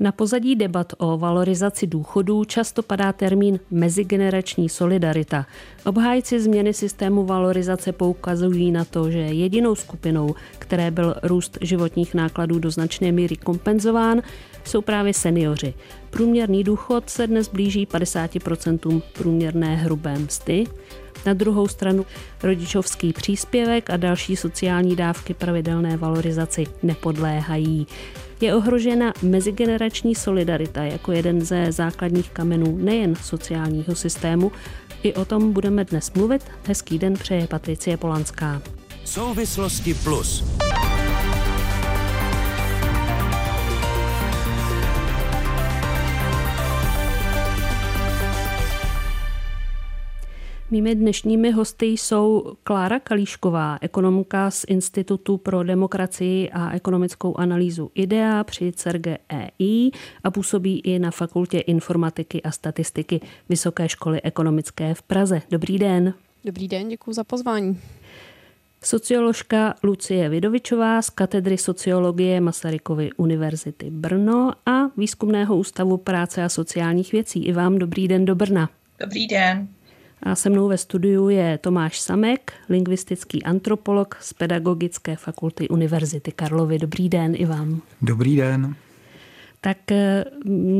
Na 0.00 0.12
pozadí 0.12 0.56
debat 0.56 0.92
o 0.98 1.18
valorizaci 1.18 1.86
důchodů 1.86 2.44
často 2.44 2.82
padá 2.82 3.12
termín 3.12 3.60
mezigenerační 3.70 4.68
solidarita. 4.68 5.46
Obhájci 5.84 6.40
změny 6.40 6.74
systému 6.74 7.24
valorizace 7.24 7.92
poukazují 7.92 8.72
na 8.72 8.84
to, 8.84 9.10
že 9.10 9.18
jedinou 9.18 9.74
skupinou, 9.74 10.34
které 10.58 10.90
byl 10.90 11.14
růst 11.22 11.58
životních 11.60 12.14
nákladů 12.14 12.58
do 12.58 12.70
značné 12.70 13.12
míry 13.12 13.36
kompenzován, 13.36 14.22
jsou 14.64 14.80
právě 14.80 15.14
seniori. 15.14 15.74
Průměrný 16.10 16.64
důchod 16.64 17.10
se 17.10 17.26
dnes 17.26 17.48
blíží 17.48 17.86
50% 17.86 19.02
průměrné 19.12 19.76
hrubé 19.76 20.18
mzdy. 20.18 20.64
Na 21.26 21.34
druhou 21.34 21.68
stranu 21.68 22.06
rodičovský 22.42 23.12
příspěvek 23.12 23.90
a 23.90 23.96
další 23.96 24.36
sociální 24.36 24.96
dávky 24.96 25.34
pravidelné 25.34 25.96
valorizaci 25.96 26.66
nepodléhají 26.82 27.86
je 28.42 28.54
ohrožena 28.54 29.12
mezigenerační 29.22 30.14
solidarita 30.14 30.84
jako 30.84 31.12
jeden 31.12 31.40
ze 31.40 31.72
základních 31.72 32.30
kamenů 32.30 32.78
nejen 32.80 33.14
sociálního 33.16 33.94
systému. 33.94 34.52
I 35.02 35.14
o 35.14 35.24
tom 35.24 35.52
budeme 35.52 35.84
dnes 35.84 36.12
mluvit. 36.12 36.42
Hezký 36.66 36.98
den 36.98 37.14
přeje 37.14 37.46
Patricie 37.46 37.96
Polanská. 37.96 38.62
Souvislosti 39.04 39.94
plus. 39.94 40.44
Mými 50.72 50.94
dnešními 50.94 51.50
hosty 51.50 51.86
jsou 51.86 52.54
Klára 52.64 53.00
Kalíšková, 53.00 53.78
ekonomka 53.80 54.50
z 54.50 54.64
Institutu 54.68 55.36
pro 55.36 55.62
demokracii 55.62 56.50
a 56.50 56.70
ekonomickou 56.70 57.36
analýzu 57.36 57.90
IDEA 57.94 58.44
při 58.44 58.72
CERGE 58.72 59.18
EI 59.28 59.90
a 60.24 60.30
působí 60.30 60.80
i 60.80 60.98
na 60.98 61.10
Fakultě 61.10 61.58
informatiky 61.58 62.42
a 62.42 62.50
statistiky 62.50 63.20
Vysoké 63.48 63.88
školy 63.88 64.22
ekonomické 64.22 64.94
v 64.94 65.02
Praze. 65.02 65.42
Dobrý 65.50 65.78
den. 65.78 66.14
Dobrý 66.44 66.68
den, 66.68 66.88
děkuji 66.88 67.12
za 67.12 67.24
pozvání. 67.24 67.80
Socioložka 68.82 69.74
Lucie 69.82 70.28
Vidovičová 70.28 71.02
z 71.02 71.10
katedry 71.10 71.58
sociologie 71.58 72.40
Masarykovy 72.40 73.10
univerzity 73.16 73.90
Brno 73.90 74.52
a 74.66 74.86
Výzkumného 74.96 75.56
ústavu 75.56 75.96
práce 75.96 76.44
a 76.44 76.48
sociálních 76.48 77.12
věcí. 77.12 77.44
I 77.44 77.52
vám 77.52 77.78
dobrý 77.78 78.08
den 78.08 78.24
do 78.24 78.34
Brna. 78.34 78.70
Dobrý 79.00 79.26
den. 79.26 79.68
A 80.22 80.34
se 80.34 80.50
mnou 80.50 80.68
ve 80.68 80.78
studiu 80.78 81.28
je 81.28 81.58
Tomáš 81.58 82.00
Samek, 82.00 82.52
lingvistický 82.68 83.42
antropolog 83.42 84.16
z 84.20 84.32
Pedagogické 84.32 85.16
fakulty 85.16 85.68
Univerzity 85.68 86.32
Karlovy. 86.32 86.78
Dobrý 86.78 87.08
den 87.08 87.32
i 87.36 87.46
vám. 87.46 87.82
Dobrý 88.02 88.36
den. 88.36 88.74
Tak 89.60 89.92
eh, 89.92 90.24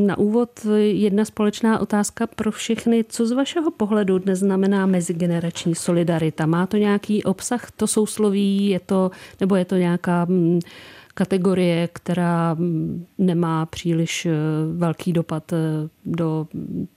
na 0.07 0.19
úvod 0.19 0.51
jedna 0.79 1.25
společná 1.25 1.79
otázka 1.79 2.27
pro 2.27 2.51
všechny. 2.51 3.05
Co 3.09 3.27
z 3.27 3.33
vašeho 3.33 3.71
pohledu 3.71 4.19
dnes 4.19 4.39
znamená 4.39 4.87
mezigenerační 4.87 5.75
solidarita? 5.75 6.47
Má 6.47 6.67
to 6.67 6.77
nějaký 6.77 7.25
obsah, 7.25 7.71
to 7.71 7.87
sousloví, 7.87 8.69
je 8.69 8.81
to, 8.81 9.11
nebo 9.41 9.57
je 9.57 9.65
to 9.65 9.77
nějaká 9.77 10.25
mm, 10.25 10.61
kategorie, 11.15 11.89
která 11.93 12.55
mm, 12.55 13.07
nemá 13.19 13.67
příliš 13.67 14.27
eh, 14.27 14.33
velký 14.77 15.13
dopad 15.13 15.53
eh, 15.53 15.57
do 16.05 16.47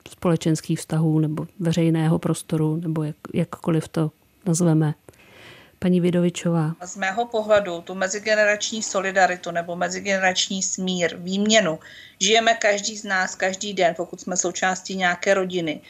společenských 0.10 0.80
vztahů 0.80 1.20
nebo 1.20 1.48
veřejného 1.60 2.20
prostoru, 2.20 2.76
nebo 2.76 3.04
jak, 3.04 3.16
jakkoliv 3.34 3.88
to 3.88 4.12
nazveme. 4.46 4.94
Paní 5.80 6.02
Vidovičová. 6.02 6.76
Z 6.86 6.98
mého 6.98 7.26
pohledu 7.26 7.82
tu 7.82 7.96
mezigenerační 7.96 8.84
solidaritu 8.84 9.52
nebo 9.52 9.76
mezigenerační 9.76 10.64
smír, 10.64 11.16
výměnu, 11.18 11.80
žijeme 12.20 12.54
každý 12.54 12.98
z 12.98 13.04
nás 13.04 13.36
každý 13.36 13.74
den, 13.74 13.94
pokud 13.98 14.22
jsme 14.22 14.38
součástí 14.38 14.96
nějaké 14.96 15.34
rodiny. 15.34 15.82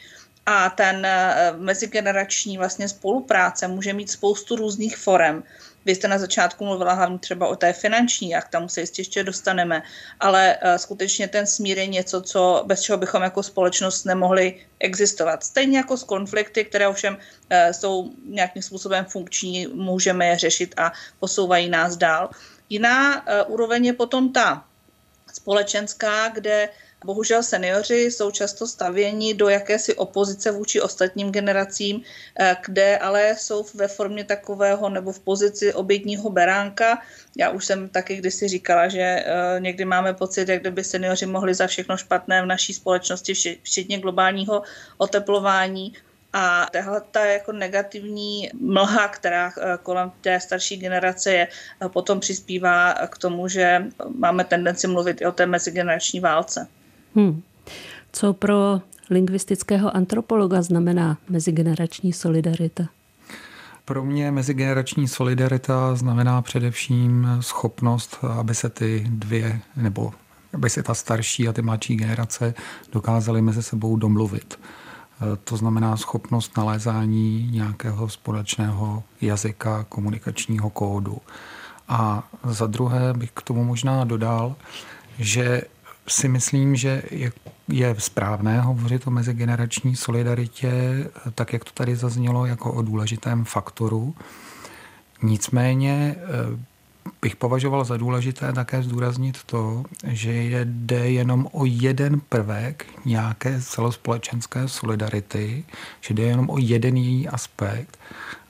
A 0.46 0.70
ten 0.70 1.06
eh, 1.06 1.52
mezigenerační 1.58 2.58
vlastně 2.58 2.88
spolupráce 2.88 3.68
může 3.68 3.92
mít 3.92 4.10
spoustu 4.10 4.56
různých 4.56 4.96
forem. 4.96 5.42
Vy 5.86 5.94
jste 5.94 6.08
na 6.08 6.18
začátku 6.18 6.64
mluvila 6.64 6.92
hlavně 6.92 7.18
třeba 7.18 7.48
o 7.48 7.56
té 7.56 7.72
finanční, 7.72 8.30
jak 8.30 8.48
tam 8.48 8.68
se 8.68 8.80
jistě 8.80 9.00
ještě 9.00 9.24
dostaneme, 9.24 9.82
ale 10.20 10.56
uh, 10.56 10.76
skutečně 10.76 11.28
ten 11.28 11.46
smír 11.46 11.78
je 11.78 11.86
něco, 11.86 12.22
co, 12.22 12.64
bez 12.66 12.80
čeho 12.80 12.98
bychom 12.98 13.22
jako 13.22 13.42
společnost 13.42 14.04
nemohli 14.04 14.66
existovat. 14.80 15.44
Stejně 15.44 15.78
jako 15.78 15.96
s 15.96 16.02
konflikty, 16.04 16.64
které 16.64 16.88
ovšem 16.88 17.14
uh, 17.14 17.72
jsou 17.72 18.10
nějakým 18.24 18.62
způsobem 18.62 19.04
funkční, 19.04 19.66
můžeme 19.66 20.26
je 20.26 20.38
řešit 20.38 20.74
a 20.76 20.92
posouvají 21.20 21.70
nás 21.70 21.96
dál. 21.96 22.30
Jiná 22.68 23.22
uh, 23.22 23.54
úroveň 23.54 23.84
je 23.86 23.92
potom 23.92 24.32
ta 24.32 24.64
společenská, 25.32 26.28
kde 26.28 26.68
Bohužel 27.04 27.42
seniori 27.42 28.10
jsou 28.10 28.30
často 28.30 28.66
stavěni 28.66 29.34
do 29.34 29.48
jakési 29.48 29.94
opozice 29.94 30.50
vůči 30.50 30.80
ostatním 30.80 31.32
generacím, 31.32 32.02
eh, 32.40 32.56
kde 32.66 32.98
ale 32.98 33.34
jsou 33.38 33.64
ve 33.74 33.88
formě 33.88 34.24
takového 34.24 34.88
nebo 34.88 35.12
v 35.12 35.20
pozici 35.20 35.74
obětního 35.74 36.30
beránka. 36.30 37.02
Já 37.36 37.50
už 37.50 37.64
jsem 37.64 37.88
taky 37.88 38.16
kdysi 38.16 38.48
říkala, 38.48 38.88
že 38.88 39.00
eh, 39.00 39.24
někdy 39.60 39.84
máme 39.84 40.14
pocit, 40.14 40.48
jak 40.48 40.60
kdyby 40.60 40.84
seniori 40.84 41.26
mohli 41.26 41.54
za 41.54 41.66
všechno 41.66 41.96
špatné 41.96 42.42
v 42.42 42.46
naší 42.46 42.72
společnosti, 42.72 43.34
včetně 43.62 43.98
globálního 43.98 44.62
oteplování. 44.98 45.92
A 46.32 46.66
tahle 46.72 47.02
ta 47.10 47.24
jako 47.24 47.52
negativní 47.52 48.50
mlha, 48.60 49.08
která 49.08 49.52
eh, 49.58 49.78
kolem 49.82 50.12
té 50.20 50.40
starší 50.40 50.76
generace 50.76 51.32
je, 51.32 51.48
potom 51.88 52.20
přispívá 52.20 52.94
k 52.94 53.18
tomu, 53.18 53.48
že 53.48 53.84
máme 54.18 54.44
tendenci 54.44 54.86
mluvit 54.86 55.20
i 55.20 55.26
o 55.26 55.32
té 55.32 55.46
mezigenerační 55.46 56.20
válce. 56.20 56.68
Hmm. 57.16 57.42
Co 58.12 58.32
pro 58.32 58.80
lingvistického 59.10 59.96
antropologa 59.96 60.62
znamená 60.62 61.18
mezigenerační 61.28 62.12
solidarita? 62.12 62.84
Pro 63.84 64.04
mě 64.04 64.30
mezigenerační 64.30 65.08
solidarita 65.08 65.94
znamená 65.94 66.42
především 66.42 67.28
schopnost, 67.40 68.18
aby 68.38 68.54
se 68.54 68.68
ty 68.68 69.06
dvě, 69.08 69.60
nebo 69.76 70.12
aby 70.52 70.70
se 70.70 70.82
ta 70.82 70.94
starší 70.94 71.48
a 71.48 71.52
ty 71.52 71.62
mladší 71.62 71.96
generace 71.96 72.54
dokázaly 72.92 73.42
mezi 73.42 73.62
sebou 73.62 73.96
domluvit. 73.96 74.58
To 75.44 75.56
znamená 75.56 75.96
schopnost 75.96 76.56
nalézání 76.56 77.48
nějakého 77.50 78.08
společného 78.08 79.02
jazyka, 79.20 79.86
komunikačního 79.88 80.70
kódu. 80.70 81.18
A 81.88 82.28
za 82.44 82.66
druhé 82.66 83.14
bych 83.14 83.30
k 83.30 83.42
tomu 83.42 83.64
možná 83.64 84.04
dodal, 84.04 84.54
že 85.18 85.62
si 86.08 86.28
myslím, 86.28 86.76
že 86.76 87.02
je, 87.10 87.32
je 87.68 87.94
správné 87.98 88.60
hovořit 88.60 89.06
o 89.06 89.10
mezigenerační 89.10 89.96
solidaritě, 89.96 90.72
tak 91.34 91.52
jak 91.52 91.64
to 91.64 91.70
tady 91.74 91.96
zaznělo, 91.96 92.46
jako 92.46 92.72
o 92.72 92.82
důležitém 92.82 93.44
faktoru. 93.44 94.14
Nicméně 95.22 96.16
eh, 96.18 96.26
bych 97.26 97.36
považoval 97.36 97.84
za 97.84 97.96
důležité 97.96 98.52
také 98.52 98.82
zdůraznit 98.82 99.42
to, 99.46 99.84
že 100.04 100.32
jde 100.64 101.10
jenom 101.10 101.48
o 101.52 101.64
jeden 101.64 102.20
prvek 102.28 102.86
nějaké 103.04 103.60
celospolečenské 103.62 104.68
solidarity, 104.68 105.64
že 106.00 106.14
jde 106.14 106.22
jenom 106.22 106.50
o 106.50 106.58
jeden 106.58 106.96
její 106.96 107.28
aspekt 107.28 107.98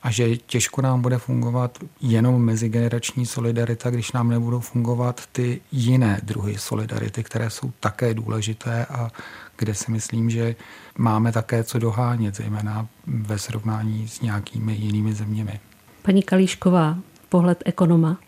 a 0.03 0.10
že 0.10 0.36
těžko 0.36 0.82
nám 0.82 1.03
bude 1.03 1.19
fungovat 1.19 1.78
jenom 2.00 2.44
mezigenerační 2.44 3.26
solidarita, 3.26 3.91
když 3.91 4.12
nám 4.12 4.28
nebudou 4.28 4.60
fungovat 4.60 5.20
ty 5.32 5.60
jiné 5.72 6.20
druhy 6.22 6.59
solidarity, 6.59 7.22
které 7.22 7.50
jsou 7.50 7.72
také 7.81 8.15
důležité 8.15 8.86
a 8.86 9.10
kde 9.56 9.75
si 9.75 9.91
myslím, 9.92 10.31
že 10.31 10.56
máme 10.98 11.32
také 11.32 11.65
co 11.65 11.78
dohánět, 11.78 12.36
zejména 12.36 12.88
ve 13.06 13.38
srovnání 13.38 14.09
s 14.09 14.20
nějakými 14.20 14.72
jinými 14.72 15.15
zeměmi. 15.15 15.60
Paní 16.03 16.22
Kalíšková, 16.22 16.98
pohled 17.28 17.62
ekonoma. 17.65 18.19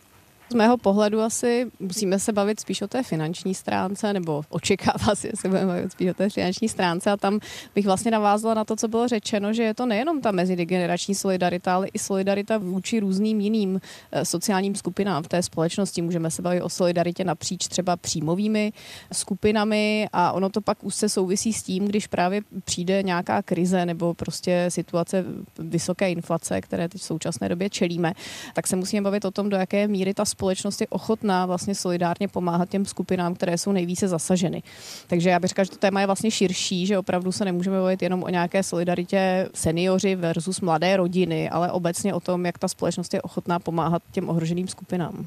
Z 0.51 0.55
mého 0.55 0.77
pohledu 0.77 1.21
asi 1.21 1.67
musíme 1.81 2.19
se 2.19 2.33
bavit 2.33 2.61
spíš 2.61 2.83
o 2.83 2.89
té 2.89 3.03
finanční 3.03 3.55
stránce, 3.55 4.13
nebo 4.13 4.43
očekává 4.49 5.15
si, 5.15 5.27
že 5.27 5.33
se 5.37 5.49
budeme 5.49 5.67
bavit 5.67 5.93
spíš 5.93 6.11
o 6.11 6.15
té 6.15 6.31
finanční 6.31 6.69
stránce 6.69 7.11
a 7.11 7.17
tam 7.17 7.41
bych 7.75 7.87
vlastně 7.87 8.11
navázala 8.11 8.55
na 8.55 8.65
to, 8.65 8.77
co 8.77 8.89
bylo 8.89 9.09
řečeno, 9.09 9.53
že 9.53 9.63
je 9.63 9.75
to 9.75 9.87
nejenom 9.87 10.21
ta 10.21 10.31
mezigenerační 10.31 11.15
solidarita, 11.15 11.75
ale 11.75 11.89
i 11.89 11.99
solidarita 11.99 12.59
vůči 12.59 13.01
různým 13.01 13.41
jiným 13.41 13.81
eh, 14.13 14.25
sociálním 14.25 14.75
skupinám 14.75 15.23
v 15.23 15.29
té 15.29 15.43
společnosti. 15.43 16.03
Můžeme 16.03 16.31
se 16.31 16.43
bavit 16.43 16.63
o 16.63 16.69
solidaritě 16.69 17.25
napříč 17.25 17.69
třeba 17.69 17.97
příjmovými 17.97 18.73
skupinami 19.13 20.09
a 20.13 20.33
ono 20.33 20.49
to 20.49 20.61
pak 20.61 20.85
už 20.85 20.95
se 20.95 21.09
souvisí 21.09 21.53
s 21.53 21.63
tím, 21.63 21.85
když 21.85 22.07
právě 22.07 22.41
přijde 22.65 23.03
nějaká 23.03 23.43
krize 23.43 23.87
nebo 23.87 24.15
prostě 24.15 24.67
situace 24.69 25.25
vysoké 25.59 26.11
inflace, 26.11 26.61
které 26.61 26.89
teď 26.89 27.01
v 27.01 27.05
současné 27.05 27.49
době 27.49 27.71
čelíme, 27.71 28.13
tak 28.55 28.67
se 28.67 28.77
musíme 28.77 29.03
bavit 29.03 29.25
o 29.25 29.31
tom, 29.31 29.49
do 29.49 29.57
jaké 29.57 29.89
míry 29.89 30.15
ta 30.15 30.25
společnost 30.39 30.81
je 30.81 30.87
ochotná 30.87 31.47
vlastně 31.47 31.75
solidárně 31.75 32.29
pomáhat 32.29 32.69
těm 32.69 32.85
skupinám, 32.85 33.35
které 33.35 33.59
jsou 33.59 33.73
nejvíce 33.73 34.09
zasaženy. 34.09 34.63
Takže 35.07 35.31
já 35.31 35.39
bych 35.39 35.49
říkala, 35.49 35.65
že 35.65 35.71
to 35.71 35.77
téma 35.77 36.01
je 36.01 36.07
vlastně 36.07 36.31
širší, 36.31 36.87
že 36.87 36.99
opravdu 36.99 37.33
se 37.33 37.45
nemůžeme 37.45 37.81
bavit 37.81 38.03
jenom 38.03 38.23
o 38.23 38.29
nějaké 38.29 38.63
solidaritě 38.63 39.49
seniori 39.55 40.15
versus 40.15 40.61
mladé 40.61 40.97
rodiny, 40.97 41.51
ale 41.51 41.73
obecně 41.73 42.15
o 42.15 42.21
tom, 42.21 42.47
jak 42.47 42.59
ta 42.59 42.69
společnost 42.69 43.15
je 43.15 43.23
ochotná 43.23 43.59
pomáhat 43.59 44.03
těm 44.13 44.29
ohroženým 44.29 44.69
skupinám. 44.69 45.27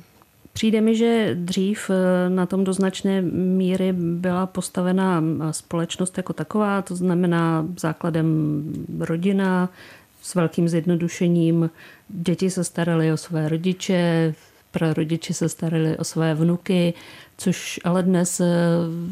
Přijde 0.54 0.81
mi, 0.81 0.96
že 0.96 1.36
dřív 1.36 1.90
eh, 1.90 2.30
na 2.30 2.46
tom 2.46 2.63
do 2.63 2.74
značné 2.74 3.22
míry 3.62 3.94
byla 3.94 4.46
postavena 4.46 5.24
společnost 5.52 6.18
jako 6.18 6.34
taková, 6.34 6.81
to 6.81 6.96
znamená 6.96 7.66
základem 7.80 8.63
rodina 9.00 9.69
s 10.22 10.36
velkým 10.36 10.69
zjednodušením. 10.69 11.69
Děti 12.10 12.50
se 12.50 12.63
staraly 12.63 13.12
o 13.12 13.18
své 13.18 13.50
rodiče, 13.50 14.34
prarodiče 14.72 15.34
se 15.34 15.50
starali 15.50 15.98
o 15.98 16.04
své 16.04 16.36
vnuky, 16.36 16.94
což 17.38 17.80
ale 17.84 18.04
dnes 18.04 18.40
eh, 18.40 18.46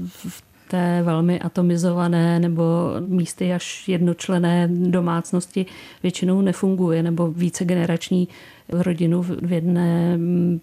v 0.08 0.44
té 0.68 1.02
velmi 1.04 1.40
atomizované 1.40 2.40
nebo 2.40 2.64
místy 3.08 3.54
až 3.54 3.88
jednočlené 3.88 4.68
domácnosti 4.68 5.66
většinou 6.04 6.42
nefunguje, 6.42 7.04
nebo 7.04 7.32
více 7.32 7.66
generační 7.66 8.28
rodinu 8.70 9.22
v 9.22 9.52
jedné 9.54 10.18
mm, 10.18 10.60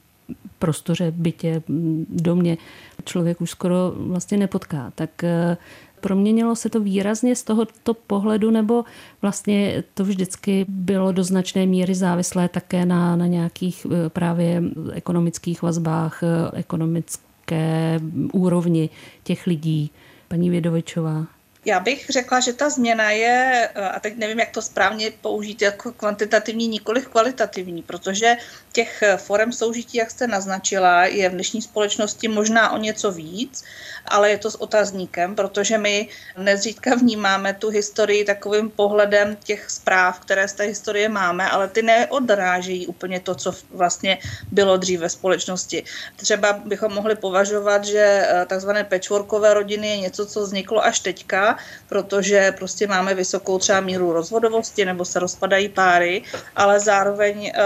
prostoře, 0.59 1.13
bytě, 1.17 1.63
mm, 1.69 2.07
domě 2.09 2.57
člověk 3.05 3.41
už 3.41 3.51
skoro 3.51 3.93
vlastně 3.97 4.39
nepotká. 4.39 4.93
Tak 4.95 5.25
eh, 5.25 5.57
proměnilo 6.01 6.57
se 6.57 6.71
to 6.71 6.81
výrazně 6.81 7.37
z 7.37 7.43
tohoto 7.43 7.95
pohledu, 7.95 8.51
nebo 8.51 8.85
vlastně 9.23 9.85
to 9.95 10.05
vždycky 10.05 10.67
bylo 10.69 11.13
do 11.13 11.25
značné 11.25 11.67
míry 11.67 11.95
závislé 11.95 12.49
také 12.49 12.87
na, 12.87 13.17
na 13.17 13.27
nějakých 13.27 13.87
eh, 13.87 14.09
právě 14.09 14.63
ekonomických 14.93 15.63
vazbách, 15.63 16.23
eh, 16.23 16.59
ekonomické 16.59 18.01
úrovni 18.33 18.91
těch 19.25 19.47
lidí? 19.47 19.91
Paní 20.29 20.51
Vědovičová. 20.51 21.36
Já 21.67 21.81
bych 21.81 22.07
řekla, 22.11 22.41
že 22.41 22.53
ta 22.53 22.71
změna 22.71 23.11
je, 23.11 23.69
eh, 23.75 23.89
a 23.89 24.01
teď 24.01 24.17
nevím, 24.17 24.39
jak 24.39 24.51
to 24.51 24.63
správně 24.63 25.11
použít, 25.21 25.63
jako 25.63 25.93
kvantitativní, 25.93 26.69
nikoli 26.69 27.03
kvalitativní, 27.03 27.83
protože 27.83 28.37
těch 28.73 29.03
forem 29.17 29.53
soužití, 29.53 29.99
jak 29.99 30.11
jste 30.11 30.27
naznačila, 30.27 31.05
je 31.05 31.29
v 31.29 31.33
dnešní 31.33 31.63
společnosti 31.63 32.29
možná 32.29 32.71
o 32.71 32.79
něco 32.79 33.13
víc, 33.13 33.65
ale 34.05 34.31
je 34.31 34.39
to 34.39 34.51
s 34.51 34.61
otazníkem, 34.61 35.35
protože 35.35 35.79
my 35.79 36.09
nezřídka 36.39 36.95
vnímáme 37.03 37.55
tu 37.55 37.71
historii 37.71 38.25
takovým 38.25 38.71
pohledem 38.71 39.37
těch 39.45 39.71
zpráv, 39.71 40.21
které 40.21 40.49
z 40.49 40.53
té 40.53 40.65
historie 40.65 41.09
máme, 41.09 41.51
ale 41.51 41.69
ty 41.69 41.83
neodrážejí 41.83 42.87
úplně 42.87 43.21
to, 43.21 43.35
co 43.35 43.53
vlastně 43.71 44.19
bylo 44.53 44.77
dřív 44.77 45.01
ve 45.01 45.09
společnosti. 45.09 45.85
Třeba 46.17 46.53
bychom 46.53 46.95
mohli 46.95 47.17
považovat, 47.17 47.85
že 47.85 48.05
eh, 48.29 48.47
takzvané 48.47 48.85
patchworkové 48.85 49.55
rodiny 49.55 49.89
je 49.89 49.97
něco, 49.97 50.27
co 50.27 50.41
vzniklo 50.43 50.85
až 50.85 51.01
teďka, 51.01 51.56
protože 51.89 52.53
prostě 52.59 52.87
máme 52.87 53.15
vysokou 53.15 53.59
třeba 53.59 53.81
míru 53.81 54.13
rozvodovosti 54.13 54.85
nebo 54.85 55.05
se 55.05 55.19
rozpadají 55.19 55.69
páry, 55.69 56.23
ale 56.57 56.81
zároveň 56.81 57.53
eh, 57.55 57.61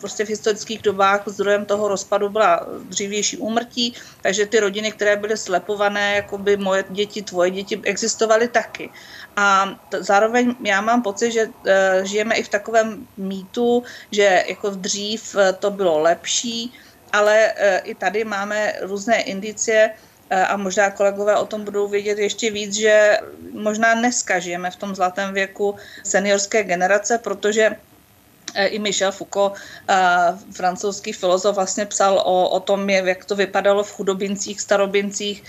prostě 0.00 0.24
v 0.24 0.28
historických 0.28 0.82
dobách 0.82 1.22
zdrojem 1.26 1.64
toho 1.64 1.88
rozpadu 1.88 2.28
byla 2.28 2.66
dřívější 2.88 3.36
úmrtí, 3.36 3.94
takže 4.22 4.46
ty 4.46 4.60
rodiny, 4.60 4.92
které 4.92 5.16
byly 5.16 5.36
slepované, 5.36 6.16
jako 6.16 6.38
by 6.38 6.56
moje 6.56 6.84
děti, 6.90 7.22
tvoje 7.22 7.50
děti, 7.50 7.80
existovaly 7.84 8.48
taky. 8.48 8.90
A 9.36 9.78
t- 9.88 10.02
zároveň 10.02 10.54
já 10.64 10.80
mám 10.80 11.02
pocit, 11.02 11.32
že 11.32 11.46
uh, 11.46 11.52
žijeme 12.02 12.34
i 12.34 12.42
v 12.42 12.48
takovém 12.48 13.06
mýtu, 13.16 13.82
že 14.10 14.44
jako 14.48 14.70
dřív 14.70 15.34
uh, 15.34 15.42
to 15.58 15.70
bylo 15.70 15.98
lepší, 15.98 16.72
ale 17.12 17.52
uh, 17.52 17.90
i 17.90 17.94
tady 17.94 18.24
máme 18.24 18.72
různé 18.80 19.22
indicie, 19.22 19.90
a 20.30 20.56
možná 20.56 20.90
kolegové 20.90 21.36
o 21.36 21.46
tom 21.46 21.64
budou 21.64 21.88
vědět 21.88 22.18
ještě 22.18 22.50
víc, 22.50 22.74
že 22.74 23.18
možná 23.52 23.94
dneska 23.94 24.38
žijeme 24.38 24.70
v 24.70 24.76
tom 24.76 24.94
zlatém 24.94 25.34
věku 25.34 25.76
seniorské 26.04 26.64
generace, 26.64 27.18
protože 27.18 27.76
e, 28.54 28.66
i 28.66 28.78
Michel 28.78 29.12
Foucault, 29.12 29.54
francouzský 30.52 31.12
filozof, 31.12 31.56
vlastně 31.56 31.86
psal 31.86 32.18
o, 32.24 32.48
o 32.50 32.60
tom, 32.60 32.90
jak 32.90 33.24
to 33.24 33.36
vypadalo 33.36 33.84
v 33.84 33.92
chudobincích, 33.92 34.60
starobincích. 34.60 35.42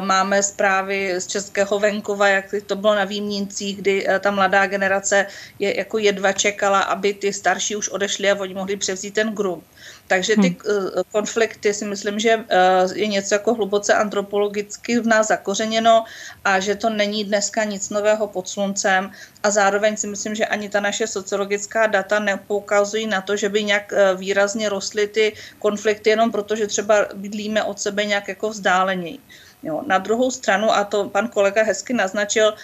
Máme 0.00 0.42
zprávy 0.42 1.20
z 1.20 1.26
českého 1.26 1.78
venkova, 1.78 2.28
jak 2.28 2.54
to 2.66 2.76
bylo 2.76 2.94
na 2.94 3.04
výměncích, 3.04 3.76
kdy 3.76 4.06
ta 4.20 4.30
mladá 4.30 4.66
generace 4.66 5.26
je, 5.58 5.78
jako 5.78 5.98
jedva 5.98 6.32
čekala, 6.32 6.80
aby 6.80 7.14
ty 7.14 7.32
starší 7.32 7.76
už 7.76 7.88
odešli 7.88 8.30
a 8.30 8.40
oni 8.40 8.54
mohli 8.54 8.76
převzít 8.76 9.14
ten 9.14 9.34
grunt. 9.34 9.64
Takže 10.06 10.34
ty 10.34 10.48
hmm. 10.48 10.56
Eh, 10.66 11.02
konflikty 11.12 11.74
si 11.74 11.84
myslím, 11.84 12.18
že 12.18 12.44
eh, 12.48 12.86
je 12.94 13.06
něco 13.06 13.34
jako 13.34 13.54
hluboce 13.54 13.94
antropologicky 13.94 15.00
v 15.00 15.06
nás 15.06 15.28
zakořeněno 15.28 16.04
a 16.44 16.60
že 16.60 16.74
to 16.74 16.90
není 16.90 17.24
dneska 17.24 17.64
nic 17.64 17.90
nového 17.90 18.26
pod 18.26 18.48
sluncem 18.48 19.10
a 19.42 19.50
zároveň 19.50 19.96
si 19.96 20.06
myslím, 20.06 20.34
že 20.34 20.46
ani 20.46 20.68
ta 20.68 20.80
naše 20.80 21.06
sociologická 21.06 21.86
data 21.86 22.18
nepoukazují 22.18 23.06
na 23.06 23.20
to, 23.20 23.36
že 23.36 23.48
by 23.48 23.64
nějak 23.64 23.92
eh, 23.92 24.14
výrazně 24.14 24.68
rostly 24.68 25.06
ty 25.06 25.32
konflikty 25.58 26.10
jenom 26.10 26.32
proto, 26.32 26.56
že 26.56 26.66
třeba 26.66 27.06
bydlíme 27.14 27.62
od 27.62 27.80
sebe 27.80 28.04
nějak 28.04 28.28
jako 28.28 28.50
vzdáleněji. 28.50 29.18
Jo. 29.62 29.82
Na 29.86 29.98
druhou 29.98 30.30
stranu, 30.30 30.70
a 30.70 30.84
to 30.84 31.08
pan 31.08 31.28
kolega 31.28 31.62
hezky 31.62 31.92
naznačil, 31.92 32.54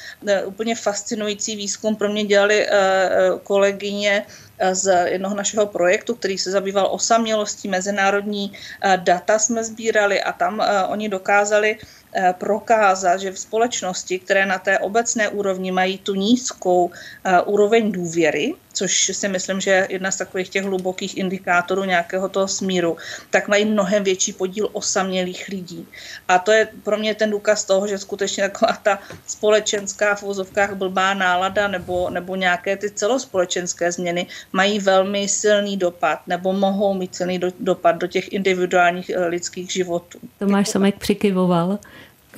úplně 0.44 0.74
fascinující 0.76 1.56
výzkum 1.56 1.96
pro 1.96 2.08
mě 2.08 2.24
dělali 2.24 2.66
kolegyně 3.42 4.26
z 4.72 5.08
jednoho 5.08 5.34
našeho 5.34 5.66
projektu, 5.66 6.14
který 6.14 6.38
se 6.38 6.50
zabýval 6.50 6.88
osamělostí, 6.90 7.68
mezinárodní 7.68 8.52
eh, 8.52 9.00
data 9.02 9.38
jsme 9.38 9.64
sbírali 9.64 10.22
a 10.22 10.32
tam 10.32 10.60
eh, 10.60 10.84
oni 10.84 11.08
dokázali 11.08 11.78
Eh, 12.14 12.34
prokázat, 12.38 13.20
že 13.20 13.30
v 13.30 13.38
společnosti, 13.38 14.18
které 14.18 14.46
na 14.46 14.58
té 14.58 14.78
obecné 14.78 15.28
úrovni 15.28 15.72
mají 15.72 15.98
tu 15.98 16.14
nízkou 16.14 16.90
eh, 17.24 17.40
úroveň 17.40 17.92
důvěry, 17.92 18.54
což 18.72 19.10
si 19.14 19.28
myslím, 19.28 19.60
že 19.60 19.70
je 19.70 19.86
jedna 19.90 20.10
z 20.10 20.16
takových 20.16 20.48
těch 20.48 20.64
hlubokých 20.64 21.16
indikátorů 21.16 21.84
nějakého 21.84 22.28
toho 22.28 22.48
smíru, 22.48 22.96
tak 23.30 23.48
mají 23.48 23.64
mnohem 23.64 24.04
větší 24.04 24.32
podíl 24.32 24.68
osamělých 24.72 25.48
lidí. 25.48 25.86
A 26.28 26.38
to 26.38 26.52
je 26.52 26.68
pro 26.82 26.98
mě 26.98 27.14
ten 27.14 27.30
důkaz 27.30 27.64
toho, 27.64 27.86
že 27.86 27.98
skutečně 27.98 28.48
taková 28.48 28.72
ta 28.82 28.98
společenská 29.26 30.14
v 30.14 30.22
vozovkách 30.22 30.74
blbá 30.74 31.14
nálada 31.14 31.68
nebo, 31.68 32.10
nebo 32.10 32.36
nějaké 32.36 32.76
ty 32.76 32.90
celospolečenské 32.90 33.92
změny 33.92 34.26
mají 34.52 34.78
velmi 34.78 35.28
silný 35.28 35.76
dopad 35.76 36.20
nebo 36.26 36.52
mohou 36.52 36.94
mít 36.94 37.14
silný 37.14 37.38
do, 37.38 37.48
dopad 37.60 37.92
do 37.92 38.06
těch 38.06 38.32
individuálních 38.32 39.10
eh, 39.10 39.26
lidských 39.26 39.70
životů. 39.72 40.18
Tomáš 40.38 40.68
Samek 40.68 40.98
přikyvoval. 40.98 41.78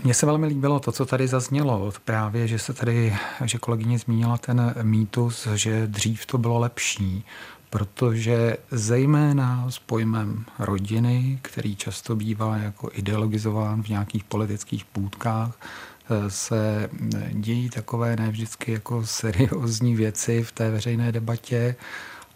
Mně 0.02 0.14
se 0.14 0.26
velmi 0.26 0.46
líbilo 0.46 0.81
to, 0.81 0.93
co 0.93 1.06
tady 1.06 1.29
zaznělo. 1.29 1.93
Právě, 2.05 2.49
že 2.49 2.58
se 2.58 2.75
tady, 2.75 3.17
že 3.44 3.58
kolegyně 3.58 3.99
zmínila 3.99 4.38
ten 4.38 4.75
mýtus, 4.82 5.49
že 5.55 5.87
dřív 5.87 6.26
to 6.26 6.38
bylo 6.38 6.58
lepší, 6.58 7.25
protože 7.70 8.56
zejména 8.70 9.70
s 9.70 9.79
pojmem 9.79 10.44
rodiny, 10.58 11.38
který 11.43 11.76
často 11.76 12.17
bývá 12.17 12.56
jako 12.56 12.91
ideologizován 12.93 13.82
v 13.82 13.88
nějakých 13.88 14.25
politických 14.25 14.85
půdkách, 14.85 15.58
se 16.29 16.90
dějí 17.30 17.71
takové 17.71 18.16
ne 18.16 18.30
vždycky 18.30 18.73
jako 18.73 19.07
seriózní 19.07 19.97
věci 19.97 20.42
v 20.42 20.52
té 20.52 20.71
veřejné 20.71 21.12
debatě. 21.12 21.76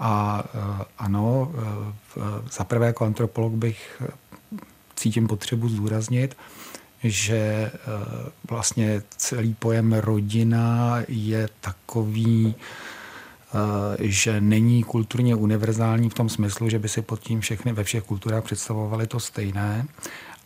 A 0.01 0.45
eh, 0.45 0.85
ano, 0.99 1.53
eh, 1.55 2.21
za 2.53 2.65
prvé 2.65 2.87
jako 2.87 3.05
antropolog 3.05 3.53
bych 3.53 4.03
cítím 4.97 5.27
potřebu 5.29 5.69
zdůraznit, 5.69 6.37
že 7.05 7.37
eh, 7.37 7.71
vlastně 8.51 9.03
celý 9.17 9.55
pojem 9.55 9.93
rodina 9.93 10.99
je 11.09 11.49
takový, 11.61 12.55
eh, 12.55 13.97
že 14.01 14.41
není 14.41 14.83
kulturně 14.83 15.35
univerzální 15.35 16.11
v 16.11 16.15
tom 16.15 16.29
smyslu, 16.29 16.69
že 16.69 16.79
by 16.79 16.89
si 16.89 17.03
pod 17.03 17.21
tím 17.21 17.41
všechny 17.41 17.73
ve 17.73 17.85
všech 17.85 18.03
kulturách 18.03 18.45
představovali 18.45 19.07
to 19.07 19.21
stejné, 19.21 19.87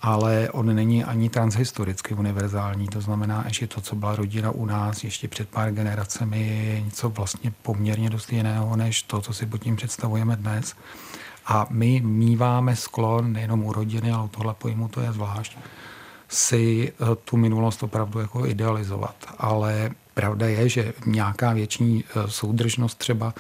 ale 0.03 0.49
on 0.53 0.75
není 0.75 1.05
ani 1.05 1.29
transhistoricky 1.29 2.15
univerzální. 2.15 2.89
To 2.89 3.01
znamená, 3.01 3.45
že 3.49 3.67
to, 3.67 3.81
co 3.81 3.97
byla 3.97 4.17
rodina 4.17 4.51
u 4.51 4.67
nás 4.67 5.05
ještě 5.05 5.29
před 5.29 5.49
pár 5.49 5.73
generacemi, 5.73 6.47
je 6.73 6.81
něco 6.81 7.11
vlastně 7.11 7.53
poměrně 7.63 8.11
dost 8.11 8.33
jiného, 8.33 8.77
než 8.77 9.03
to, 9.03 9.21
co 9.21 9.33
si 9.33 9.47
pod 9.47 9.59
tím 9.59 9.77
představujeme 9.77 10.37
dnes. 10.37 10.75
A 11.47 11.67
my 11.71 12.01
míváme 12.01 12.77
sklon 12.77 13.33
nejenom 13.33 13.65
u 13.65 13.73
rodiny, 13.73 14.13
ale 14.13 14.25
u 14.25 14.29
tohle 14.29 14.55
pojmu 14.55 14.89
to 14.89 15.01
je 15.01 15.13
zvlášť, 15.13 15.59
si 16.33 16.93
eh, 16.93 17.17
tu 17.25 17.37
minulost 17.37 17.83
opravdu 17.83 18.19
jako 18.19 18.47
idealizovat. 18.47 19.15
Ale 19.39 19.91
pravda 20.15 20.47
je, 20.47 20.69
že 20.69 20.93
nějaká 21.07 21.53
větší 21.53 22.05
eh, 22.05 22.31
soudržnost 22.31 22.99
třeba 22.99 23.35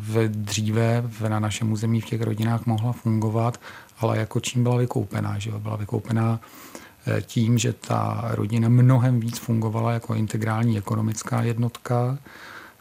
v 0.00 0.28
dříve 0.28 1.04
na 1.28 1.38
našem 1.40 1.72
území 1.72 2.00
v 2.00 2.06
těch 2.06 2.22
rodinách 2.22 2.66
mohla 2.66 2.92
fungovat, 2.92 3.60
ale 3.98 4.18
jako 4.18 4.40
čím 4.40 4.62
byla 4.62 4.76
vykoupená, 4.76 5.38
že? 5.38 5.50
Byla 5.50 5.76
vykoupená 5.76 6.40
eh, 7.06 7.22
tím, 7.22 7.58
že 7.58 7.72
ta 7.72 8.24
rodina 8.30 8.68
mnohem 8.68 9.20
víc 9.20 9.38
fungovala 9.38 9.92
jako 9.92 10.14
integrální 10.14 10.78
ekonomická 10.78 11.42
jednotka, 11.42 12.18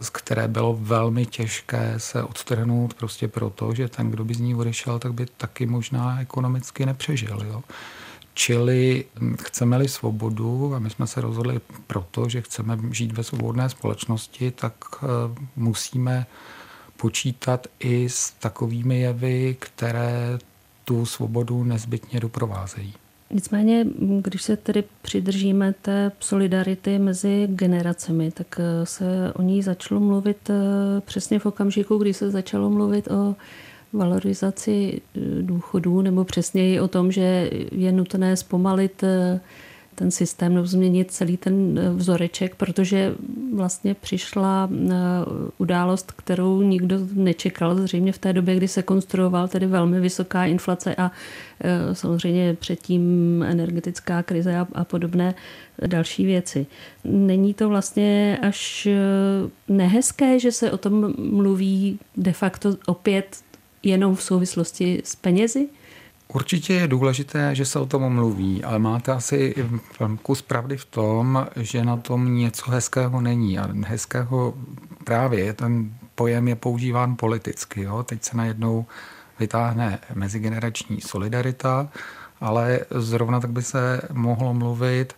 z 0.02 0.10
které 0.10 0.48
bylo 0.48 0.78
velmi 0.82 1.26
těžké 1.26 1.94
se 1.98 2.24
odtrhnout 2.24 2.94
prostě 2.94 3.28
proto, 3.28 3.74
že 3.76 3.88
ten, 3.88 4.12
kdo 4.12 4.26
by 4.26 4.34
z 4.34 4.40
ní 4.40 4.56
odešel, 4.56 5.00
tak 5.00 5.14
by 5.14 5.26
taky 5.26 5.66
možná 5.66 6.22
ekonomicky 6.22 6.86
nepřežil. 6.86 7.46
Jo? 7.48 7.64
Čili 8.38 9.06
chceme-li 9.44 9.88
svobodu, 9.88 10.76
a 10.76 10.80
my 10.80 10.90
jsme 10.90 11.08
se 11.08 11.22
rozhodli 11.22 11.60
proto, 11.88 12.30
že 12.30 12.42
chceme 12.42 12.78
žít 12.92 13.18
ve 13.18 13.24
svobodné 13.24 13.70
společnosti, 13.70 14.52
tak 14.52 14.74
eh, 15.04 15.08
musíme 15.56 16.26
počítat 16.98 17.68
i 17.80 18.10
s 18.10 18.32
takovými 18.32 19.00
jevy, 19.00 19.56
které 19.60 20.40
tu 20.86 21.06
svobodu 21.06 21.64
nezbytně 21.64 22.20
doprovázejí. 22.20 22.94
Nicméně, 23.30 23.86
když 24.22 24.42
se 24.42 24.58
tedy 24.58 24.84
přidržíme 25.02 25.74
té 25.74 26.12
solidarity 26.20 27.00
mezi 27.00 27.48
generacemi, 27.52 28.32
tak 28.32 28.60
eh, 28.60 28.86
se 28.86 29.34
o 29.36 29.42
ní 29.42 29.64
začalo 29.64 30.02
mluvit 30.02 30.50
eh, 30.50 31.02
přesně 31.02 31.40
v 31.40 31.46
okamžiku, 31.46 31.98
kdy 31.98 32.14
se 32.14 32.32
začalo 32.32 32.70
mluvit 32.70 33.08
o 33.12 33.36
valorizaci 33.98 35.02
eh, 35.02 35.20
důchodů, 35.42 36.02
nebo 36.02 36.24
přesněji 36.24 36.80
o 36.80 36.88
tom, 36.88 37.12
že 37.12 37.50
je 37.72 37.92
nutné 37.92 38.38
zpomalit 38.38 39.04
ten 39.96 40.12
systém 40.12 40.54
nebo 40.54 40.68
změnit 40.68 41.12
celý 41.12 41.38
ten 41.38 41.80
eh, 41.80 41.90
vzoreček, 41.90 42.56
protože 42.56 43.16
vlastně 43.54 43.94
přišla 43.94 44.70
eh, 44.72 44.96
událost, 45.58 46.12
kterou 46.12 46.62
nikdo 46.62 46.96
nečekal 47.14 47.76
zřejmě 47.76 48.12
v 48.12 48.18
té 48.18 48.34
době, 48.34 48.56
kdy 48.56 48.68
se 48.68 48.84
konstruoval 48.84 49.48
tedy 49.48 49.66
velmi 49.66 50.00
vysoká 50.00 50.46
inflace 50.46 50.96
a 50.96 51.12
eh, 51.62 51.96
samozřejmě 51.96 52.58
předtím 52.60 53.44
energetická 53.48 54.24
krize 54.24 54.58
a, 54.58 54.68
a 54.74 54.84
podobné 54.84 55.36
další 55.88 56.26
věci. 56.26 56.66
Není 57.04 57.54
to 57.54 57.70
vlastně 57.70 58.40
až 58.42 58.88
nehezké, 59.68 60.40
že 60.40 60.52
se 60.52 60.72
o 60.72 60.78
tom 60.78 61.14
mluví 61.18 62.00
de 62.18 62.34
facto 62.34 62.78
opět 62.86 63.38
jenom 63.86 64.16
v 64.16 64.24
souvislosti 64.24 65.02
s 65.06 65.16
penězi? 65.16 65.68
Určitě 66.28 66.74
je 66.74 66.88
důležité, 66.88 67.56
že 67.56 67.66
se 67.66 67.80
o 67.80 67.86
tom 67.86 68.14
mluví, 68.14 68.64
ale 68.64 68.80
máte 68.80 69.12
asi 69.12 69.56
kus 70.22 70.42
pravdy 70.42 70.78
v 70.78 70.86
tom, 70.86 71.48
že 71.56 71.86
na 71.86 71.98
tom 71.98 72.36
něco 72.36 72.72
hezkého 72.72 73.22
není. 73.22 73.60
A 73.60 73.70
hezkého 73.86 74.54
právě 75.04 75.54
ten 75.54 75.94
pojem 76.16 76.48
je 76.48 76.56
používán 76.56 77.16
politicky. 77.16 77.82
Jo? 77.82 78.04
Teď 78.04 78.24
se 78.24 78.38
najednou 78.38 78.86
vytáhne 79.40 80.00
mezigenerační 80.14 81.02
solidarita, 81.02 81.90
ale 82.42 82.80
zrovna 82.92 83.40
tak 83.40 83.52
by 83.52 83.64
se 83.64 84.02
mohlo 84.12 84.54
mluvit 84.54 85.14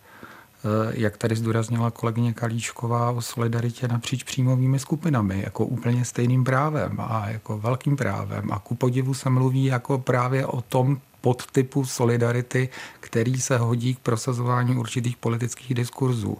jak 0.91 1.17
tady 1.17 1.35
zdůraznila 1.35 1.91
kolegyně 1.91 2.33
Kalíšková 2.33 3.11
o 3.11 3.21
solidaritě 3.21 3.87
napříč 3.87 4.23
příjmovými 4.23 4.79
skupinami, 4.79 5.41
jako 5.43 5.65
úplně 5.65 6.05
stejným 6.05 6.43
právem 6.43 6.97
a 6.99 7.29
jako 7.29 7.57
velkým 7.57 7.95
právem. 7.95 8.51
A 8.51 8.59
ku 8.59 8.75
podivu 8.75 9.13
se 9.13 9.29
mluví 9.29 9.65
jako 9.65 9.97
právě 9.97 10.45
o 10.45 10.61
tom 10.61 10.97
podtypu 11.21 11.85
solidarity, 11.85 12.69
který 12.99 13.41
se 13.41 13.57
hodí 13.57 13.95
k 13.95 13.99
prosazování 13.99 14.75
určitých 14.75 15.17
politických 15.17 15.73
diskurzů. 15.73 16.37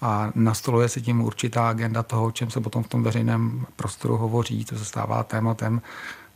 A 0.00 0.32
nastoluje 0.34 0.88
se 0.88 1.00
tím 1.00 1.20
určitá 1.20 1.68
agenda 1.68 2.02
toho, 2.02 2.24
o 2.26 2.30
čem 2.30 2.50
se 2.50 2.60
potom 2.60 2.82
v 2.82 2.88
tom 2.88 3.02
veřejném 3.02 3.66
prostoru 3.76 4.16
hovoří. 4.16 4.64
To 4.64 4.78
se 4.78 4.84
stává 4.84 5.22
tématem 5.22 5.82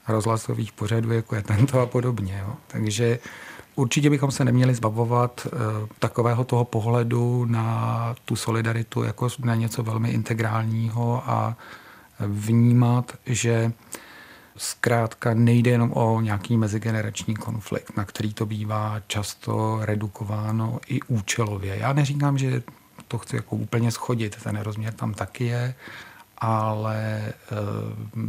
rozhlasových 0.09 0.73
pořadů, 0.73 1.13
jako 1.13 1.35
je 1.35 1.43
tento 1.43 1.81
a 1.81 1.87
podobně. 1.87 2.43
Jo. 2.47 2.55
Takže 2.67 3.19
Určitě 3.75 4.11
bychom 4.11 4.31
se 4.31 4.45
neměli 4.45 4.75
zbavovat 4.75 5.47
eh, 5.47 5.50
takového 5.99 6.45
toho 6.45 6.64
pohledu 6.64 7.45
na 7.45 8.14
tu 8.25 8.37
solidaritu 8.37 9.02
jako 9.02 9.29
na 9.45 9.55
něco 9.55 9.83
velmi 9.83 10.11
integrálního 10.11 11.31
a 11.31 11.57
vnímat, 12.21 13.12
že 13.26 13.73
zkrátka 14.57 15.35
nejde 15.35 15.71
jenom 15.71 15.93
o 15.93 16.21
nějaký 16.21 16.57
mezigenerační 16.57 17.35
konflikt, 17.35 17.97
na 17.97 18.05
který 18.05 18.35
to 18.35 18.47
bývá 18.47 19.00
často 19.07 19.79
redukováno 19.83 20.79
i 20.87 21.00
účelově. 21.02 21.76
Já 21.79 21.93
neříkám, 21.93 22.38
že 22.38 22.62
to 23.09 23.19
chci 23.19 23.37
jako 23.37 23.57
úplně 23.57 23.91
schodit, 23.91 24.43
ten 24.43 24.57
rozměr 24.57 24.93
tam 24.95 25.14
taky 25.14 25.45
je, 25.45 25.75
ale 26.38 26.97
e, 26.99 27.33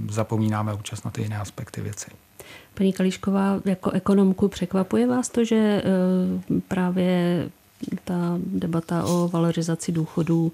zapomínáme 0.09 0.73
občas 0.73 1.03
na 1.03 1.11
ty 1.11 1.21
jiné 1.21 1.39
aspekty 1.39 1.81
věci. 1.81 2.11
Paní 2.73 2.93
Kalíšková, 2.93 3.61
jako 3.65 3.91
ekonomku 3.91 4.47
překvapuje 4.47 5.07
vás 5.07 5.29
to, 5.29 5.45
že 5.45 5.55
eh, 5.55 5.83
právě 6.67 7.49
ta 8.03 8.37
debata 8.37 9.03
o 9.05 9.27
valorizaci 9.27 9.91
důchodů 9.91 10.51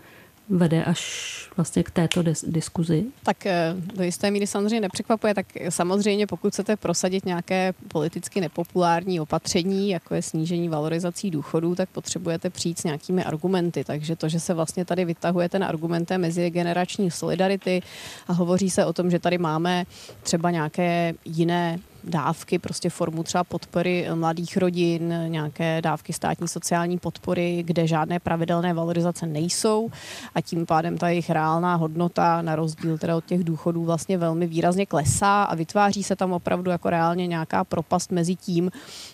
vede 0.50 0.84
až 0.84 1.30
vlastně 1.58 1.84
k 1.84 1.92
této 1.92 2.24
diskuzi? 2.48 3.06
Tak 3.24 3.46
eh, 3.46 3.76
do 3.96 4.04
jisté 4.04 4.32
míry 4.32 4.48
samozřejmě 4.48 4.82
nepřekvapuje, 4.82 5.36
tak 5.36 5.46
samozřejmě 5.70 6.28
pokud 6.28 6.54
chcete 6.54 6.76
prosadit 6.76 7.26
nějaké 7.26 7.74
politicky 7.88 8.42
nepopulární 8.42 9.20
opatření, 9.20 9.90
jako 9.90 10.16
je 10.16 10.22
snížení 10.22 10.70
valorizací 10.70 11.32
důchodů, 11.32 11.76
tak 11.76 11.90
potřebujete 11.90 12.50
přijít 12.50 12.80
s 12.80 12.84
nějakými 12.84 13.24
argumenty. 13.24 13.84
Takže 13.84 14.16
to, 14.16 14.30
že 14.30 14.40
se 14.40 14.54
vlastně 14.54 14.86
tady 14.86 15.06
vytahuje 15.06 15.50
ten 15.50 15.64
argument 15.64 16.12
mezigenerační 16.18 17.12
solidarity 17.12 17.82
a 18.28 18.34
hovoří 18.34 18.70
se 18.70 18.86
o 18.86 18.94
tom, 18.94 19.12
že 19.12 19.20
tady 19.20 19.38
máme 19.38 19.86
třeba 20.24 20.52
nějaké 20.52 21.14
jiné 21.26 21.80
dávky, 22.04 22.60
prostě 22.60 22.90
formu 22.90 23.24
třeba 23.24 23.44
podpory 23.44 24.08
mladých 24.14 24.58
rodin, 24.58 25.14
nějaké 25.28 25.82
dávky 25.82 26.14
státní 26.14 26.48
sociální 26.48 27.00
podpory, 27.00 27.64
kde 27.64 27.88
žádné 27.88 28.20
pravidelné 28.20 28.74
valorizace 28.74 29.26
nejsou. 29.26 29.90
A 30.36 30.42
tím 30.42 30.66
pádem 30.66 30.98
ta 30.98 31.10
jejich 31.10 31.30
reálná 31.30 31.76
hodnota 31.76 32.42
na 32.42 32.56
rozdíl 32.56 32.98
teda 32.98 33.18
od 33.18 33.26
těch 33.26 33.44
důchodů 33.44 33.84
vlastně 33.84 34.18
velmi 34.18 34.48
výrazně 34.48 34.86
klesá 34.86 35.44
a 35.44 35.56
vytváří 35.56 36.04
se 36.04 36.16
tam 36.16 36.34
opravdu 36.34 36.72
jako 36.72 36.90
reálně 36.90 37.28
nějaká 37.28 37.64
propast 37.64 38.12
mezi 38.12 38.36
tím, 38.36 38.72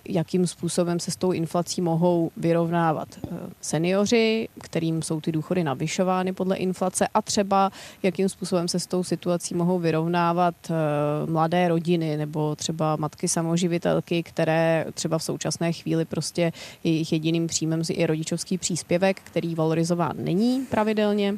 jakým 0.09 0.47
způsobem 0.47 0.99
se 0.99 1.11
s 1.11 1.15
tou 1.15 1.31
inflací 1.31 1.81
mohou 1.81 2.31
vyrovnávat 2.37 3.07
eh, 3.23 3.37
seniori, 3.61 4.47
kterým 4.61 5.01
jsou 5.01 5.21
ty 5.21 5.31
důchody 5.31 5.63
navyšovány 5.63 6.33
podle 6.33 6.55
inflace 6.55 7.07
a 7.13 7.21
třeba 7.21 7.71
jakým 8.03 8.29
způsobem 8.29 8.67
se 8.67 8.79
s 8.79 8.87
tou 8.87 9.03
situací 9.03 9.55
mohou 9.55 9.79
vyrovnávat 9.79 10.55
eh, 10.69 11.31
mladé 11.31 11.67
rodiny 11.67 12.17
nebo 12.17 12.55
třeba 12.55 12.84
třeba 12.85 12.95
matky 12.95 13.27
samoživitelky, 13.27 14.23
které 14.23 14.85
třeba 14.93 15.17
v 15.17 15.23
současné 15.23 15.73
chvíli 15.73 16.05
prostě 16.05 16.51
jejich 16.83 17.13
jediným 17.13 17.47
příjmem 17.47 17.81
je 17.89 18.07
rodičovský 18.07 18.57
příspěvek, 18.57 19.21
který 19.23 19.55
valorizován 19.55 20.13
není 20.17 20.65
pravidelně. 20.69 21.35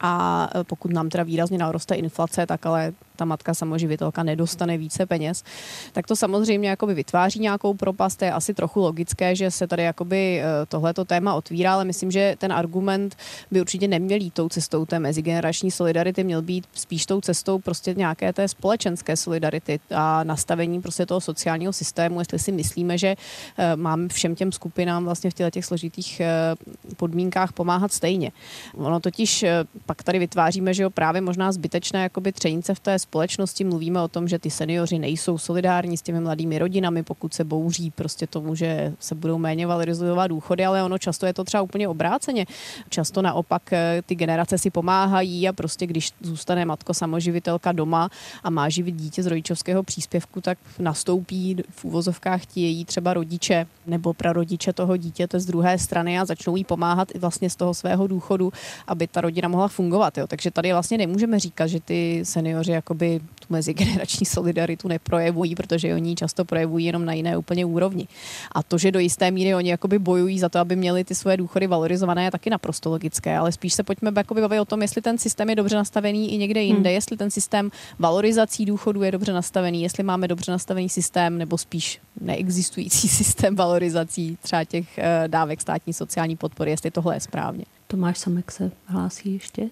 A 0.00 0.48
pokud 0.66 0.92
nám 0.92 1.08
teda 1.08 1.24
výrazně 1.24 1.58
naroste 1.58 1.94
inflace, 1.94 2.46
tak 2.46 2.66
ale 2.66 2.92
ta 3.16 3.24
matka 3.24 3.54
samoživitelka 3.54 4.22
nedostane 4.22 4.78
více 4.78 5.06
peněz, 5.06 5.44
tak 5.92 6.06
to 6.06 6.16
samozřejmě 6.16 6.68
jakoby 6.68 6.94
vytváří 6.94 7.40
nějakou 7.40 7.74
propast. 7.74 8.22
Je 8.22 8.32
asi 8.32 8.54
trochu 8.54 8.80
logické, 8.80 9.36
že 9.36 9.50
se 9.50 9.66
tady 9.66 9.82
jakoby 9.82 10.40
eh, 10.40 10.66
tohleto 10.68 11.04
téma 11.04 11.34
otvírá, 11.34 11.74
ale 11.74 11.84
myslím, 11.84 12.10
že 12.10 12.36
ten 12.38 12.52
argument 12.52 13.16
by 13.50 13.60
určitě 13.60 13.88
neměl 13.88 14.20
jít 14.20 14.34
tou 14.34 14.48
cestou 14.48 14.86
té 14.86 14.98
mezigenerační 14.98 15.70
solidarity, 15.70 16.24
měl 16.24 16.42
být 16.42 16.66
spíš 16.72 17.06
tou 17.06 17.20
cestou 17.20 17.58
prostě 17.58 17.94
nějaké 17.94 18.32
té 18.32 18.48
společenské 18.48 19.16
solidarity 19.16 19.80
a 19.94 20.24
nastavení 20.24 20.82
prostě 20.82 21.06
toho 21.06 21.20
sociálního 21.20 21.72
systému, 21.72 22.20
jestli 22.20 22.38
si 22.38 22.52
myslíme, 22.52 22.98
že 22.98 23.16
eh, 23.58 23.76
máme 23.76 24.08
všem 24.08 24.34
těm 24.34 24.52
skupinám 24.52 25.04
vlastně 25.04 25.30
v 25.30 25.34
těchto 25.34 25.50
těch 25.50 25.64
složitých 25.64 26.20
eh, 26.20 26.54
podmínkách 26.96 27.52
pomáhat 27.52 27.92
stejně. 27.92 28.32
Ono 28.74 29.00
totiž 29.00 29.44
pak 29.86 30.02
tady 30.02 30.18
vytváříme, 30.18 30.74
že 30.74 30.82
jo, 30.82 30.90
právě 30.90 31.20
možná 31.20 31.52
zbytečné 31.52 32.02
jakoby 32.02 32.32
třenice 32.32 32.74
v 32.74 32.80
té 32.80 32.98
společnosti 33.06 33.64
mluvíme 33.64 34.02
o 34.02 34.08
tom, 34.08 34.28
že 34.28 34.38
ty 34.38 34.50
seniori 34.50 34.98
nejsou 34.98 35.38
solidární 35.38 35.96
s 35.96 36.02
těmi 36.02 36.20
mladými 36.20 36.58
rodinami, 36.58 37.02
pokud 37.02 37.34
se 37.34 37.44
bouří 37.44 37.90
prostě 37.90 38.26
tomu, 38.26 38.54
že 38.54 38.92
se 39.00 39.14
budou 39.14 39.38
méně 39.38 39.66
valorizovat 39.66 40.26
důchody, 40.28 40.64
ale 40.64 40.82
ono 40.82 40.98
často 40.98 41.26
je 41.26 41.34
to 41.34 41.44
třeba 41.44 41.62
úplně 41.62 41.88
obráceně. 41.88 42.46
Často 42.88 43.22
naopak 43.22 43.72
eh, 43.72 44.02
ty 44.06 44.14
generace 44.14 44.58
si 44.58 44.70
pomáhají 44.70 45.48
a 45.48 45.52
prostě 45.52 45.86
když 45.86 46.12
zůstane 46.20 46.64
matko 46.64 46.94
samoživitelka 46.94 47.72
doma 47.72 48.10
a 48.42 48.50
má 48.50 48.68
živit 48.68 48.92
dítě 48.92 49.22
z 49.22 49.26
rodičovského 49.26 49.82
příspěvku, 49.82 50.40
tak 50.40 50.58
nastoupí 50.78 51.56
v 51.70 51.84
úvozovkách 51.84 52.46
ti 52.46 52.60
její 52.60 52.84
třeba 52.84 53.14
rodiče 53.14 53.66
nebo 53.86 54.14
prarodiče 54.14 54.72
toho 54.72 54.96
dítěte 54.96 55.40
z 55.40 55.46
druhé 55.46 55.78
strany 55.78 56.18
a 56.18 56.24
začnou 56.24 56.56
jí 56.56 56.64
pomáhat 56.64 57.14
i 57.14 57.18
vlastně 57.18 57.50
z 57.50 57.56
toho 57.56 57.74
svého 57.74 58.06
důchodu, 58.06 58.52
aby 58.86 59.06
ta 59.06 59.20
rodina 59.20 59.48
mohla 59.48 59.68
fungovat. 59.68 60.18
Jo. 60.18 60.26
Takže 60.26 60.50
tady 60.50 60.72
vlastně 60.72 60.98
nemůžeme 60.98 61.38
říkat, 61.38 61.66
že 61.66 61.80
ty 61.80 62.20
seniori 62.24 62.72
jako 62.72 62.95
jakoby 62.96 63.20
tu 63.40 63.46
mezigenerační 63.48 64.26
solidaritu 64.26 64.88
neprojevují, 64.88 65.54
protože 65.54 65.94
oni 65.94 66.14
často 66.14 66.44
projevují 66.44 66.86
jenom 66.86 67.04
na 67.04 67.12
jiné 67.12 67.36
úplně 67.36 67.64
úrovni. 67.64 68.08
A 68.52 68.62
to, 68.62 68.78
že 68.78 68.92
do 68.92 68.98
jisté 68.98 69.30
míry 69.30 69.54
oni 69.54 69.70
jakoby 69.70 69.98
bojují 69.98 70.38
za 70.38 70.48
to, 70.48 70.58
aby 70.58 70.76
měli 70.76 71.04
ty 71.04 71.14
svoje 71.14 71.36
důchody 71.36 71.66
valorizované, 71.66 72.24
je 72.24 72.30
taky 72.30 72.50
naprosto 72.50 72.90
logické, 72.90 73.36
ale 73.36 73.52
spíš 73.52 73.74
se 73.74 73.82
pojďme 73.82 74.12
jakoby 74.16 74.40
bavit 74.40 74.60
o 74.60 74.64
tom, 74.64 74.82
jestli 74.82 75.02
ten 75.02 75.18
systém 75.18 75.50
je 75.50 75.56
dobře 75.56 75.76
nastavený 75.76 76.34
i 76.34 76.38
někde 76.38 76.62
jinde, 76.62 76.90
hmm. 76.90 76.94
jestli 76.94 77.16
ten 77.16 77.30
systém 77.30 77.70
valorizací 77.98 78.64
důchodů 78.64 79.02
je 79.02 79.12
dobře 79.12 79.32
nastavený, 79.32 79.82
jestli 79.82 80.02
máme 80.02 80.28
dobře 80.28 80.52
nastavený 80.52 80.88
systém 80.88 81.38
nebo 81.38 81.58
spíš 81.58 82.00
neexistující 82.20 83.08
systém 83.22 83.56
valorizací 83.56 84.38
třeba 84.42 84.64
těch 84.64 84.98
eh, 84.98 85.24
dávek 85.26 85.60
státní 85.60 85.92
sociální 85.92 86.36
podpory, 86.36 86.70
jestli 86.70 86.90
tohle 86.90 87.16
je 87.16 87.20
správně. 87.20 87.64
Tomáš 87.86 88.18
Samek 88.18 88.52
se 88.52 88.70
hlásí 88.86 89.34
ještě? 89.34 89.68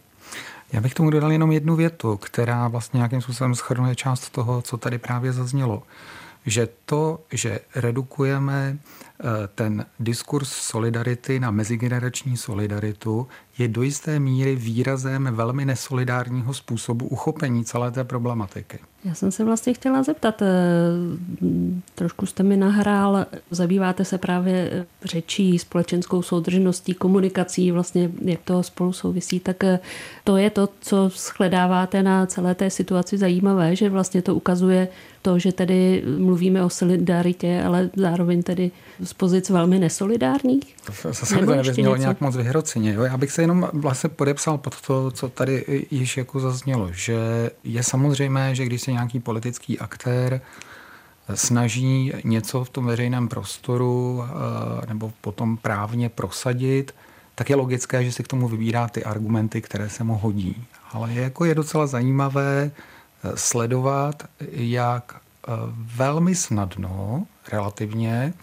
Já 0.73 0.81
bych 0.81 0.95
tomu 0.95 1.11
dodal 1.11 1.33
jenom 1.33 1.53
jednu 1.53 1.77
větu, 1.77 2.17
která 2.17 2.69
vlastně 2.69 2.99
nějakým 2.99 3.21
způsobem 3.21 3.55
schrnuje 3.55 3.95
část 3.95 4.31
toho, 4.31 4.63
co 4.63 4.77
tady 4.77 4.99
právě 4.99 5.33
zaznělo. 5.33 5.83
Že 6.47 6.69
to, 6.85 7.21
že 7.33 7.61
redukujeme 7.75 8.79
eh, 8.79 9.25
ten 9.55 9.87
diskurs 10.01 10.49
solidarity 10.49 11.41
na 11.41 11.51
mezigenerační 11.51 12.37
solidaritu, 12.37 13.29
je 13.59 13.69
do 13.69 13.83
jisté 13.83 14.21
míry 14.21 14.57
výrazem 14.57 15.29
velmi 15.33 15.65
nesolidárního 15.65 16.55
způsobu 16.55 17.07
uchopení 17.07 17.65
celé 17.65 17.91
té 17.91 18.05
problematiky. 18.05 18.79
Já 19.05 19.15
jsem 19.15 19.33
se 19.33 19.45
vlastně 19.45 19.75
chtěla 19.75 20.03
zeptat, 20.03 20.43
eh, 20.43 20.47
trošku 21.95 22.27
jste 22.27 22.43
mi 22.43 22.57
nahrál, 22.57 23.27
zabýváte 23.51 24.05
se 24.05 24.19
právě 24.19 24.87
řečí, 25.05 25.59
společenskou 25.59 26.23
soudržností, 26.23 26.95
komunikací, 26.95 27.71
vlastně 27.71 28.11
jak 28.23 28.41
to 28.45 28.63
spolu 28.63 28.93
souvisí, 28.93 29.41
tak 29.41 29.65
eh, 29.65 29.79
to 30.25 30.37
je 30.37 30.51
to, 30.51 30.69
co 30.81 31.11
shledáváte 31.15 32.03
na 32.03 32.27
celé 32.27 32.55
té 32.55 32.71
situaci 32.71 33.19
zajímavé, 33.19 33.77
že 33.77 33.91
vlastně 33.91 34.23
to 34.23 34.35
ukazuje 34.35 34.89
to, 35.23 35.39
že 35.39 35.53
tedy 35.53 36.05
mluvíme 36.19 36.65
o 36.65 36.71
solidaritě, 36.71 37.63
ale 37.67 37.91
zároveň 37.97 38.43
tedy 38.43 38.71
z 39.01 39.13
pozic 39.13 39.51
velmi 39.51 39.79
nesolidárních? 39.79 40.77
Zase 41.03 41.39
to 41.39 41.55
nevyznělo 41.55 41.97
nějak 41.97 42.21
moc 42.21 42.37
vyhroceně. 42.37 42.93
Jo? 42.93 43.03
Já 43.03 43.17
bych 43.17 43.33
se 43.33 43.43
jenom 43.45 43.69
vlastně 43.73 44.11
podepsal 44.11 44.59
pod 44.59 44.81
to, 44.81 45.11
co 45.11 45.29
tady 45.29 45.87
již 45.91 46.17
jako 46.17 46.41
zaznělo, 46.41 46.93
že 46.93 47.51
je 47.65 47.83
samozřejmé, 47.83 48.55
že 48.55 48.65
když 48.65 48.83
se 48.83 48.93
nějaký 48.93 49.21
politický 49.21 49.79
aktér 49.79 50.41
snaží 51.35 52.13
něco 52.25 52.65
v 52.65 52.71
tom 52.71 52.87
veřejném 52.87 53.29
prostoru 53.29 54.25
eh, 54.25 54.87
nebo 54.87 55.13
potom 55.21 55.57
právně 55.57 56.09
prosadit, 56.09 56.95
tak 57.35 57.51
je 57.51 57.57
logické, 57.57 58.05
že 58.05 58.13
si 58.13 58.23
k 58.23 58.29
tomu 58.29 58.49
vybírá 58.49 58.89
ty 58.89 59.05
argumenty, 59.05 59.63
které 59.63 59.89
se 59.89 60.05
mu 60.05 60.15
hodí. 60.15 60.65
Ale 60.93 61.13
je, 61.13 61.23
jako 61.23 61.45
je 61.45 61.55
docela 61.55 61.87
zajímavé 61.87 62.71
eh, 62.71 63.33
sledovat, 63.35 64.23
jak 64.51 65.17
eh, 65.17 65.51
velmi 65.77 66.35
snadno, 66.35 67.27
relativně, 67.53 68.35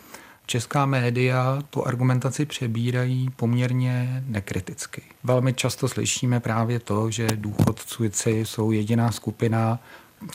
česká 0.51 0.85
média 0.85 1.59
tu 1.69 1.87
argumentaci 1.87 2.45
přebírají 2.45 3.29
poměrně 3.35 4.23
nekriticky. 4.27 5.01
Velmi 5.23 5.53
často 5.53 5.87
slyšíme 5.87 6.39
právě 6.39 6.79
to, 6.79 7.11
že 7.11 7.27
důchodci 7.35 8.45
jsou 8.45 8.71
jediná 8.71 9.11
skupina, 9.11 9.79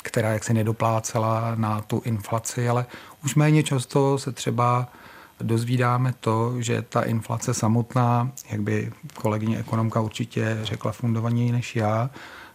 která 0.02 0.32
jaksi 0.32 0.54
nedoplácela 0.54 1.54
na 1.54 1.80
tu 1.80 2.02
inflaci, 2.04 2.68
ale 2.68 2.87
už 3.25 3.35
méně 3.35 3.62
často 3.62 4.18
se 4.18 4.32
třeba 4.32 4.88
dozvídáme 5.40 6.14
to, 6.20 6.62
že 6.62 6.82
ta 6.82 7.02
inflace 7.02 7.54
samotná, 7.54 8.32
jak 8.50 8.61
by 8.61 8.92
kolegyně 9.14 9.58
ekonomka 9.58 10.00
určitě 10.00 10.58
řekla 10.62 10.92
fundovaněji 10.92 11.52
než 11.52 11.76
já, 11.76 12.11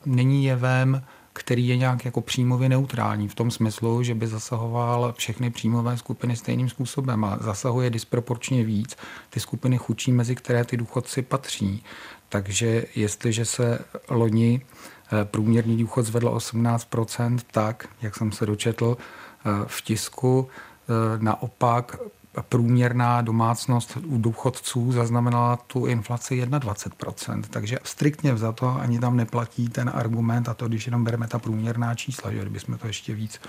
není 0.06 0.46
jevem, 0.46 1.01
který 1.33 1.67
je 1.67 1.77
nějak 1.77 2.05
jako 2.05 2.21
příjmově 2.21 2.69
neutrální 2.69 3.27
v 3.27 3.35
tom 3.35 3.51
smyslu, 3.51 4.03
že 4.03 4.15
by 4.15 4.27
zasahoval 4.27 5.13
všechny 5.17 5.50
příjmové 5.50 5.97
skupiny 5.97 6.35
stejným 6.35 6.69
způsobem 6.69 7.23
a 7.23 7.38
zasahuje 7.41 7.89
disproporčně 7.89 8.63
víc 8.63 8.97
ty 9.29 9.39
skupiny 9.39 9.77
chudší, 9.77 10.11
mezi 10.11 10.35
které 10.35 10.65
ty 10.65 10.77
důchodci 10.77 11.21
patří. 11.21 11.83
Takže 12.29 12.85
jestliže 12.95 13.45
se 13.45 13.79
loni 14.09 14.61
eh, 14.61 15.25
průměrný 15.25 15.77
důchod 15.77 16.05
zvedl 16.05 16.29
18%, 16.29 17.39
tak, 17.51 17.88
jak 18.01 18.15
jsem 18.15 18.31
se 18.31 18.45
dočetl 18.45 18.97
eh, 18.97 19.50
v 19.67 19.81
tisku, 19.81 20.47
eh, 20.47 20.93
naopak 21.17 21.97
průměrná 22.41 23.21
domácnost 23.21 23.97
u 24.05 24.17
důchodců 24.17 24.91
zaznamenala 24.91 25.55
tu 25.55 25.85
inflaci 25.85 26.45
21%. 26.45 27.43
Takže 27.50 27.77
striktně 27.83 28.35
to 28.55 28.79
ani 28.79 29.00
tam 29.00 29.17
neplatí 29.17 29.69
ten 29.69 29.91
argument 29.93 30.50
a 30.50 30.53
to, 30.53 30.67
když 30.67 30.85
jenom 30.85 31.03
bereme 31.03 31.27
ta 31.27 31.39
průměrná 31.39 31.95
čísla, 31.95 32.31
že 32.31 32.41
kdybychom 32.41 32.77
to 32.77 32.88
ještě 32.88 33.15
víc 33.15 33.39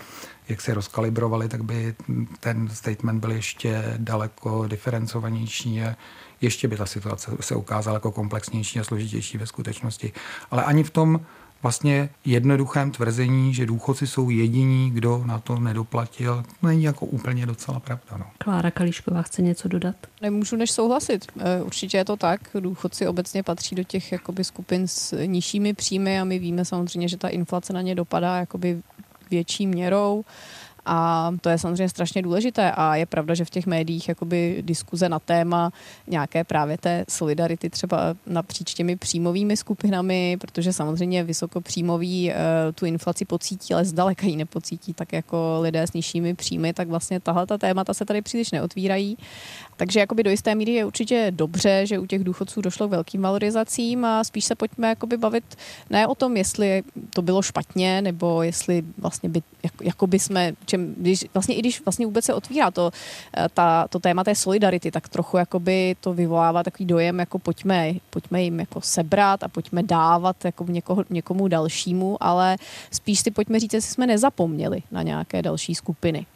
jak 0.48 0.60
se 0.60 0.74
rozkalibrovali, 0.74 1.48
tak 1.48 1.64
by 1.64 1.94
ten 2.40 2.68
statement 2.68 3.20
byl 3.20 3.30
ještě 3.30 3.94
daleko 3.96 4.66
diferencovanější 4.66 5.82
a 5.82 5.96
ještě 6.40 6.68
by 6.68 6.76
ta 6.76 6.86
situace 6.86 7.30
se 7.40 7.54
ukázala 7.54 7.96
jako 7.96 8.12
komplexnější 8.12 8.80
a 8.80 8.84
složitější 8.84 9.38
ve 9.38 9.46
skutečnosti. 9.46 10.12
Ale 10.50 10.64
ani 10.64 10.82
v 10.84 10.90
tom 10.90 11.20
vlastně 11.62 12.09
jednoduchém 12.25 12.90
tvrzení, 12.90 13.54
že 13.54 13.66
důchodci 13.66 14.07
jsou 14.07 14.31
jediní, 14.31 14.90
kdo 14.90 15.23
na 15.26 15.38
to 15.38 15.59
nedoplatil, 15.59 16.45
není 16.62 16.83
jako 16.83 17.07
úplně 17.07 17.47
docela 17.47 17.81
pravda. 17.81 18.16
No. 18.16 18.26
Klára 18.38 18.71
Kalíšková 18.71 19.23
chce 19.23 19.42
něco 19.42 19.69
dodat? 19.69 19.97
Nemůžu 20.23 20.57
než 20.57 20.71
souhlasit. 20.71 21.26
E, 21.38 21.62
určitě 21.62 21.97
je 21.97 22.04
to 22.04 22.16
tak. 22.16 22.40
Důchodci 22.61 23.07
obecně 23.07 23.42
patří 23.42 23.75
do 23.75 23.85
těch 23.85 24.12
jakoby, 24.12 24.45
skupin 24.45 24.88
s 24.88 25.25
nižšími 25.26 25.75
příjmy 25.75 26.21
a 26.21 26.25
my 26.25 26.38
víme 26.38 26.65
samozřejmě, 26.65 27.08
že 27.08 27.17
ta 27.17 27.28
inflace 27.28 27.73
na 27.73 27.82
ně 27.82 27.95
dopadá 27.95 28.36
jakoby 28.36 28.82
větší 29.30 29.67
měrou. 29.67 30.25
A 30.86 31.30
to 31.40 31.49
je 31.49 31.58
samozřejmě 31.58 31.88
strašně 31.88 32.23
důležité 32.23 32.73
a 32.73 32.97
je 32.97 33.06
pravda, 33.06 33.34
že 33.34 33.45
v 33.45 33.50
těch 33.50 33.66
médiích 33.66 34.08
jakoby 34.08 34.62
diskuze 34.66 35.08
na 35.08 35.18
téma 35.18 35.73
nějaké 36.06 36.45
právě 36.45 36.78
té 36.78 37.04
solidarity 37.08 37.71
třeba 37.71 38.14
napříč 38.26 38.75
těmi 38.75 38.97
příjmovými 38.97 39.56
skupinami, 39.56 40.36
protože 40.40 40.73
samozřejmě 40.73 41.25
vysokopříjmoví 41.25 42.30
e, 42.30 42.34
tu 42.75 42.86
inflaci 42.86 43.25
pocítí, 43.25 43.75
ale 43.75 43.84
zdaleka 43.84 44.26
ji 44.26 44.36
nepocítí, 44.36 44.95
tak 44.95 45.12
jako 45.12 45.58
lidé 45.60 45.82
s 45.82 45.92
nižšími 45.92 46.34
příjmy, 46.34 46.73
tak 46.73 46.88
vlastně 46.88 47.21
tahle 47.21 47.47
ta 47.47 47.58
témata 47.58 47.95
se 47.95 48.04
tady 48.04 48.23
příliš 48.23 48.50
neotvírají. 48.50 49.18
Takže 49.76 50.00
jakoby 50.00 50.23
do 50.23 50.30
jisté 50.30 50.54
míry 50.54 50.73
je 50.73 50.84
určitě 50.84 51.26
dobře, 51.30 51.86
že 51.86 51.99
u 51.99 52.06
těch 52.06 52.25
důchodců 52.25 52.60
došlo 52.60 52.88
k 52.88 52.90
velkým 52.90 53.23
valorizacím 53.23 54.04
a 54.04 54.25
spíš 54.25 54.45
se 54.45 54.54
pojďme 54.54 54.88
jakoby 54.88 55.16
bavit 55.16 55.45
ne 55.90 56.06
o 56.06 56.14
tom, 56.14 56.36
jestli 56.36 56.82
to 57.10 57.23
bylo 57.23 57.42
špatně, 57.42 58.02
nebo 58.02 58.42
jestli 58.42 58.82
vlastně 58.99 59.28
by, 59.28 59.42
jako, 59.62 59.84
jakoby 59.84 60.18
jsme, 60.18 60.52
čem, 60.73 60.95
když, 60.97 61.26
vlastně 61.35 61.54
i 61.54 61.58
když 61.58 61.85
vlastně 61.85 62.06
vůbec 62.06 62.25
se 62.25 62.35
otvírá 62.35 62.71
to, 62.71 62.91
eh, 63.37 63.49
ta, 63.54 63.89
to 63.89 63.99
téma 63.99 64.25
té 64.25 64.35
solidarity, 64.35 64.91
tak 64.91 65.08
trochu 65.08 65.37
jakoby 65.37 65.97
to 66.00 66.13
vyvolává 66.13 66.63
takový 66.63 66.87
dojem, 66.87 67.19
jako 67.19 67.39
pojďme, 67.39 67.93
pojďme 68.11 68.43
jim 68.43 68.61
jako 68.61 68.80
sebrat 68.80 69.43
a 69.43 69.49
pojďme 69.49 69.82
dávat 69.82 70.45
jako 70.45 70.65
někoho, 70.69 71.04
někomu 71.11 71.49
dalšímu, 71.49 72.17
ale 72.21 72.56
spíš 72.91 73.21
si 73.21 73.30
pojďme 73.30 73.61
říct, 73.61 73.75
jestli 73.75 73.91
jsme 73.91 74.06
nezapomněli 74.06 74.82
na 74.91 75.02
nějaké 75.02 75.43
další 75.43 75.75
skupiny. 75.75 76.26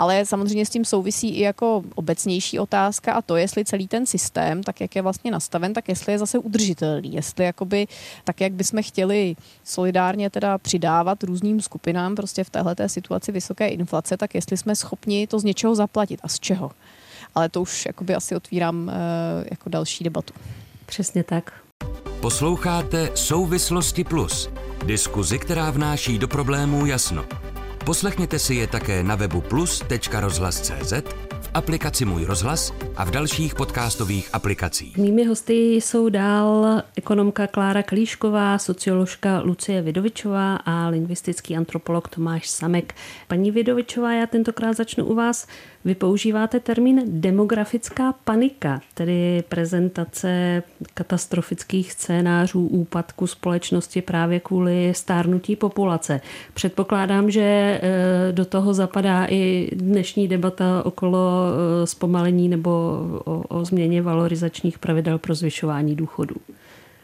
Ale 0.00 0.26
samozřejmě 0.26 0.66
s 0.66 0.70
tím 0.70 0.84
souvisí 0.84 1.28
i 1.28 1.40
jako 1.40 1.82
obecnější 1.94 2.58
otázka 2.58 3.12
a 3.12 3.22
to, 3.22 3.36
jestli 3.36 3.64
celý 3.64 3.88
ten 3.88 4.06
systém, 4.06 4.62
tak 4.62 4.80
jak 4.80 4.96
je 4.96 5.02
vlastně 5.02 5.30
nastaven, 5.30 5.72
tak 5.72 5.88
jestli 5.88 6.12
je 6.12 6.18
zase 6.18 6.38
udržitelný. 6.38 7.14
Jestli 7.14 7.44
jakoby, 7.44 7.86
tak 8.24 8.40
jak 8.40 8.52
bychom 8.52 8.82
chtěli 8.82 9.36
solidárně 9.64 10.30
teda 10.30 10.58
přidávat 10.58 11.22
různým 11.22 11.60
skupinám 11.60 12.14
prostě 12.14 12.44
v 12.44 12.50
téhle 12.50 12.76
situaci 12.86 13.32
vysoké 13.32 13.68
inflace, 13.68 14.16
tak 14.16 14.34
jestli 14.34 14.56
jsme 14.56 14.76
schopni 14.76 15.26
to 15.26 15.38
z 15.38 15.44
něčeho 15.44 15.74
zaplatit 15.74 16.20
a 16.22 16.28
z 16.28 16.40
čeho. 16.40 16.70
Ale 17.34 17.48
to 17.48 17.62
už 17.62 17.86
jakoby 17.86 18.14
asi 18.14 18.36
otvírám 18.36 18.88
uh, 18.88 18.92
jako 19.50 19.68
další 19.68 20.04
debatu. 20.04 20.34
Přesně 20.86 21.24
tak. 21.24 21.52
Posloucháte 22.20 23.10
Souvislosti 23.14 24.04
Plus. 24.04 24.50
Diskuzi, 24.86 25.38
která 25.38 25.70
vnáší 25.70 26.18
do 26.18 26.28
problémů 26.28 26.86
jasno. 26.86 27.49
Poslechněte 27.84 28.38
si 28.38 28.54
je 28.54 28.66
také 28.66 29.02
na 29.02 29.14
webu 29.14 29.40
plus.rozhlas.cz, 29.40 30.92
v 31.40 31.50
aplikaci 31.54 32.04
Můj 32.04 32.24
rozhlas 32.24 32.72
a 33.00 33.04
v 33.04 33.10
dalších 33.10 33.54
podcastových 33.54 34.30
aplikacích. 34.32 34.96
Mými 34.96 35.24
hosty 35.24 35.74
jsou 35.74 36.08
dál 36.08 36.82
ekonomka 36.96 37.46
Klára 37.46 37.82
Klíšková, 37.82 38.58
socioložka 38.58 39.40
Lucie 39.40 39.82
Vidovičová 39.82 40.56
a 40.56 40.88
lingvistický 40.88 41.56
antropolog 41.56 42.08
Tomáš 42.08 42.48
Samek. 42.48 42.94
Paní 43.28 43.50
Vidovičová, 43.50 44.12
já 44.12 44.26
tentokrát 44.26 44.76
začnu 44.76 45.04
u 45.04 45.14
vás. 45.14 45.46
Vy 45.84 45.94
používáte 45.94 46.60
termín 46.60 47.02
demografická 47.06 48.14
panika, 48.24 48.80
tedy 48.94 49.44
prezentace 49.48 50.62
katastrofických 50.94 51.92
scénářů 51.92 52.66
úpadku 52.66 53.26
společnosti 53.26 54.02
právě 54.02 54.40
kvůli 54.40 54.92
stárnutí 54.94 55.56
populace. 55.56 56.20
Předpokládám, 56.54 57.30
že 57.30 57.42
eh, 57.42 58.32
do 58.32 58.44
toho 58.44 58.74
zapadá 58.74 59.26
i 59.30 59.70
dnešní 59.72 60.28
debata 60.28 60.82
okolo 60.84 61.20
eh, 61.22 61.86
zpomalení 61.86 62.48
nebo 62.48 62.89
o, 63.24 63.42
o 63.48 63.64
změně 63.64 64.02
valorizačních 64.02 64.78
pravidel 64.78 65.18
pro 65.18 65.34
zvyšování 65.34 65.96
důchodů. 65.96 66.36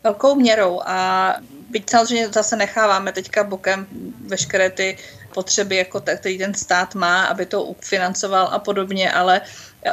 Velkou 0.05 0.35
měrou 0.35 0.81
a 0.87 1.35
byť 1.70 1.90
samozřejmě 1.90 2.29
zase 2.29 2.57
necháváme 2.57 3.12
teďka 3.12 3.44
bokem 3.44 3.87
veškeré 4.27 4.70
ty 4.70 4.96
potřeby, 5.35 5.77
jako 5.77 6.01
který 6.01 6.38
ten 6.38 6.55
stát 6.55 6.94
má, 6.94 7.25
aby 7.25 7.46
to 7.46 7.75
financoval 7.81 8.49
a 8.53 8.59
podobně, 8.59 9.12
ale 9.12 9.40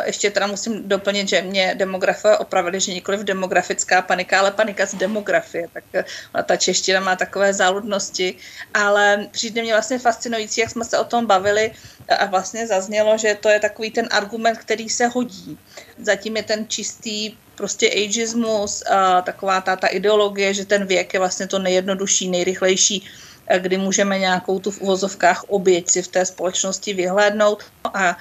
ještě 0.06 0.32
teda 0.32 0.48
musím 0.48 0.90
doplnit, 0.90 1.30
že 1.30 1.42
mě 1.42 1.76
demografové 1.78 2.38
opravili, 2.38 2.80
že 2.80 2.94
nikoliv 2.94 3.22
demografická 3.22 4.02
panika, 4.02 4.40
ale 4.40 4.52
panika 4.52 4.86
z 4.86 4.96
demografie. 4.96 5.68
Tak 5.74 5.84
eh, 5.94 6.06
ta 6.44 6.56
čeština 6.58 7.00
má 7.00 7.16
takové 7.16 7.54
záludnosti, 7.54 8.36
ale 8.74 9.28
přijde 9.32 9.62
mě 9.62 9.74
vlastně 9.74 10.00
fascinující, 10.00 10.62
jak 10.62 10.70
jsme 10.70 10.86
se 10.86 11.00
o 11.00 11.04
tom 11.04 11.26
bavili 11.26 11.72
a 12.20 12.26
vlastně 12.26 12.68
zaznělo, 12.68 13.18
že 13.18 13.38
to 13.40 13.50
je 13.50 13.60
takový 13.60 13.92
ten 13.92 14.08
argument, 14.12 14.58
který 14.58 14.90
se 14.90 15.08
hodí. 15.08 15.58
Zatím 15.98 16.38
je 16.38 16.44
ten 16.44 16.68
čistý 16.68 17.38
prostě 17.56 17.90
ageismus, 17.90 18.84
a 18.90 19.22
taková 19.22 19.62
ta, 19.62 19.76
ta 19.76 19.88
ideologie, 19.88 20.54
že 20.54 20.66
ten 20.66 20.86
věk 20.86 21.14
je 21.14 21.20
vlastně 21.20 21.48
to 21.48 21.60
nejjednodušší, 21.60 22.30
nejrychlejší 22.30 23.04
eh, 23.06 23.33
kdy 23.60 23.78
můžeme 23.78 24.20
nějakou 24.20 24.60
tu 24.60 24.72
v 24.72 24.82
uvozovkách 24.82 25.44
oběť 25.48 25.90
si 25.90 26.02
v 26.02 26.08
té 26.08 26.26
společnosti 26.26 26.94
vyhlédnout. 26.94 27.64
A 27.94 28.18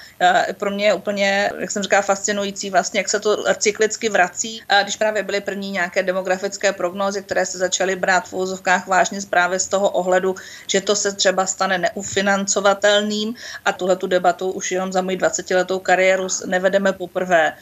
pro 0.57 0.71
mě 0.71 0.85
je 0.85 0.93
úplně, 0.93 1.49
jak 1.59 1.71
jsem 1.71 1.83
říkala, 1.83 2.01
fascinující 2.01 2.69
vlastně, 2.69 2.99
jak 2.99 3.09
se 3.09 3.19
to 3.19 3.43
cyklicky 3.57 4.09
vrací. 4.09 4.61
A 4.69 4.83
když 4.83 4.95
právě 4.95 5.23
byly 5.23 5.41
první 5.41 5.71
nějaké 5.71 6.03
demografické 6.03 6.73
prognózy, 6.73 7.23
které 7.23 7.45
se 7.45 7.57
začaly 7.57 7.95
brát 7.95 8.27
v 8.27 8.33
uvozovkách 8.33 8.87
vážně 8.87 9.19
právě 9.29 9.59
z 9.59 9.67
toho 9.67 9.89
ohledu, 9.89 10.35
že 10.67 10.81
to 10.81 10.95
se 10.95 11.13
třeba 11.13 11.45
stane 11.45 11.77
neufinancovatelným 11.77 13.35
a 13.65 13.71
tuhle 13.71 13.95
tu 13.95 14.07
debatu 14.07 14.51
už 14.51 14.71
jenom 14.71 14.91
za 14.91 15.01
moji 15.01 15.17
20-letou 15.17 15.79
kariéru 15.79 16.27
nevedeme 16.45 16.93
poprvé. 16.93 17.53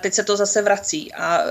Teď 0.00 0.14
se 0.14 0.24
to 0.24 0.36
zase 0.36 0.62
vrací 0.62 1.12
a 1.12 1.38
e, 1.38 1.44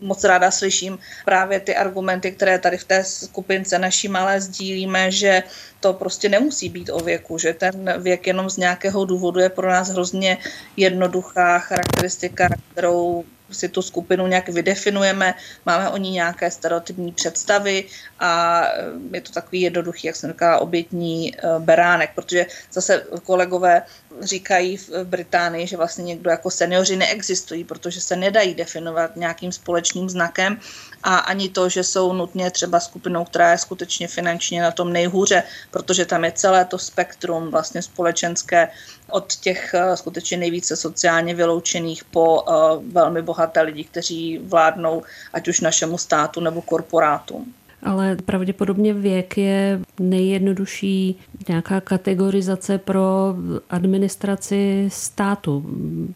moc 0.00 0.24
ráda 0.24 0.50
slyším 0.50 0.98
právě 1.24 1.60
ty 1.60 1.76
argumenty, 1.76 2.32
které 2.32 2.58
tady 2.58 2.78
v 2.78 2.84
té 2.84 3.04
skupince 3.04 3.78
naší 3.78 4.08
malé 4.08 4.40
sdílíme, 4.40 5.10
že 5.10 5.42
to 5.80 5.92
prostě 5.92 6.28
nemusí 6.28 6.68
být 6.68 6.90
o 6.90 6.98
věku, 6.98 7.38
že 7.38 7.54
ten 7.54 8.02
věk 8.02 8.26
jenom 8.26 8.50
z 8.50 8.56
nějakého 8.56 9.04
důvodu 9.04 9.40
je 9.40 9.48
pro 9.48 9.68
nás 9.68 9.88
hrozně 9.88 10.38
jednoduchá 10.76 11.58
charakteristika, 11.58 12.48
kterou 12.72 13.24
si 13.52 13.68
tu 13.68 13.82
skupinu 13.82 14.26
nějak 14.26 14.48
vydefinujeme, 14.48 15.34
máme 15.66 15.90
o 15.90 15.96
ní 15.96 16.10
nějaké 16.10 16.50
stereotypní 16.50 17.12
představy 17.12 17.84
a 18.20 18.62
eh, 18.66 18.84
je 19.12 19.20
to 19.20 19.32
takový 19.32 19.60
jednoduchý, 19.60 20.06
jak 20.06 20.16
jsem 20.16 20.30
říkala, 20.30 20.58
obětní 20.58 21.34
eh, 21.34 21.40
beránek, 21.58 22.10
protože 22.14 22.46
zase 22.72 23.06
kolegové 23.22 23.82
říkají 24.20 24.76
v 24.76 24.90
Británii, 25.04 25.66
že 25.66 25.76
vlastně 25.76 26.04
někdo 26.04 26.30
jako 26.30 26.50
seniori 26.50 26.96
neexistují, 26.96 27.64
protože 27.64 28.00
se 28.00 28.16
nedají 28.16 28.54
definovat 28.54 29.16
nějakým 29.16 29.52
společným 29.52 30.08
znakem 30.08 30.60
a 31.02 31.16
ani 31.16 31.48
to, 31.48 31.68
že 31.68 31.84
jsou 31.84 32.12
nutně 32.12 32.50
třeba 32.50 32.80
skupinou, 32.80 33.24
která 33.24 33.50
je 33.50 33.58
skutečně 33.58 34.08
finančně 34.08 34.62
na 34.62 34.70
tom 34.70 34.92
nejhůře, 34.92 35.42
protože 35.70 36.04
tam 36.04 36.24
je 36.24 36.32
celé 36.32 36.64
to 36.64 36.78
spektrum 36.78 37.50
vlastně 37.50 37.82
společenské 37.82 38.68
od 39.10 39.36
těch 39.36 39.74
uh, 39.74 39.94
skutečně 39.94 40.36
nejvíce 40.36 40.76
sociálně 40.76 41.34
vyloučených 41.34 42.04
po 42.04 42.42
uh, 42.42 42.92
velmi 42.92 43.22
bohaté 43.22 43.62
lidi, 43.62 43.84
kteří 43.84 44.38
vládnou 44.38 45.02
ať 45.32 45.48
už 45.48 45.60
našemu 45.60 45.98
státu 45.98 46.40
nebo 46.40 46.62
korporátům. 46.62 47.54
Ale 47.82 48.16
pravděpodobně 48.24 48.94
věk 48.94 49.38
je 49.38 49.80
nejjednodušší 50.00 51.20
nějaká 51.48 51.80
kategorizace 51.80 52.78
pro 52.78 53.34
administraci 53.70 54.88
státu. 54.92 55.64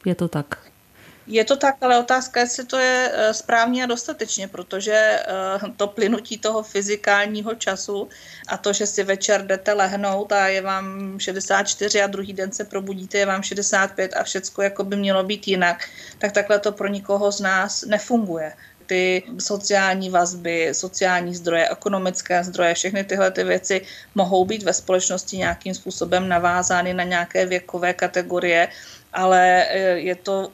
Je 0.05 0.15
to 0.15 0.29
tak? 0.29 0.66
Je 1.27 1.45
to 1.45 1.57
tak, 1.57 1.77
ale 1.81 1.99
otázka, 1.99 2.41
jestli 2.41 2.65
to 2.65 2.79
je 2.79 3.11
eh, 3.13 3.35
správně 3.35 3.85
a 3.85 3.87
dostatečně, 3.87 4.49
protože 4.49 4.93
eh, 4.95 5.25
to 5.77 5.87
plynutí 5.87 6.39
toho 6.39 6.63
fyzikálního 6.63 7.55
času 7.55 8.09
a 8.49 8.57
to, 8.57 8.73
že 8.73 8.87
si 8.87 9.05
večer 9.05 9.47
jdete 9.47 9.73
lehnout 9.73 10.33
a 10.33 10.49
je 10.49 10.63
vám 10.63 11.19
64 11.19 12.03
a 12.03 12.07
druhý 12.07 12.33
den 12.33 12.53
se 12.53 12.65
probudíte, 12.65 13.19
je 13.19 13.27
vám 13.27 13.43
65 13.43 14.17
a 14.17 14.23
všecko 14.23 14.63
jako 14.63 14.85
by 14.85 14.97
mělo 14.97 15.23
být 15.23 15.49
jinak, 15.49 15.89
tak 16.19 16.33
takhle 16.33 16.59
to 16.59 16.73
pro 16.73 16.89
nikoho 16.89 17.33
z 17.33 17.41
nás 17.41 17.85
nefunguje. 17.85 18.53
Ty 18.87 19.23
sociální 19.39 20.11
vazby, 20.11 20.69
sociální 20.73 21.35
zdroje, 21.35 21.69
ekonomické 21.69 22.45
zdroje, 22.45 22.75
všechny 22.75 23.05
tyhle 23.05 23.31
ty 23.31 23.45
věci 23.45 23.83
mohou 24.15 24.45
být 24.45 24.63
ve 24.63 24.73
společnosti 24.73 25.37
nějakým 25.37 25.75
způsobem 25.75 26.29
navázány 26.29 26.95
na 26.95 27.05
nějaké 27.05 27.47
věkové 27.47 27.95
kategorie, 27.95 28.69
ale 29.13 29.67
eh, 29.69 29.79
je 29.99 30.15
to 30.15 30.51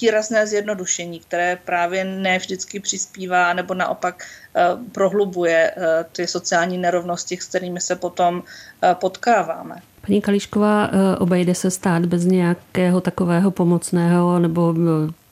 výrazné 0.00 0.46
zjednodušení, 0.46 1.20
které 1.20 1.58
právě 1.64 2.04
ne 2.04 2.38
vždycky 2.38 2.80
přispívá 2.80 3.52
nebo 3.52 3.74
naopak 3.74 4.24
eh, 4.56 4.62
prohlubuje 4.92 5.70
eh, 5.76 6.04
ty 6.12 6.26
sociální 6.26 6.78
nerovnosti, 6.78 7.36
s 7.36 7.46
kterými 7.46 7.80
se 7.80 7.96
potom 7.96 8.42
eh, 8.82 8.94
potkáváme. 8.94 9.74
Paní 10.06 10.20
Kališková, 10.20 10.90
obejde 11.18 11.54
se 11.54 11.70
stát 11.70 12.06
bez 12.06 12.24
nějakého 12.24 13.00
takového 13.00 13.50
pomocného 13.50 14.38
nebo 14.38 14.74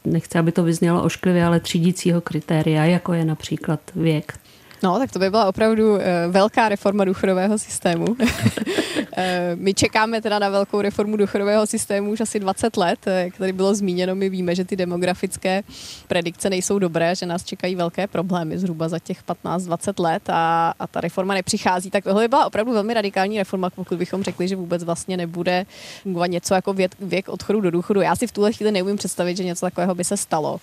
nechci, 0.04 0.38
aby 0.38 0.52
to 0.52 0.62
vyznělo 0.62 1.02
ošklivě, 1.02 1.44
ale 1.44 1.60
třídícího 1.60 2.20
kritéria, 2.20 2.84
jako 2.84 3.12
je 3.12 3.24
například 3.24 3.80
věk. 3.94 4.34
No, 4.82 4.98
tak 4.98 5.12
to 5.12 5.18
by 5.18 5.30
byla 5.30 5.46
opravdu 5.46 5.98
velká 6.28 6.68
reforma 6.68 7.04
důchodového 7.04 7.58
systému. 7.58 8.06
Eh, 9.16 9.56
my 9.56 9.74
čekáme 9.74 10.22
teda 10.22 10.38
na 10.38 10.48
velkou 10.48 10.80
reformu 10.80 11.16
důchodového 11.16 11.66
systému 11.66 12.10
už 12.10 12.20
asi 12.20 12.40
20 12.40 12.76
let. 12.76 12.98
Eh, 13.06 13.24
jak 13.24 13.36
tady 13.36 13.52
bylo 13.52 13.74
zmíněno, 13.74 14.14
my 14.14 14.28
víme, 14.28 14.54
že 14.54 14.64
ty 14.64 14.76
demografické 14.76 15.62
predikce 16.08 16.50
nejsou 16.50 16.78
dobré, 16.78 17.14
že 17.14 17.26
nás 17.26 17.44
čekají 17.44 17.74
velké 17.74 18.06
problémy 18.06 18.58
zhruba 18.58 18.88
za 18.88 18.98
těch 18.98 19.24
15-20 19.24 20.02
let 20.02 20.30
a, 20.30 20.74
a 20.78 20.86
ta 20.86 21.00
reforma 21.00 21.34
nepřichází. 21.34 21.90
Tak 21.90 22.04
tohle 22.04 22.24
by 22.24 22.28
byla 22.28 22.46
opravdu 22.46 22.72
velmi 22.72 22.94
radikální 22.94 23.38
reforma, 23.38 23.70
pokud 23.70 23.98
bychom 23.98 24.22
řekli, 24.22 24.48
že 24.48 24.56
vůbec 24.56 24.84
vlastně 24.84 25.16
nebude 25.16 25.66
fungovat 26.02 26.26
něco 26.26 26.54
jako 26.54 26.72
věk, 26.72 26.94
věk 27.00 27.28
odchodu 27.28 27.60
do 27.60 27.70
důchodu. 27.70 28.00
Já 28.00 28.16
si 28.16 28.26
v 28.26 28.32
tuhle 28.32 28.52
chvíli 28.52 28.72
neumím 28.72 28.96
představit, 28.96 29.36
že 29.36 29.44
něco 29.44 29.66
takového 29.66 29.94
by 29.94 30.04
se 30.04 30.16
stalo. 30.16 30.60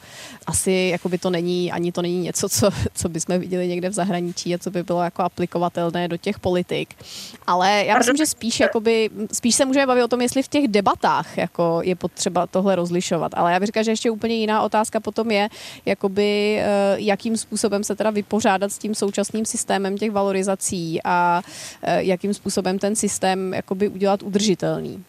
Asi 0.47 0.89
jako 0.91 1.09
by 1.09 1.17
to 1.17 1.29
není, 1.29 1.71
ani 1.71 1.91
to 1.91 2.01
není 2.01 2.21
něco, 2.21 2.49
co, 2.49 2.69
co 2.93 3.09
bychom 3.09 3.39
viděli 3.39 3.67
někde 3.67 3.89
v 3.89 3.93
zahraničí 3.93 4.08
a 4.09 4.57
co 4.59 4.71
by 4.71 4.83
bylo 4.83 5.03
jako 5.03 5.21
aplikovatelné 5.21 6.07
do 6.07 6.17
těch 6.17 6.39
politik. 6.39 6.95
Ale 7.47 7.85
já 7.85 7.97
myslím, 7.97 8.17
že 8.17 8.25
spíš, 8.25 8.59
jakoby, 8.59 9.09
spíš 9.33 9.55
se 9.55 9.65
můžeme 9.65 9.87
bavit 9.87 10.03
o 10.03 10.07
tom, 10.07 10.21
jestli 10.21 10.43
v 10.43 10.47
těch 10.47 10.67
debatách 10.67 11.37
jako 11.37 11.79
je 11.83 11.95
potřeba 11.95 12.47
tohle 12.47 12.75
rozlišovat. 12.75 13.31
Ale 13.35 13.53
já 13.53 13.59
bych 13.59 13.67
říkala, 13.67 13.83
že 13.83 13.91
ještě 13.91 14.11
úplně 14.11 14.35
jiná 14.35 14.61
otázka 14.61 14.99
potom 14.99 15.31
je, 15.31 15.49
jakoby, 15.85 16.59
eh, 16.59 16.95
jakým 16.97 17.37
způsobem 17.37 17.83
se 17.83 17.95
teda 17.95 18.09
vypořádat 18.09 18.71
s 18.71 18.77
tím 18.77 18.95
současným 18.95 19.45
systémem 19.45 19.97
těch 19.97 20.11
valorizací 20.11 20.99
a 21.03 21.41
eh, 21.81 22.03
jakým 22.03 22.33
způsobem 22.33 22.79
ten 22.79 22.95
systém 22.95 23.53
jakoby 23.53 23.87
udělat 23.87 24.23
udržitelný. 24.23 25.03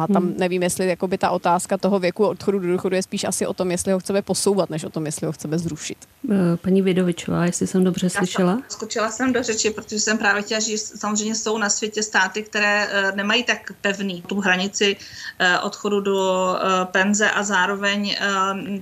A 0.00 0.06
tam 0.06 0.22
hmm. 0.22 0.34
nevím, 0.38 0.62
jestli 0.62 0.88
jakoby 0.88 1.18
ta 1.18 1.30
otázka 1.30 1.78
toho 1.78 1.98
věku 1.98 2.26
odchodu 2.26 2.58
do 2.58 2.68
důchodu 2.68 2.96
je 2.96 3.02
spíš 3.02 3.24
asi 3.24 3.46
o 3.46 3.54
tom, 3.54 3.70
jestli 3.70 3.92
ho 3.92 3.98
chceme 3.98 4.22
posouvat, 4.22 4.70
než 4.70 4.84
o 4.84 4.90
tom, 4.90 5.06
jestli 5.06 5.26
ho 5.26 5.32
chceme 5.32 5.58
zrušit. 5.58 5.98
Eh, 6.30 6.56
paní 6.56 6.82
Vidovičová, 6.82 7.46
jestli 7.46 7.66
jsem 7.66 7.84
dobře 7.84 8.06
Já 8.06 8.10
slyšela. 8.10 8.52
Jsem, 8.52 8.62
skočila 8.68 9.10
jsem 9.10 9.32
do 9.32 9.42
řeči, 9.42 9.70
protože 9.70 10.00
jsem 10.00 10.18
právě 10.18 10.42
chtěla 10.42 10.60
říct, 10.60 11.00
samozřejmě 11.00 11.34
jsou 11.34 11.58
na 11.58 11.70
světě 11.70 12.02
státy, 12.02 12.42
které 12.42 12.88
uh, 12.88 13.16
nemají 13.16 13.44
tak 13.44 13.72
pevný 13.80 14.22
tu 14.22 14.40
hranici 14.40 14.96
uh, 14.96 15.66
odchodu 15.66 16.00
do 16.00 16.14
uh, 16.14 16.84
penze 16.84 17.30
a 17.30 17.42
zároveň 17.42 18.16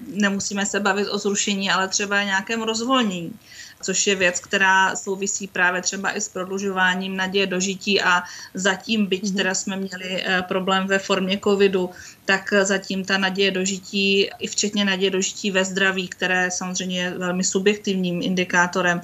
nemusíme 0.06 0.66
se 0.66 0.80
bavit 0.80 1.08
o 1.08 1.18
zrušení, 1.18 1.70
ale 1.70 1.88
třeba 1.88 2.22
nějakém 2.22 2.62
rozvolnění 2.62 3.32
což 3.82 4.06
je 4.06 4.14
věc, 4.14 4.40
která 4.40 4.96
souvisí 4.96 5.46
právě 5.46 5.82
třeba 5.82 6.16
i 6.16 6.20
s 6.20 6.28
prodlužováním 6.28 7.16
naděje 7.16 7.46
dožití 7.46 8.02
a 8.02 8.22
zatím, 8.54 9.06
byť 9.06 9.24
mhm. 9.24 9.36
teda 9.36 9.54
jsme 9.54 9.76
měli 9.76 10.22
eh, 10.24 10.42
problém 10.42 10.86
ve 10.86 10.98
formě 10.98 11.40
covidu, 11.44 11.90
tak 12.24 12.52
zatím 12.62 13.04
ta 13.04 13.18
naděje 13.18 13.50
dožití, 13.50 14.30
i 14.38 14.46
včetně 14.46 14.84
naděje 14.84 15.10
dožití 15.10 15.50
ve 15.50 15.64
zdraví, 15.64 16.08
které 16.08 16.50
samozřejmě 16.50 17.00
je 17.02 17.10
velmi 17.10 17.44
subjektivním 17.44 18.22
indikátorem, 18.22 19.00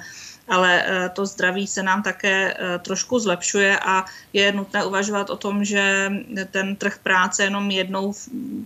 ale 0.47 0.83
eh, 0.85 1.09
to 1.09 1.25
zdraví 1.25 1.67
se 1.67 1.83
nám 1.83 2.03
také 2.03 2.53
eh, 2.53 2.79
trošku 2.79 3.19
zlepšuje 3.19 3.79
a 3.79 4.05
je 4.33 4.51
nutné 4.51 4.85
uvažovat 4.85 5.29
o 5.29 5.37
tom, 5.37 5.65
že 5.65 6.11
ten 6.51 6.75
trh 6.75 6.99
práce 7.03 7.43
je 7.43 7.47
jenom 7.47 7.71
jednou 7.71 8.13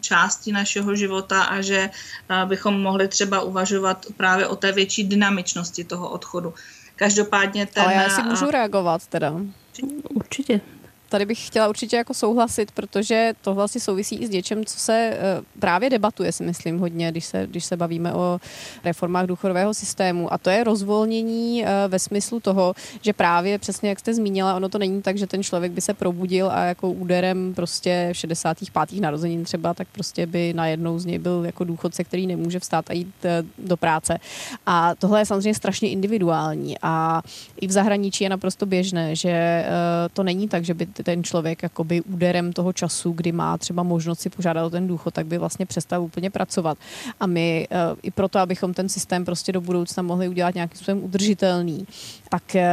částí 0.02 0.52
našeho 0.52 0.96
života 0.96 1.44
a 1.44 1.62
že 1.62 1.90
eh, 1.90 2.46
bychom 2.46 2.82
mohli 2.82 3.08
třeba 3.08 3.42
uvažovat 3.42 4.06
právě 4.18 4.48
o 4.48 4.56
té 4.56 4.72
větší 4.72 5.04
dynamičnosti 5.04 5.84
toho 5.84 6.10
odchodu. 6.10 6.54
Každopádně 6.96 7.66
ten... 7.66 7.84
Ale 7.84 7.94
já 7.94 8.10
si 8.10 8.24
můžu 8.24 8.52
reagovat 8.52 9.08
teda. 9.08 9.34
Určitě 10.10 10.62
tady 11.10 11.26
bych 11.26 11.48
chtěla 11.48 11.68
určitě 11.68 11.96
jako 11.96 12.14
souhlasit, 12.14 12.72
protože 12.72 13.34
to 13.42 13.54
vlastně 13.54 13.82
souvisí 13.82 14.16
i 14.16 14.28
s 14.28 14.30
něčem, 14.30 14.66
co 14.66 14.80
se 14.80 14.94
eh, 14.94 15.18
právě 15.60 15.90
debatuje, 15.90 16.32
si 16.32 16.44
myslím 16.44 16.80
hodně, 16.80 17.12
když 17.12 17.26
se, 17.26 17.48
když 17.48 17.66
se 17.66 17.78
bavíme 17.78 18.14
o 18.14 18.40
reformách 18.84 19.26
důchodového 19.26 19.74
systému. 19.74 20.34
A 20.34 20.38
to 20.38 20.50
je 20.50 20.64
rozvolnění 20.64 21.66
eh, 21.66 21.88
ve 21.88 22.00
smyslu 22.00 22.40
toho, 22.40 22.74
že 23.02 23.14
právě 23.14 23.60
přesně 23.60 23.90
jak 23.90 24.00
jste 24.00 24.14
zmínila, 24.14 24.56
ono 24.56 24.70
to 24.70 24.78
není 24.78 25.02
tak, 25.02 25.18
že 25.18 25.28
ten 25.28 25.44
člověk 25.44 25.72
by 25.72 25.82
se 25.82 25.94
probudil 25.94 26.52
a 26.52 26.64
jako 26.64 26.92
úderem 26.92 27.54
prostě 27.56 28.10
v 28.14 28.18
65. 28.18 29.02
narozenin 29.02 29.44
třeba, 29.44 29.74
tak 29.74 29.88
prostě 29.92 30.26
by 30.26 30.54
najednou 30.54 31.00
z 31.00 31.06
něj 31.06 31.20
byl 31.20 31.46
jako 31.46 31.64
důchodce, 31.64 32.04
který 32.04 32.28
nemůže 32.28 32.60
vstát 32.60 32.90
a 32.90 32.94
jít 32.94 33.26
eh, 33.26 33.44
do 33.58 33.78
práce. 33.78 34.18
A 34.66 34.96
tohle 34.96 35.22
je 35.22 35.26
samozřejmě 35.26 35.56
strašně 35.56 35.90
individuální 35.90 36.76
a 36.82 37.22
i 37.62 37.68
v 37.68 37.72
zahraničí 37.72 38.24
je 38.24 38.30
naprosto 38.30 38.66
běžné, 38.66 39.16
že 39.16 39.66
to 40.14 40.24
není 40.24 40.48
tak, 40.48 40.66
že 40.66 40.74
by 40.74 40.86
ten 41.04 41.24
člověk 41.24 41.64
jakoby 41.64 42.02
úderem 42.02 42.54
toho 42.54 42.74
času, 42.74 43.12
kdy 43.12 43.32
má 43.32 43.58
třeba 43.58 43.84
možnost 43.84 44.20
si 44.20 44.30
požádat 44.30 44.66
o 44.66 44.70
ten 44.70 44.88
důchod, 44.88 45.14
tak 45.14 45.26
by 45.26 45.38
vlastně 45.38 45.66
přestal 45.66 46.04
úplně 46.04 46.30
pracovat. 46.30 46.78
A 47.20 47.28
my 47.28 47.68
eh, 47.72 47.78
i 48.04 48.12
proto, 48.12 48.40
abychom 48.40 48.74
ten 48.74 48.90
systém 48.90 49.26
prostě 49.26 49.52
do 49.52 49.62
budoucna 49.62 50.04
mohli 50.04 50.30
udělat 50.30 50.56
nějakým 50.56 50.78
způsobem 50.78 51.04
udržitelný, 51.04 51.88
tak 52.30 52.56
eh, 52.56 52.70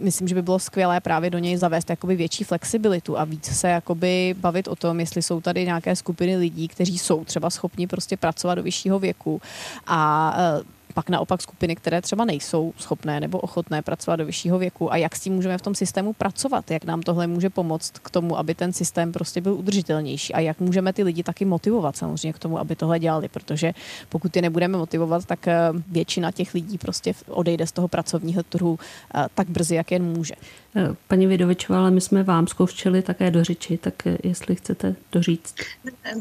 myslím, 0.00 0.28
že 0.28 0.34
by 0.34 0.42
bylo 0.42 0.58
skvělé 0.58 1.00
právě 1.00 1.30
do 1.30 1.38
něj 1.38 1.56
zavést 1.56 1.90
jakoby 1.90 2.16
větší 2.16 2.44
flexibilitu 2.44 3.18
a 3.18 3.24
víc 3.24 3.44
se 3.44 3.68
jakoby 3.68 4.34
bavit 4.38 4.68
o 4.68 4.76
tom, 4.76 5.00
jestli 5.00 5.22
jsou 5.22 5.40
tady 5.40 5.64
nějaké 5.64 5.96
skupiny 5.96 6.36
lidí, 6.36 6.68
kteří 6.68 6.98
jsou 6.98 7.24
třeba 7.24 7.50
schopni 7.50 7.86
prostě 7.86 8.16
pracovat 8.16 8.54
do 8.54 8.62
vyššího 8.62 8.98
věku 8.98 9.40
a 9.86 10.36
eh, 10.38 10.75
pak 10.96 11.10
naopak 11.10 11.42
skupiny, 11.42 11.76
které 11.76 12.00
třeba 12.00 12.24
nejsou 12.24 12.72
schopné 12.78 13.20
nebo 13.20 13.38
ochotné 13.38 13.82
pracovat 13.82 14.16
do 14.16 14.26
vyššího 14.26 14.58
věku? 14.58 14.92
A 14.92 14.96
jak 14.96 15.16
s 15.16 15.20
tím 15.20 15.32
můžeme 15.32 15.58
v 15.58 15.62
tom 15.62 15.74
systému 15.74 16.12
pracovat, 16.12 16.70
jak 16.70 16.84
nám 16.84 17.02
tohle 17.02 17.26
může 17.26 17.50
pomoct 17.50 17.98
k 17.98 18.10
tomu, 18.10 18.38
aby 18.38 18.54
ten 18.54 18.72
systém 18.72 19.12
prostě 19.12 19.40
byl 19.40 19.54
udržitelnější? 19.54 20.34
A 20.34 20.40
jak 20.40 20.60
můžeme 20.60 20.92
ty 20.92 21.02
lidi 21.02 21.22
taky 21.22 21.44
motivovat 21.44 21.96
samozřejmě 21.96 22.32
k 22.32 22.38
tomu, 22.38 22.58
aby 22.58 22.76
tohle 22.76 22.98
dělali, 22.98 23.28
protože 23.28 23.72
pokud 24.08 24.36
je 24.36 24.42
nebudeme 24.42 24.78
motivovat, 24.78 25.24
tak 25.24 25.48
eh, 25.48 25.56
většina 25.88 26.32
těch 26.32 26.54
lidí 26.54 26.78
prostě 26.78 27.14
odejde 27.28 27.66
z 27.66 27.72
toho 27.72 27.88
pracovního 27.88 28.42
trhu 28.42 28.78
eh, 29.14 29.26
tak 29.34 29.48
brzy, 29.48 29.74
jak 29.74 29.90
jen 29.90 30.04
může. 30.04 30.34
Eh, 30.78 30.96
paní 31.08 31.26
Vidovičová, 31.26 31.78
ale 31.78 31.90
my 31.90 32.00
jsme 32.00 32.22
vám 32.22 32.46
zkoušeli 32.46 33.02
také 33.02 33.30
do 33.30 33.44
řeči, 33.44 33.76
tak 33.78 33.94
jestli 34.22 34.56
chcete 34.56 34.94
doříct. 35.12 35.54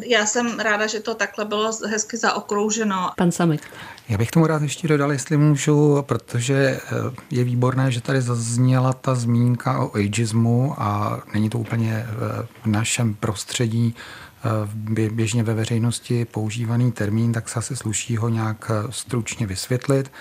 Já 0.07 0.25
jsem 0.25 0.59
ráda, 0.59 0.87
že 0.87 0.99
to 0.99 1.15
takhle 1.15 1.45
bylo 1.45 1.71
hezky 1.87 2.17
zaokrouženo. 2.17 3.11
Pan 3.17 3.31
Samek. 3.31 3.61
Já 4.09 4.17
bych 4.17 4.31
tomu 4.31 4.47
rád 4.47 4.61
ještě 4.61 4.87
dodal, 4.87 5.11
jestli 5.11 5.37
můžu, 5.37 6.01
protože 6.01 6.79
je 7.31 7.43
výborné, 7.43 7.91
že 7.91 8.01
tady 8.01 8.21
zazněla 8.21 8.93
ta 8.93 9.15
zmínka 9.15 9.79
o 9.79 9.95
ageismu 9.95 10.75
a 10.77 11.21
není 11.33 11.49
to 11.49 11.59
úplně 11.59 12.05
v 12.63 12.65
našem 12.65 13.13
prostředí 13.13 13.95
běžně 15.11 15.43
ve 15.43 15.53
veřejnosti 15.53 16.25
používaný 16.25 16.91
termín, 16.91 17.33
tak 17.33 17.49
se 17.49 17.59
asi 17.59 17.75
sluší 17.75 18.17
ho 18.17 18.29
nějak 18.29 18.71
stručně 18.89 19.47
vysvětlit. 19.47 20.11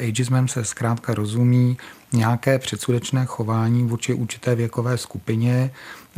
Ageismem 0.00 0.48
se 0.48 0.64
zkrátka 0.64 1.14
rozumí 1.14 1.76
nějaké 2.12 2.58
předsudečné 2.58 3.26
chování 3.26 3.84
vůči 3.84 4.14
určité 4.14 4.54
věkové 4.54 4.98
skupině. 4.98 5.70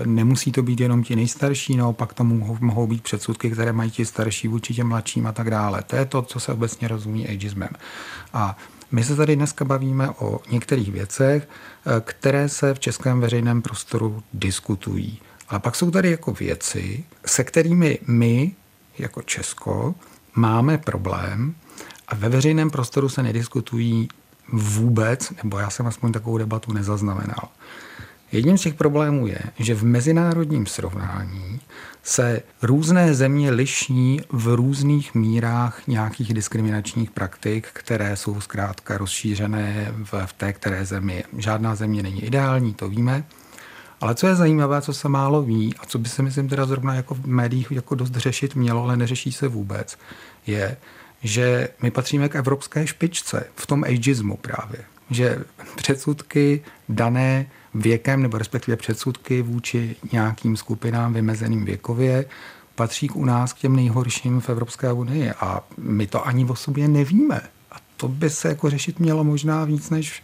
Nemusí 0.05 0.53
to 0.53 0.63
být 0.63 0.81
jenom 0.81 1.03
ti 1.03 1.17
nejstarší, 1.17 1.77
naopak 1.77 2.15
to 2.15 2.25
mohou 2.61 2.87
být 2.87 3.03
předsudky, 3.03 3.51
které 3.51 3.73
mají 3.73 3.91
ti 3.91 4.05
starší 4.05 4.49
vůči 4.49 4.75
těm 4.75 4.89
mladším 4.89 5.27
a 5.27 5.33
tak 5.33 5.51
dále. 5.51 5.83
To 5.83 5.97
je 5.97 6.05
to, 6.05 6.23
co 6.23 6.41
se 6.41 6.53
obecně 6.53 6.89
rozumí 6.89 7.29
ageismem. 7.29 7.71
A 8.33 8.57
my 8.93 9.05
se 9.05 9.17
tady 9.17 9.37
dneska 9.37 9.65
bavíme 9.65 10.11
o 10.11 10.41
některých 10.51 10.93
věcech, 10.93 11.49
které 12.01 12.49
se 12.49 12.75
v 12.75 12.79
českém 12.79 13.21
veřejném 13.21 13.63
prostoru 13.63 14.23
diskutují. 14.33 15.21
Ale 15.49 15.61
pak 15.61 15.77
jsou 15.77 15.91
tady 15.91 16.11
jako 16.11 16.33
věci, 16.33 17.05
se 17.27 17.45
kterými 17.45 17.99
my 18.07 18.53
jako 18.99 19.23
Česko 19.23 19.95
máme 20.35 20.79
problém 20.79 21.55
a 22.09 22.15
ve 22.15 22.29
veřejném 22.29 22.71
prostoru 22.71 23.09
se 23.09 23.23
nediskutují 23.23 24.09
vůbec, 24.53 25.33
nebo 25.43 25.59
já 25.59 25.71
jsem 25.71 25.87
aspoň 25.87 26.13
takovou 26.13 26.39
debatu 26.39 26.73
nezaznamenal. 26.73 27.49
Jedním 28.33 28.59
z 28.59 28.63
těch 28.63 28.75
problémů 28.75 29.27
je, 29.27 29.39
že 29.59 29.75
v 29.75 29.85
mezinárodním 29.85 30.67
srovnání 30.67 31.61
se 32.03 32.43
různé 32.63 33.15
země 33.15 33.51
liší 33.51 34.21
v 34.33 34.55
různých 34.55 35.15
mírách 35.15 35.87
nějakých 35.87 36.35
diskriminačních 36.35 37.11
praktik, 37.11 37.69
které 37.73 38.17
jsou 38.17 38.41
zkrátka 38.41 38.99
rozšířené 38.99 39.95
v 40.27 40.33
té 40.33 40.53
které 40.53 40.85
zemi. 40.85 41.25
Žádná 41.39 41.75
země 41.75 42.03
není 42.03 42.25
ideální, 42.25 42.75
to 42.75 42.89
víme, 42.89 43.25
ale 44.01 44.15
co 44.15 44.27
je 44.27 44.35
zajímavé, 44.35 44.83
co 44.83 44.93
se 44.93 45.09
málo 45.09 45.43
ví 45.43 45.75
a 45.79 45.87
co 45.87 45.99
by 45.99 46.09
se 46.09 46.23
myslím 46.23 46.49
teda 46.49 46.67
zrovna 46.67 46.95
jako 46.95 47.15
v 47.15 47.27
médiích 47.27 47.73
jako 47.73 47.95
dost 47.95 48.17
řešit 48.17 48.55
mělo, 48.55 48.85
ale 48.85 48.97
neřeší 48.97 49.33
se 49.33 49.49
vůbec, 49.49 49.99
je, 50.47 50.77
že 51.23 51.69
my 51.83 51.91
patříme 51.91 52.29
k 52.29 52.35
evropské 52.35 52.87
špičce 52.87 53.47
v 53.55 53.67
tom 53.67 53.85
ageismu 53.85 54.37
právě. 54.37 54.79
Že 55.11 55.39
předsudky 55.77 56.65
dané 56.89 57.47
věkem 57.75 58.23
nebo 58.23 58.39
respektive 58.39 58.77
předsudky 58.77 59.43
vůči 59.43 59.97
nějakým 60.13 60.57
skupinám 60.57 61.15
vymezeným 61.15 61.65
věkově 61.65 62.25
patří 62.75 63.09
k 63.09 63.17
u 63.17 63.25
nás 63.25 63.53
k 63.53 63.59
těm 63.59 63.77
nejhorším 63.77 64.41
v 64.41 64.49
Evropské 64.49 64.93
unii 64.93 65.31
a 65.31 65.65
my 65.79 66.07
to 66.07 66.27
ani 66.27 66.45
o 66.45 66.57
sobě 66.57 66.89
nevíme. 66.89 67.41
A 67.71 67.77
to 67.97 68.09
by 68.09 68.31
se 68.31 68.49
jako 68.49 68.71
řešit 68.71 69.01
mělo 69.01 69.25
možná 69.25 69.65
víc 69.65 69.91
než 69.91 70.23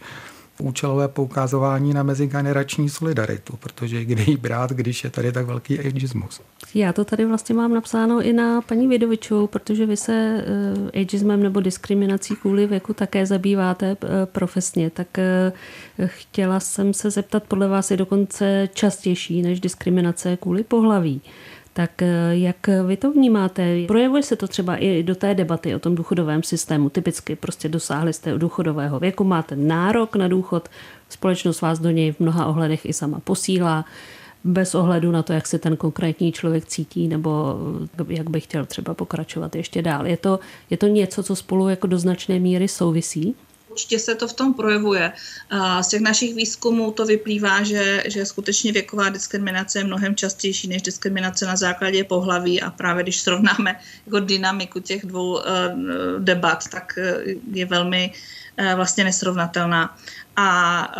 účelové 0.59 1.07
poukazování 1.07 1.93
na 1.93 2.03
mezigenerační 2.03 2.89
solidaritu, 2.89 3.57
protože 3.59 4.05
kde 4.05 4.23
jí 4.27 4.37
brát, 4.37 4.71
když 4.71 5.03
je 5.03 5.09
tady 5.09 5.31
tak 5.31 5.45
velký 5.45 5.79
ageismus. 5.79 6.41
Já 6.75 6.93
to 6.93 7.05
tady 7.05 7.25
vlastně 7.25 7.55
mám 7.55 7.73
napsáno 7.73 8.21
i 8.21 8.33
na 8.33 8.61
paní 8.61 8.87
Vidovičovou, 8.87 9.47
protože 9.47 9.85
vy 9.85 9.97
se 9.97 10.43
uh, 10.77 11.01
ageismem 11.01 11.43
nebo 11.43 11.61
diskriminací 11.61 12.35
kvůli 12.35 12.67
věku 12.67 12.93
také 12.93 13.25
zabýváte 13.25 13.91
uh, 14.03 14.09
profesně, 14.25 14.89
tak 14.89 15.07
uh, 15.17 16.05
chtěla 16.05 16.59
jsem 16.59 16.93
se 16.93 17.09
zeptat, 17.09 17.43
podle 17.43 17.67
vás 17.67 17.91
je 17.91 17.97
dokonce 17.97 18.69
častější 18.73 19.41
než 19.41 19.59
diskriminace 19.59 20.37
kvůli 20.37 20.63
pohlaví. 20.63 21.21
Tak 21.77 22.01
eh, 22.01 22.07
jak 22.31 22.67
vy 22.87 22.97
to 22.97 23.11
vnímáte? 23.11 23.85
Projevuje 23.87 24.23
se 24.23 24.35
to 24.35 24.47
třeba 24.47 24.75
i 24.75 25.03
do 25.03 25.15
té 25.15 25.35
debaty 25.35 25.75
o 25.75 25.79
tom 25.79 25.95
důchodovém 25.95 26.43
systému. 26.43 26.89
Typicky 26.89 27.35
prostě 27.35 27.69
dosáhli 27.69 28.13
jste 28.13 28.37
důchodového 28.37 28.99
věku, 28.99 29.23
máte 29.23 29.55
nárok 29.55 30.15
na 30.15 30.27
důchod, 30.27 30.69
společnost 31.09 31.61
vás 31.61 31.79
do 31.79 31.89
něj 31.89 32.11
v 32.11 32.19
mnoha 32.19 32.45
ohledech 32.45 32.85
i 32.85 32.93
sama 32.93 33.19
posílá 33.19 33.85
bez 34.43 34.75
ohledu 34.75 35.11
na 35.11 35.23
to, 35.23 35.33
jak 35.33 35.47
se 35.47 35.59
ten 35.59 35.77
konkrétní 35.77 36.31
člověk 36.31 36.65
cítí 36.65 37.07
nebo 37.07 37.55
jak 38.07 38.29
by 38.29 38.39
chtěl 38.39 38.65
třeba 38.65 38.93
pokračovat 38.93 39.55
ještě 39.55 39.81
dál. 39.81 40.07
Je 40.07 40.17
to, 40.17 40.39
je 40.69 40.77
to 40.77 40.87
něco, 40.87 41.23
co 41.23 41.35
spolu 41.35 41.69
jako 41.69 41.87
do 41.87 41.99
značné 41.99 42.39
míry 42.39 42.67
souvisí? 42.67 43.35
Určitě 43.69 43.99
se 43.99 44.15
to 44.15 44.27
v 44.27 44.33
tom 44.33 44.53
projevuje. 44.53 45.13
Z 45.81 45.87
těch 45.87 46.01
našich 46.01 46.35
výzkumů 46.35 46.91
to 46.91 47.05
vyplývá, 47.05 47.63
že, 47.63 48.03
že 48.07 48.25
skutečně 48.25 48.71
věková 48.71 49.09
diskriminace 49.09 49.79
je 49.79 49.83
mnohem 49.83 50.15
častější 50.15 50.67
než 50.67 50.81
diskriminace 50.81 51.45
na 51.45 51.55
základě 51.55 52.03
pohlaví 52.03 52.61
a 52.61 52.69
právě 52.69 53.03
když 53.03 53.21
srovnáme 53.21 53.79
jako 54.05 54.19
dynamiku 54.19 54.79
těch 54.79 55.05
dvou 55.05 55.39
eh, 55.39 55.43
debat, 56.19 56.67
tak 56.67 56.97
eh, 56.97 57.35
je 57.51 57.65
velmi 57.65 58.13
vlastně 58.75 59.03
nesrovnatelná. 59.03 59.97
A 60.35 60.91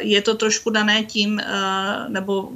je 0.00 0.22
to 0.22 0.34
trošku 0.34 0.70
dané 0.70 1.04
tím, 1.04 1.40
nebo 2.08 2.48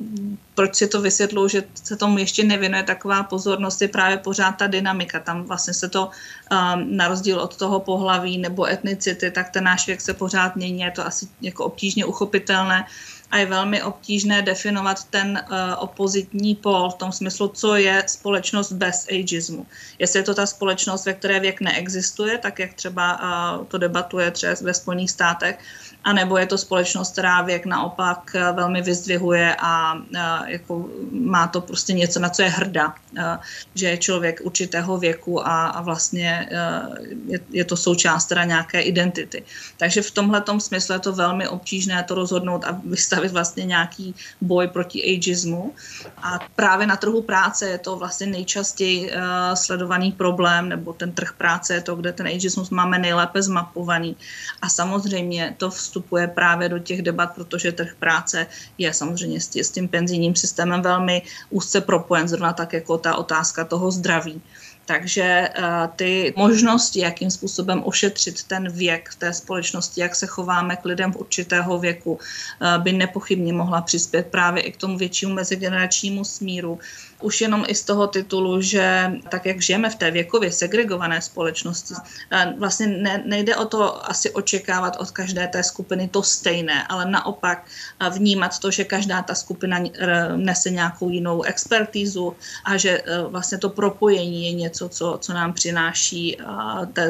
proč 0.54 0.74
si 0.74 0.88
to 0.88 1.00
vysvětluji, 1.00 1.48
že 1.48 1.62
se 1.84 1.96
tomu 1.96 2.18
ještě 2.18 2.44
nevěnuje 2.44 2.82
taková 2.82 3.22
pozornost, 3.22 3.82
je 3.82 3.88
právě 3.88 4.16
pořád 4.16 4.52
ta 4.52 4.66
dynamika. 4.66 5.20
Tam 5.20 5.42
vlastně 5.42 5.74
se 5.74 5.88
to 5.88 6.10
na 6.84 7.08
rozdíl 7.08 7.40
od 7.40 7.56
toho 7.56 7.80
pohlaví 7.80 8.38
nebo 8.38 8.66
etnicity, 8.68 9.30
tak 9.30 9.50
ten 9.50 9.64
náš 9.64 9.86
věk 9.86 10.00
se 10.00 10.14
pořád 10.14 10.56
mění, 10.56 10.80
je 10.80 10.90
to 10.90 11.06
asi 11.06 11.28
jako 11.40 11.64
obtížně 11.64 12.04
uchopitelné 12.04 12.86
a 13.30 13.38
je 13.38 13.46
velmi 13.46 13.82
obtížné 13.82 14.42
definovat 14.42 15.04
ten 15.04 15.44
uh, 15.50 15.56
opozitní 15.78 16.54
pol 16.54 16.90
v 16.90 16.94
tom 16.94 17.12
smyslu, 17.12 17.48
co 17.48 17.76
je 17.76 18.04
společnost 18.06 18.72
bez 18.72 19.06
ageismu. 19.08 19.66
Jestli 19.98 20.18
je 20.18 20.22
to 20.22 20.34
ta 20.34 20.46
společnost, 20.46 21.06
ve 21.06 21.12
které 21.12 21.40
věk 21.40 21.60
neexistuje, 21.60 22.38
tak 22.38 22.58
jak 22.58 22.74
třeba 22.74 23.20
uh, 23.22 23.66
to 23.66 23.78
debatuje 23.78 24.30
třeba 24.30 24.54
ve 24.62 24.74
Spojených 24.74 25.10
státech, 25.10 25.58
anebo 26.06 26.38
je 26.38 26.46
to 26.46 26.58
společnost, 26.58 27.12
která 27.12 27.42
věk 27.42 27.66
naopak 27.66 28.30
eh, 28.34 28.52
velmi 28.52 28.82
vyzdvihuje 28.82 29.56
a 29.58 29.98
eh, 30.14 30.20
jako 30.46 30.88
má 31.10 31.46
to 31.46 31.60
prostě 31.60 31.92
něco, 31.92 32.20
na 32.20 32.28
co 32.28 32.42
je 32.42 32.48
hrdá, 32.48 32.94
eh, 33.18 33.38
že 33.74 33.86
je 33.86 33.96
člověk 33.98 34.40
určitého 34.44 34.98
věku 34.98 35.46
a, 35.46 35.66
a 35.66 35.82
vlastně 35.82 36.48
je, 37.26 37.40
je 37.50 37.64
to 37.64 37.76
součást 37.76 38.26
teda 38.26 38.44
nějaké 38.44 38.80
identity. 38.80 39.42
Takže 39.76 40.02
v 40.02 40.10
tomhle 40.10 40.42
smyslu 40.58 40.92
je 40.94 40.98
to 40.98 41.12
velmi 41.12 41.48
obtížné 41.48 42.04
to 42.06 42.14
rozhodnout 42.14 42.64
a 42.64 42.80
vystavit 42.84 43.32
vlastně 43.32 43.64
nějaký 43.64 44.14
boj 44.40 44.68
proti 44.68 45.02
ageismu. 45.02 45.74
A 46.22 46.38
právě 46.56 46.86
na 46.86 46.96
trhu 46.96 47.22
práce 47.22 47.68
je 47.68 47.78
to 47.78 47.96
vlastně 47.96 48.26
nejčastěji 48.26 49.12
sledovaný 49.54 50.12
problém, 50.12 50.68
nebo 50.68 50.92
ten 50.92 51.12
trh 51.12 51.32
práce 51.38 51.74
je 51.74 51.80
to, 51.80 51.96
kde 51.96 52.12
ten 52.12 52.26
ageismus 52.26 52.70
máme 52.70 52.98
nejlépe 52.98 53.42
zmapovaný. 53.42 54.16
A 54.62 54.68
samozřejmě 54.68 55.54
to 55.58 55.70
vstupuje 55.70 55.95
vstupuje 55.96 56.26
právě 56.28 56.68
do 56.68 56.78
těch 56.78 57.02
debat, 57.02 57.26
protože 57.34 57.72
trh 57.72 57.94
práce 57.98 58.46
je 58.78 58.92
samozřejmě 58.92 59.40
s, 59.40 59.56
s 59.56 59.70
tím 59.70 59.88
penzijním 59.88 60.36
systémem 60.36 60.82
velmi 60.82 61.22
úzce 61.50 61.80
propojen, 61.80 62.28
zrovna 62.28 62.52
tak 62.52 62.72
jako 62.72 62.98
ta 62.98 63.16
otázka 63.16 63.64
toho 63.64 63.90
zdraví. 63.90 64.42
Takže 64.86 65.48
uh, 65.48 65.64
ty 65.96 66.34
možnosti, 66.36 67.00
jakým 67.00 67.30
způsobem 67.30 67.82
ošetřit 67.84 68.44
ten 68.44 68.70
věk 68.70 69.08
v 69.08 69.16
té 69.16 69.32
společnosti, 69.32 70.00
jak 70.00 70.14
se 70.14 70.26
chováme 70.26 70.76
k 70.76 70.84
lidem 70.84 71.12
v 71.12 71.16
určitého 71.16 71.78
věku, 71.78 72.12
uh, 72.12 72.82
by 72.82 72.92
nepochybně 72.92 73.52
mohla 73.52 73.80
přispět 73.80 74.26
právě 74.30 74.62
i 74.62 74.72
k 74.72 74.76
tomu 74.76 74.98
většímu 74.98 75.34
mezigeneračnímu 75.34 76.24
smíru, 76.24 76.78
už 77.20 77.40
jenom 77.40 77.64
i 77.68 77.74
z 77.74 77.84
toho 77.84 78.06
titulu, 78.06 78.60
že 78.60 79.12
tak, 79.30 79.46
jak 79.46 79.62
žijeme 79.62 79.90
v 79.90 79.94
té 79.94 80.10
věkově 80.10 80.52
segregované 80.52 81.22
společnosti, 81.22 81.94
vlastně 82.58 82.86
ne, 82.86 83.22
nejde 83.26 83.56
o 83.56 83.64
to 83.64 84.10
asi 84.10 84.30
očekávat 84.30 84.96
od 85.00 85.10
každé 85.10 85.46
té 85.48 85.62
skupiny 85.62 86.08
to 86.08 86.22
stejné, 86.22 86.86
ale 86.86 87.10
naopak 87.10 87.64
vnímat 88.10 88.58
to, 88.58 88.70
že 88.70 88.84
každá 88.84 89.22
ta 89.22 89.34
skupina 89.34 89.80
nese 90.36 90.70
nějakou 90.70 91.08
jinou 91.10 91.42
expertízu 91.42 92.36
a 92.64 92.76
že 92.76 93.02
vlastně 93.28 93.58
to 93.58 93.70
propojení 93.70 94.46
je 94.46 94.52
něco, 94.52 94.88
co, 94.88 95.18
co 95.20 95.32
nám 95.32 95.52
přináší 95.52 96.38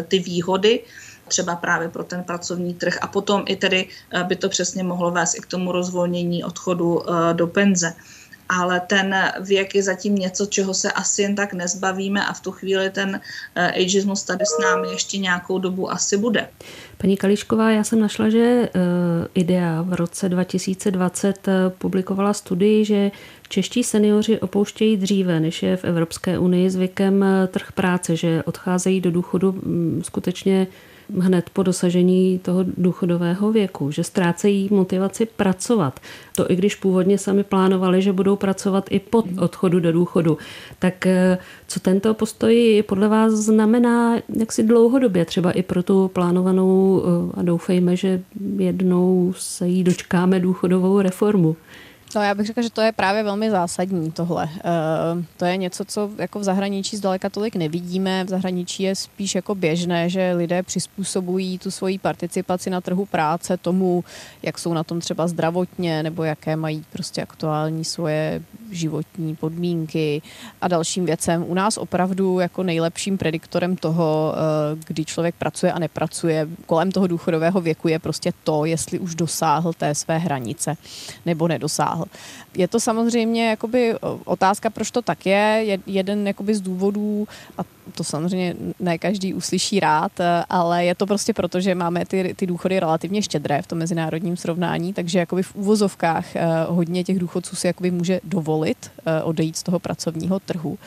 ty 0.08 0.18
výhody 0.18 0.80
třeba 1.28 1.56
právě 1.56 1.88
pro 1.88 2.04
ten 2.04 2.22
pracovní 2.22 2.74
trh. 2.74 2.98
A 3.00 3.06
potom 3.06 3.42
i 3.46 3.56
tedy 3.56 3.88
by 4.22 4.36
to 4.36 4.48
přesně 4.48 4.82
mohlo 4.82 5.10
vést 5.10 5.34
i 5.34 5.40
k 5.40 5.46
tomu 5.46 5.72
rozvolnění 5.72 6.44
odchodu 6.44 7.02
do 7.32 7.46
penze. 7.46 7.94
Ale 8.48 8.80
ten 8.80 9.14
věk 9.40 9.74
je 9.74 9.82
zatím 9.82 10.14
něco, 10.14 10.46
čeho 10.46 10.74
se 10.74 10.92
asi 10.92 11.22
jen 11.22 11.34
tak 11.34 11.52
nezbavíme 11.52 12.26
a 12.26 12.32
v 12.32 12.40
tu 12.40 12.52
chvíli 12.52 12.90
ten 12.90 13.20
eh, 13.54 13.72
ageismus 13.72 14.22
tady 14.22 14.44
s 14.46 14.62
námi 14.62 14.88
ještě 14.88 15.18
nějakou 15.18 15.58
dobu 15.58 15.90
asi 15.90 16.16
bude. 16.16 16.48
Paní 16.98 17.16
Kališková, 17.16 17.70
já 17.70 17.84
jsem 17.84 18.00
našla, 18.00 18.28
že 18.28 18.38
eh, 18.38 18.68
IDEA 19.34 19.82
v 19.82 19.94
roce 19.94 20.28
2020 20.28 21.48
publikovala 21.78 22.32
studii, 22.32 22.84
že 22.84 23.10
čeští 23.48 23.84
seniori 23.84 24.40
opouštějí 24.40 24.96
dříve, 24.96 25.40
než 25.40 25.62
je 25.62 25.76
v 25.76 25.84
Evropské 25.84 26.38
unii 26.38 26.70
zvykem 26.70 27.24
trh 27.48 27.72
práce, 27.72 28.16
že 28.16 28.42
odcházejí 28.42 29.00
do 29.00 29.10
důchodu 29.10 29.52
mm, 29.52 30.02
skutečně 30.04 30.66
hned 31.20 31.50
po 31.50 31.62
dosažení 31.62 32.38
toho 32.38 32.64
důchodového 32.76 33.52
věku, 33.52 33.90
že 33.90 34.04
ztrácejí 34.04 34.68
motivaci 34.70 35.26
pracovat. 35.26 36.00
To 36.36 36.50
i 36.50 36.56
když 36.56 36.74
původně 36.74 37.18
sami 37.18 37.44
plánovali, 37.44 38.02
že 38.02 38.12
budou 38.12 38.36
pracovat 38.36 38.86
i 38.90 38.98
po 38.98 39.22
odchodu 39.38 39.80
do 39.80 39.92
důchodu. 39.92 40.38
Tak 40.78 41.06
eh, 41.06 41.38
co 41.68 41.80
tento 41.80 42.14
postoj 42.14 42.84
podle 42.86 43.08
vás 43.08 43.32
znamená 43.32 44.16
jak 44.38 44.52
si 44.52 44.62
dlouhodobě, 44.62 45.24
třeba 45.24 45.50
i 45.50 45.62
pro 45.62 45.82
tu 45.82 46.08
plánovanou 46.08 47.02
eh, 47.02 47.40
a 47.40 47.42
doufejme, 47.42 47.96
že 47.96 48.22
jednou 48.58 49.34
se 49.36 49.68
jí 49.68 49.84
dočkáme 49.84 50.40
důchodovou 50.40 51.00
reformu? 51.00 51.56
No 52.14 52.22
já 52.22 52.34
bych 52.34 52.46
řekla, 52.46 52.62
že 52.62 52.70
to 52.70 52.80
je 52.80 52.92
právě 52.92 53.22
velmi 53.22 53.50
zásadní 53.50 54.12
tohle. 54.12 54.44
Uh, 54.44 55.24
to 55.36 55.44
je 55.44 55.56
něco, 55.56 55.84
co 55.84 56.10
jako 56.18 56.38
v 56.38 56.44
zahraničí 56.44 56.96
zdaleka 56.96 57.30
tolik 57.30 57.56
nevidíme. 57.56 58.24
V 58.24 58.28
zahraničí 58.28 58.82
je 58.82 58.94
spíš 58.94 59.34
jako 59.34 59.54
běžné, 59.54 60.10
že 60.10 60.32
lidé 60.32 60.62
přizpůsobují 60.62 61.58
tu 61.58 61.70
svoji 61.70 61.98
participaci 61.98 62.70
na 62.70 62.80
trhu 62.80 63.06
práce 63.06 63.56
tomu, 63.56 64.04
jak 64.42 64.58
jsou 64.58 64.72
na 64.72 64.84
tom 64.84 65.00
třeba 65.00 65.28
zdravotně, 65.28 66.02
nebo 66.02 66.24
jaké 66.24 66.56
mají 66.56 66.84
prostě 66.92 67.22
aktuální 67.22 67.84
svoje 67.84 68.42
životní 68.70 69.36
podmínky 69.36 70.22
a 70.60 70.68
dalším 70.68 71.06
věcem. 71.06 71.44
U 71.48 71.54
nás 71.54 71.76
opravdu 71.76 72.40
jako 72.40 72.62
nejlepším 72.62 73.18
prediktorem 73.18 73.76
toho, 73.76 74.34
uh, 74.72 74.78
kdy 74.86 75.04
člověk 75.04 75.34
pracuje 75.34 75.72
a 75.72 75.78
nepracuje 75.78 76.48
kolem 76.66 76.92
toho 76.92 77.06
důchodového 77.06 77.60
věku 77.60 77.88
je 77.88 77.98
prostě 77.98 78.32
to, 78.44 78.64
jestli 78.64 78.98
už 78.98 79.14
dosáhl 79.14 79.72
té 79.72 79.94
své 79.94 80.18
hranice 80.18 80.76
nebo 81.26 81.48
nedosáhl. 81.48 82.05
Je 82.54 82.68
to 82.68 82.80
samozřejmě 82.80 83.48
jakoby 83.48 83.94
otázka, 84.24 84.70
proč 84.70 84.90
to 84.90 85.02
tak 85.02 85.26
je. 85.26 85.78
Jeden 85.86 86.26
jakoby 86.26 86.54
z 86.54 86.60
důvodů, 86.60 87.28
a 87.58 87.62
to 87.94 88.04
samozřejmě 88.04 88.54
ne 88.80 88.98
každý 88.98 89.34
uslyší 89.34 89.80
rád, 89.80 90.12
ale 90.50 90.84
je 90.84 90.94
to 90.94 91.06
prostě 91.06 91.32
proto, 91.32 91.60
že 91.60 91.74
máme 91.74 92.06
ty, 92.06 92.34
ty 92.36 92.46
důchody 92.46 92.80
relativně 92.80 93.22
štědré 93.22 93.62
v 93.62 93.66
tom 93.66 93.78
mezinárodním 93.78 94.36
srovnání, 94.36 94.92
takže 94.92 95.18
jakoby 95.18 95.42
v 95.42 95.54
úvozovkách 95.54 96.36
eh, 96.36 96.46
hodně 96.68 97.04
těch 97.04 97.18
důchodců 97.18 97.56
si 97.56 97.66
jakoby 97.66 97.90
může 97.90 98.20
dovolit 98.24 98.90
eh, 99.06 99.22
odejít 99.22 99.56
z 99.56 99.62
toho 99.62 99.78
pracovního 99.78 100.40
trhu. 100.40 100.78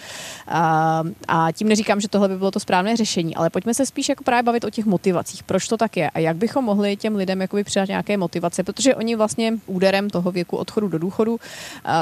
A, 0.47 1.03
a 1.27 1.51
tím 1.51 1.67
neříkám, 1.67 2.01
že 2.01 2.07
tohle 2.07 2.27
by 2.27 2.38
bylo 2.38 2.51
to 2.51 2.59
správné 2.59 2.97
řešení, 2.97 3.35
ale 3.35 3.49
pojďme 3.49 3.73
se 3.73 3.85
spíš 3.85 4.09
jako 4.09 4.23
právě 4.23 4.43
bavit 4.43 4.63
o 4.63 4.69
těch 4.69 4.85
motivacích. 4.85 5.43
Proč 5.43 5.67
to 5.67 5.77
tak 5.77 5.97
je 5.97 6.09
a 6.09 6.19
jak 6.19 6.38
bychom 6.38 6.65
mohli 6.65 6.97
těm 6.97 7.15
lidem 7.15 7.41
jakoby 7.41 7.63
přidat 7.63 7.88
nějaké 7.88 8.17
motivace, 8.17 8.63
protože 8.63 8.95
oni 8.95 9.15
vlastně 9.15 9.53
úderem 9.65 10.09
toho 10.09 10.31
věku 10.31 10.57
odchodu 10.57 10.88
do 10.88 10.99
důchodu, 10.99 11.39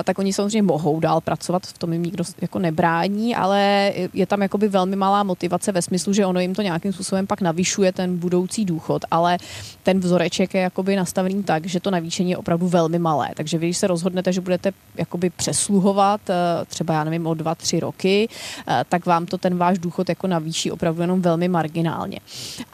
tak 0.03 0.19
oni 0.19 0.33
samozřejmě 0.33 0.61
mohou 0.61 0.99
dál 0.99 1.21
pracovat, 1.21 1.65
v 1.65 1.77
tom 1.77 1.93
jim 1.93 2.03
nikdo 2.03 2.23
jako 2.41 2.59
nebrání, 2.59 3.35
ale 3.35 3.93
je 4.13 4.25
tam 4.25 4.41
jakoby 4.41 4.67
velmi 4.67 4.86
malá 4.95 5.23
motivace 5.23 5.71
ve 5.71 5.81
smyslu, 5.81 6.13
že 6.13 6.25
ono 6.25 6.39
jim 6.39 6.55
to 6.55 6.61
nějakým 6.61 6.93
způsobem 6.93 7.27
pak 7.27 7.41
navyšuje 7.41 7.91
ten 7.91 8.17
budoucí 8.17 8.65
důchod, 8.65 9.05
ale 9.11 9.37
ten 9.83 9.99
vzoreček 9.99 10.53
je 10.53 10.61
jakoby 10.61 10.95
nastavený 10.95 11.43
tak, 11.43 11.65
že 11.65 11.79
to 11.79 11.91
navýšení 11.91 12.31
je 12.31 12.37
opravdu 12.37 12.67
velmi 12.67 12.99
malé. 12.99 13.29
Takže 13.35 13.57
vy, 13.57 13.67
když 13.67 13.77
se 13.77 13.87
rozhodnete, 13.87 14.33
že 14.33 14.41
budete 14.41 14.71
jakoby 14.95 15.29
přesluhovat 15.29 16.29
eh, 16.29 16.33
třeba, 16.65 16.93
já 16.93 17.03
nevím, 17.03 17.27
o 17.27 17.33
dva, 17.33 17.55
tři 17.55 17.79
roky, 17.79 18.29
eh, 18.67 18.83
tak 18.89 19.05
vám 19.05 19.25
to 19.25 19.37
ten 19.37 19.57
váš 19.57 19.79
důchod 19.79 20.09
jako 20.09 20.27
navýší 20.27 20.71
opravdu 20.71 21.01
jenom 21.01 21.21
velmi 21.21 21.47
marginálně. 21.47 22.19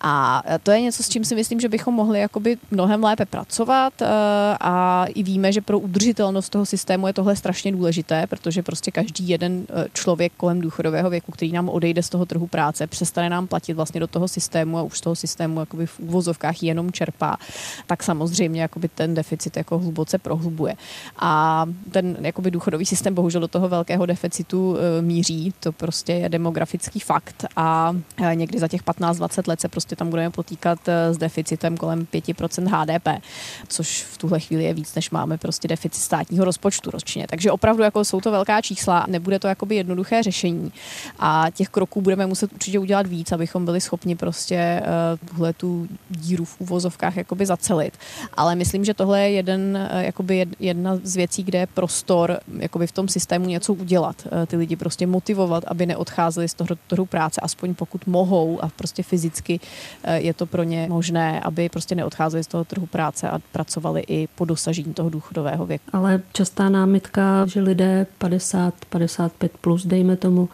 A 0.01 0.43
to 0.63 0.71
je 0.71 0.81
něco, 0.81 1.03
s 1.03 1.09
čím 1.09 1.25
si 1.25 1.35
myslím, 1.35 1.59
že 1.59 1.69
bychom 1.69 1.93
mohli 1.93 2.19
jakoby 2.19 2.57
mnohem 2.71 3.03
lépe 3.03 3.25
pracovat 3.25 4.01
eh, 4.01 4.07
a 4.59 5.05
i 5.05 5.23
víme, 5.23 5.51
že 5.51 5.61
pro 5.61 5.79
udržitelnost 5.79 6.49
toho 6.49 6.65
systému 6.65 7.07
je 7.07 7.13
tohle 7.13 7.35
strašně 7.35 7.71
důležité, 7.71 8.27
protože 8.27 8.63
prostě 8.63 8.91
každý 8.91 9.29
jeden 9.29 9.65
člověk 9.93 10.33
kolem 10.37 10.61
důchodového 10.61 11.09
věku, 11.09 11.31
který 11.31 11.51
nám 11.51 11.69
odejde 11.69 12.02
z 12.03 12.09
toho 12.09 12.25
trhu 12.25 12.47
práce, 12.47 12.87
přestane 12.87 13.29
nám 13.29 13.47
platit 13.47 13.73
vlastně 13.73 13.99
do 13.99 14.07
toho 14.07 14.27
systému 14.27 14.77
a 14.77 14.81
už 14.81 14.97
z 14.97 15.01
toho 15.01 15.15
systému 15.15 15.59
jakoby 15.59 15.85
v 15.85 15.99
úvozovkách 15.99 16.63
jenom 16.63 16.91
čerpá, 16.91 17.37
tak 17.87 18.03
samozřejmě 18.03 18.61
jakoby 18.61 18.87
ten 18.87 19.13
deficit 19.13 19.57
jako 19.57 19.79
hluboce 19.79 20.17
prohlubuje. 20.17 20.75
A 21.19 21.65
ten 21.91 22.17
jakoby 22.21 22.51
důchodový 22.51 22.85
systém 22.85 23.13
bohužel 23.13 23.41
do 23.41 23.47
toho 23.47 23.69
velkého 23.69 24.05
deficitu 24.05 24.77
e, 24.77 25.01
míří, 25.01 25.53
to 25.59 25.71
prostě 25.71 26.13
je 26.13 26.29
demografický 26.29 26.99
fakt 26.99 27.45
a 27.55 27.95
e, 28.17 28.35
někdy 28.35 28.59
za 28.59 28.67
těch 28.67 28.83
15-20 28.83 29.43
let 29.47 29.61
se 29.61 29.69
prostě 29.69 29.95
tam 29.95 30.09
budeme 30.09 30.29
potýkat 30.29 30.79
e, 30.87 31.13
s 31.13 31.17
deficitem 31.17 31.77
kolem 31.77 32.07
5% 32.13 32.67
HDP, 32.67 33.23
což 33.67 34.03
v 34.03 34.17
tuhle 34.17 34.39
chvíli 34.39 34.63
je 34.63 34.73
víc, 34.73 34.95
než 34.95 35.09
máme 35.09 35.37
prostě 35.37 35.67
deficit 35.67 36.01
státního 36.01 36.45
rozpočtu 36.45 36.91
ročně. 36.91 37.27
Takže 37.29 37.51
opravdu 37.51 37.83
jako 37.83 38.05
jsou 38.05 38.21
to 38.21 38.31
velká 38.31 38.61
čísla, 38.61 39.05
nebude 39.07 39.39
to 39.39 39.47
jakoby 39.47 39.75
jednoduché 39.75 40.23
řešení. 40.23 40.71
A 41.19 41.45
těch 41.53 41.69
kroků 41.69 41.92
budeme 42.01 42.27
muset 42.27 42.53
určitě 42.53 42.79
udělat 42.79 43.07
víc, 43.07 43.31
abychom 43.31 43.65
byli 43.65 43.81
schopni 43.81 44.15
prostě 44.15 44.81
uh, 44.83 45.27
tuhle 45.29 45.53
tu 45.53 45.87
díru 46.09 46.45
v 46.45 46.61
úvozovkách 46.61 47.17
jakoby 47.17 47.45
zacelit. 47.45 47.97
Ale 48.33 48.55
myslím, 48.55 48.85
že 48.85 48.93
tohle 48.93 49.21
je 49.21 49.31
jeden, 49.31 49.89
uh, 49.93 49.99
jakoby 49.99 50.45
jedna 50.59 50.99
z 51.03 51.15
věcí, 51.15 51.43
kde 51.43 51.59
je 51.59 51.67
prostor 51.67 52.39
jakoby 52.59 52.87
v 52.87 52.91
tom 52.91 53.07
systému 53.07 53.45
něco 53.45 53.73
udělat. 53.73 54.15
Uh, 54.25 54.45
ty 54.45 54.57
lidi 54.57 54.75
prostě 54.75 55.07
motivovat, 55.07 55.63
aby 55.67 55.85
neodcházeli 55.85 56.49
z 56.49 56.53
toho 56.53 56.69
trhu 56.87 57.05
práce, 57.05 57.41
aspoň 57.41 57.73
pokud 57.73 58.07
mohou 58.07 58.63
a 58.63 58.69
prostě 58.69 59.03
fyzicky 59.03 59.59
uh, 59.59 60.13
je 60.13 60.33
to 60.33 60.45
pro 60.45 60.63
ně 60.63 60.87
možné, 60.89 61.39
aby 61.39 61.69
prostě 61.69 61.95
neodcházeli 61.95 62.43
z 62.43 62.47
toho 62.47 62.63
trhu 62.63 62.85
práce 62.85 63.29
a 63.29 63.39
pracovali 63.51 64.03
i 64.07 64.27
po 64.35 64.45
dosažení 64.45 64.93
toho 64.93 65.09
důchodového 65.09 65.65
věku. 65.65 65.85
Ale 65.93 66.21
častá 66.33 66.69
námitka, 66.69 67.45
že 67.45 67.61
lidé 67.61 68.07
50, 68.17 68.73
55 68.89 69.51
plus, 69.57 69.85
dejme 69.85 70.15
tomu, 70.15 70.49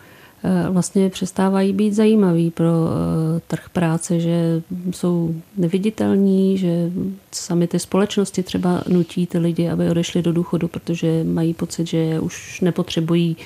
vlastně 0.70 1.10
přestávají 1.10 1.74
být 1.74 1.94
zajímavý 1.94 2.52
pro 2.52 2.68
eh, 2.68 3.42
trh 3.48 3.70
práce, 3.74 4.20
že 4.20 4.62
jsou 4.92 5.36
neviditelní, 5.58 6.58
že 6.58 6.92
sami 7.32 7.68
ty 7.68 7.80
společnosti 7.80 8.44
třeba 8.44 8.84
nutí 8.88 9.28
ty 9.28 9.38
lidi, 9.38 9.70
aby 9.70 9.90
odešli 9.90 10.22
do 10.22 10.34
důchodu, 10.34 10.68
protože 10.68 11.24
mají 11.24 11.54
pocit, 11.54 11.88
že 11.88 12.20
už 12.20 12.62
nepotřebují 12.62 13.38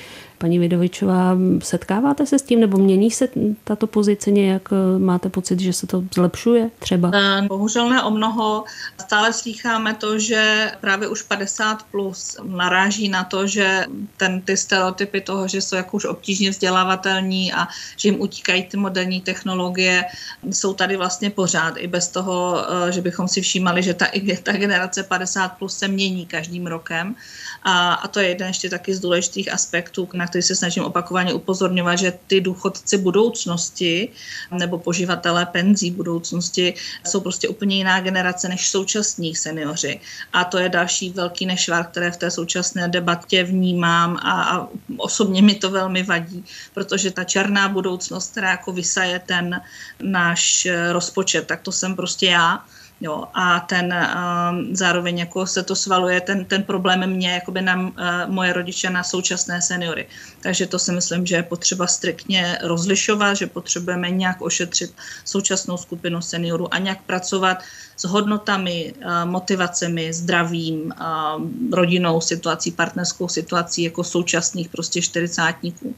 Paní 0.43 0.59
Vidovičová, 0.59 1.37
setkáváte 1.63 2.25
se 2.25 2.39
s 2.39 2.41
tím, 2.41 2.59
nebo 2.59 2.77
mění 2.77 3.11
se 3.11 3.27
tato 3.63 3.87
pozice 3.87 4.31
nějak? 4.31 4.69
Máte 4.97 5.29
pocit, 5.29 5.59
že 5.59 5.73
se 5.73 5.87
to 5.87 6.03
zlepšuje 6.15 6.69
třeba? 6.79 7.11
Eh, 7.13 7.41
bohužel 7.47 7.89
ne 7.89 8.03
o 8.03 8.11
mnoho. 8.11 8.63
Stále 9.01 9.33
slycháme 9.33 9.93
to, 9.93 10.19
že 10.19 10.71
právě 10.81 11.07
už 11.07 11.21
50 11.21 11.83
plus 11.91 12.37
naráží 12.43 13.09
na 13.09 13.23
to, 13.23 13.47
že 13.47 13.85
ten, 14.17 14.41
ty 14.41 14.57
stereotypy 14.57 15.21
toho, 15.21 15.47
že 15.47 15.61
jsou 15.61 15.75
jako 15.75 15.97
už 15.97 16.05
obtížně 16.05 16.49
vzdělávatelní 16.49 17.53
a 17.53 17.67
že 17.97 18.09
jim 18.09 18.21
utíkají 18.21 18.63
ty 18.63 18.77
moderní 18.77 19.21
technologie, 19.21 20.03
jsou 20.51 20.73
tady 20.73 20.97
vlastně 20.97 21.29
pořád, 21.29 21.73
i 21.77 21.87
bez 21.87 22.07
toho, 22.07 22.65
eh, 22.87 22.91
že 22.91 23.01
bychom 23.01 23.27
si 23.27 23.41
všímali, 23.41 23.83
že 23.83 23.93
ta, 23.93 24.07
ta 24.43 24.51
generace 24.51 25.03
50 25.03 25.47
plus 25.47 25.77
se 25.77 25.87
mění 25.87 26.25
každým 26.25 26.67
rokem. 26.67 27.15
A, 27.63 27.93
a 27.93 28.07
to 28.07 28.19
je 28.19 28.27
jeden 28.27 28.47
ještě 28.47 28.69
taky 28.69 28.95
z 28.95 28.99
důležitých 28.99 29.53
aspektů, 29.53 30.09
na 30.13 30.32
který 30.33 30.43
se 30.43 30.55
snažím 30.55 30.83
opakovaně 30.83 31.33
upozorňovat, 31.33 31.99
že 31.99 32.13
ty 32.27 32.41
důchodci 32.41 32.97
budoucnosti 32.97 34.09
nebo 34.51 34.77
poživatelé 34.77 35.45
penzí 35.45 35.91
budoucnosti 35.91 36.73
jsou 37.05 37.19
prostě 37.21 37.47
úplně 37.47 37.75
jiná 37.75 38.01
generace 38.01 38.49
než 38.49 38.69
současní 38.69 39.35
seniori. 39.35 40.01
A 40.33 40.43
to 40.43 40.57
je 40.57 40.69
další 40.69 41.09
velký 41.09 41.45
nešvar, 41.45 41.85
které 41.85 42.11
v 42.11 42.17
té 42.17 42.31
současné 42.31 42.87
debatě 42.87 43.43
vnímám 43.43 44.17
a, 44.17 44.43
a 44.43 44.67
osobně 44.97 45.41
mi 45.41 45.55
to 45.55 45.69
velmi 45.69 46.03
vadí, 46.03 46.45
protože 46.73 47.11
ta 47.11 47.23
černá 47.23 47.69
budoucnost, 47.69 48.31
která 48.31 48.51
jako 48.51 48.71
vysaje 48.71 49.19
ten 49.19 49.61
náš 50.01 50.67
rozpočet, 50.91 51.47
tak 51.47 51.61
to 51.61 51.71
jsem 51.71 51.95
prostě 51.95 52.25
já 52.25 52.65
Jo, 53.03 53.27
a 53.33 53.59
ten 53.59 53.91
um, 53.93 54.75
zároveň 54.75 55.17
jako 55.17 55.47
se 55.47 55.63
to 55.63 55.75
svaluje 55.75 56.21
ten, 56.21 56.45
ten 56.45 56.63
problém 56.63 57.09
mě 57.09 57.31
jakoby 57.31 57.61
na 57.61 57.75
uh, 57.75 57.91
moje 58.27 58.53
rodiče, 58.53 58.89
na 58.89 59.03
současné 59.03 59.61
seniory. 59.61 60.07
Takže 60.41 60.67
to 60.67 60.79
si 60.79 60.91
myslím, 60.91 61.25
že 61.25 61.35
je 61.35 61.43
potřeba 61.43 61.87
striktně 61.87 62.59
rozlišovat, 62.63 63.37
že 63.37 63.47
potřebujeme 63.47 64.09
nějak 64.09 64.41
ošetřit 64.41 64.95
současnou 65.25 65.77
skupinu 65.77 66.21
seniorů 66.21 66.73
a 66.73 66.77
nějak 66.77 67.01
pracovat 67.03 67.63
s 67.97 68.03
hodnotami, 68.03 68.93
uh, 68.95 69.29
motivacemi, 69.29 70.13
zdravím, 70.13 70.93
uh, 70.95 71.43
rodinou 71.71 72.21
situací, 72.21 72.71
partnerskou 72.71 73.27
situací 73.27 73.83
jako 73.83 74.03
současných 74.03 74.69
prostě 74.69 75.01
čtyřicátníků 75.01 75.95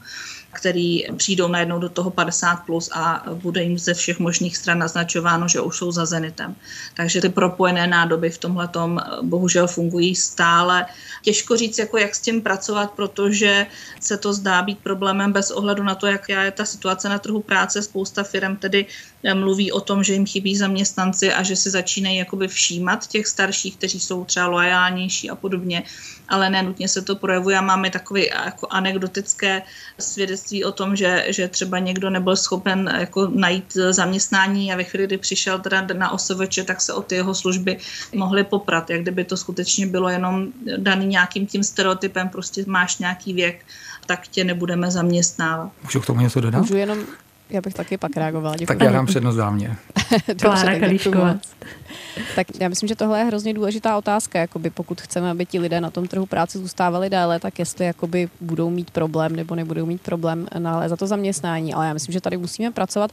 který 0.52 1.04
přijdou 1.16 1.48
najednou 1.48 1.78
do 1.78 1.88
toho 1.88 2.10
50 2.10 2.56
plus 2.56 2.90
a 2.92 3.24
bude 3.34 3.62
jim 3.62 3.78
ze 3.78 3.94
všech 3.94 4.18
možných 4.18 4.56
stran 4.56 4.78
naznačováno, 4.78 5.48
že 5.48 5.60
už 5.60 5.76
jsou 5.76 5.92
za 5.92 6.06
zenitem. 6.06 6.54
Takže 6.94 7.20
ty 7.20 7.28
propojené 7.28 7.86
nádoby 7.86 8.30
v 8.30 8.38
tomhle 8.38 8.68
bohužel 9.22 9.66
fungují 9.66 10.14
stále. 10.14 10.86
Těžko 11.22 11.56
říct, 11.56 11.78
jako 11.78 11.98
jak 11.98 12.14
s 12.14 12.20
tím 12.20 12.42
pracovat, 12.42 12.90
protože 12.90 13.66
se 14.00 14.16
to 14.16 14.32
zdá 14.32 14.62
být 14.62 14.78
problémem 14.78 15.32
bez 15.32 15.50
ohledu 15.50 15.82
na 15.82 15.94
to, 15.94 16.06
jak 16.06 16.28
je 16.28 16.50
ta 16.50 16.64
situace 16.64 17.08
na 17.08 17.18
trhu 17.18 17.40
práce. 17.42 17.82
Spousta 17.82 18.22
firm 18.22 18.56
tedy 18.56 18.86
eh, 19.24 19.34
mluví 19.34 19.72
o 19.72 19.80
tom, 19.80 20.04
že 20.04 20.12
jim 20.12 20.26
chybí 20.26 20.56
zaměstnanci 20.56 21.32
a 21.32 21.42
že 21.42 21.56
si 21.56 21.70
začínají 21.70 22.16
jakoby 22.16 22.48
všímat 22.48 23.06
těch 23.06 23.26
starších, 23.26 23.76
kteří 23.76 24.00
jsou 24.00 24.24
třeba 24.24 24.46
loajálnější 24.46 25.30
a 25.30 25.34
podobně 25.34 25.82
ale 26.28 26.50
nenutně 26.50 26.88
se 26.88 27.02
to 27.02 27.16
projevuje 27.16 27.58
a 27.58 27.60
máme 27.60 27.90
takové 27.90 28.20
jako 28.44 28.66
anekdotické 28.70 29.62
svědectví 29.98 30.64
o 30.64 30.72
tom, 30.72 30.96
že, 30.96 31.24
že 31.28 31.48
třeba 31.48 31.78
někdo 31.78 32.10
nebyl 32.10 32.36
schopen 32.36 32.94
jako 32.98 33.28
najít 33.34 33.76
zaměstnání 33.90 34.72
a 34.72 34.76
ve 34.76 34.84
chvíli, 34.84 35.06
kdy 35.06 35.18
přišel 35.18 35.58
teda 35.58 35.86
na 35.92 36.10
OSVČ, 36.10 36.58
tak 36.64 36.80
se 36.80 36.92
o 36.92 37.02
ty 37.02 37.14
jeho 37.14 37.34
služby 37.34 37.78
mohly 38.14 38.44
poprat, 38.44 38.90
jak 38.90 39.02
kdyby 39.02 39.24
to 39.24 39.36
skutečně 39.36 39.86
bylo 39.86 40.08
jenom 40.08 40.46
daný 40.76 41.06
nějakým 41.06 41.46
tím 41.46 41.62
stereotypem, 41.62 42.28
prostě 42.28 42.64
máš 42.66 42.98
nějaký 42.98 43.32
věk, 43.32 43.64
tak 44.06 44.28
tě 44.28 44.44
nebudeme 44.44 44.90
zaměstnávat. 44.90 45.70
Můžu 45.82 46.00
k 46.00 46.06
tomu 46.06 46.20
něco 46.20 46.40
dodat? 46.40 46.60
Můžu 46.60 46.76
jenom 46.76 46.98
já 47.50 47.60
bych 47.60 47.74
taky 47.74 47.98
pak 47.98 48.16
reagovala. 48.16 48.56
Děkuji. 48.56 48.66
Tak 48.66 48.86
já 48.86 48.92
dám 48.92 49.06
přednost 49.06 49.36
dámě. 49.36 49.76
Klára 50.40 50.78
Kalíšková. 50.78 51.36
Tak 52.36 52.46
já 52.60 52.68
myslím, 52.68 52.88
že 52.88 52.96
tohle 52.96 53.18
je 53.18 53.24
hrozně 53.24 53.54
důležitá 53.54 53.98
otázka. 53.98 54.38
Jakoby 54.38 54.70
pokud 54.70 55.00
chceme, 55.00 55.30
aby 55.30 55.46
ti 55.46 55.58
lidé 55.58 55.80
na 55.80 55.90
tom 55.90 56.06
trhu 56.06 56.26
práce 56.26 56.58
zůstávali 56.58 57.10
déle, 57.10 57.40
tak 57.40 57.58
jestli 57.58 57.84
jakoby 57.84 58.28
budou 58.40 58.70
mít 58.70 58.90
problém 58.90 59.36
nebo 59.36 59.54
nebudou 59.54 59.86
mít 59.86 60.00
problém 60.00 60.48
za 60.86 60.96
to 60.96 61.06
zaměstnání. 61.06 61.74
Ale 61.74 61.86
já 61.86 61.92
myslím, 61.92 62.12
že 62.12 62.20
tady 62.20 62.36
musíme 62.36 62.70
pracovat 62.70 63.12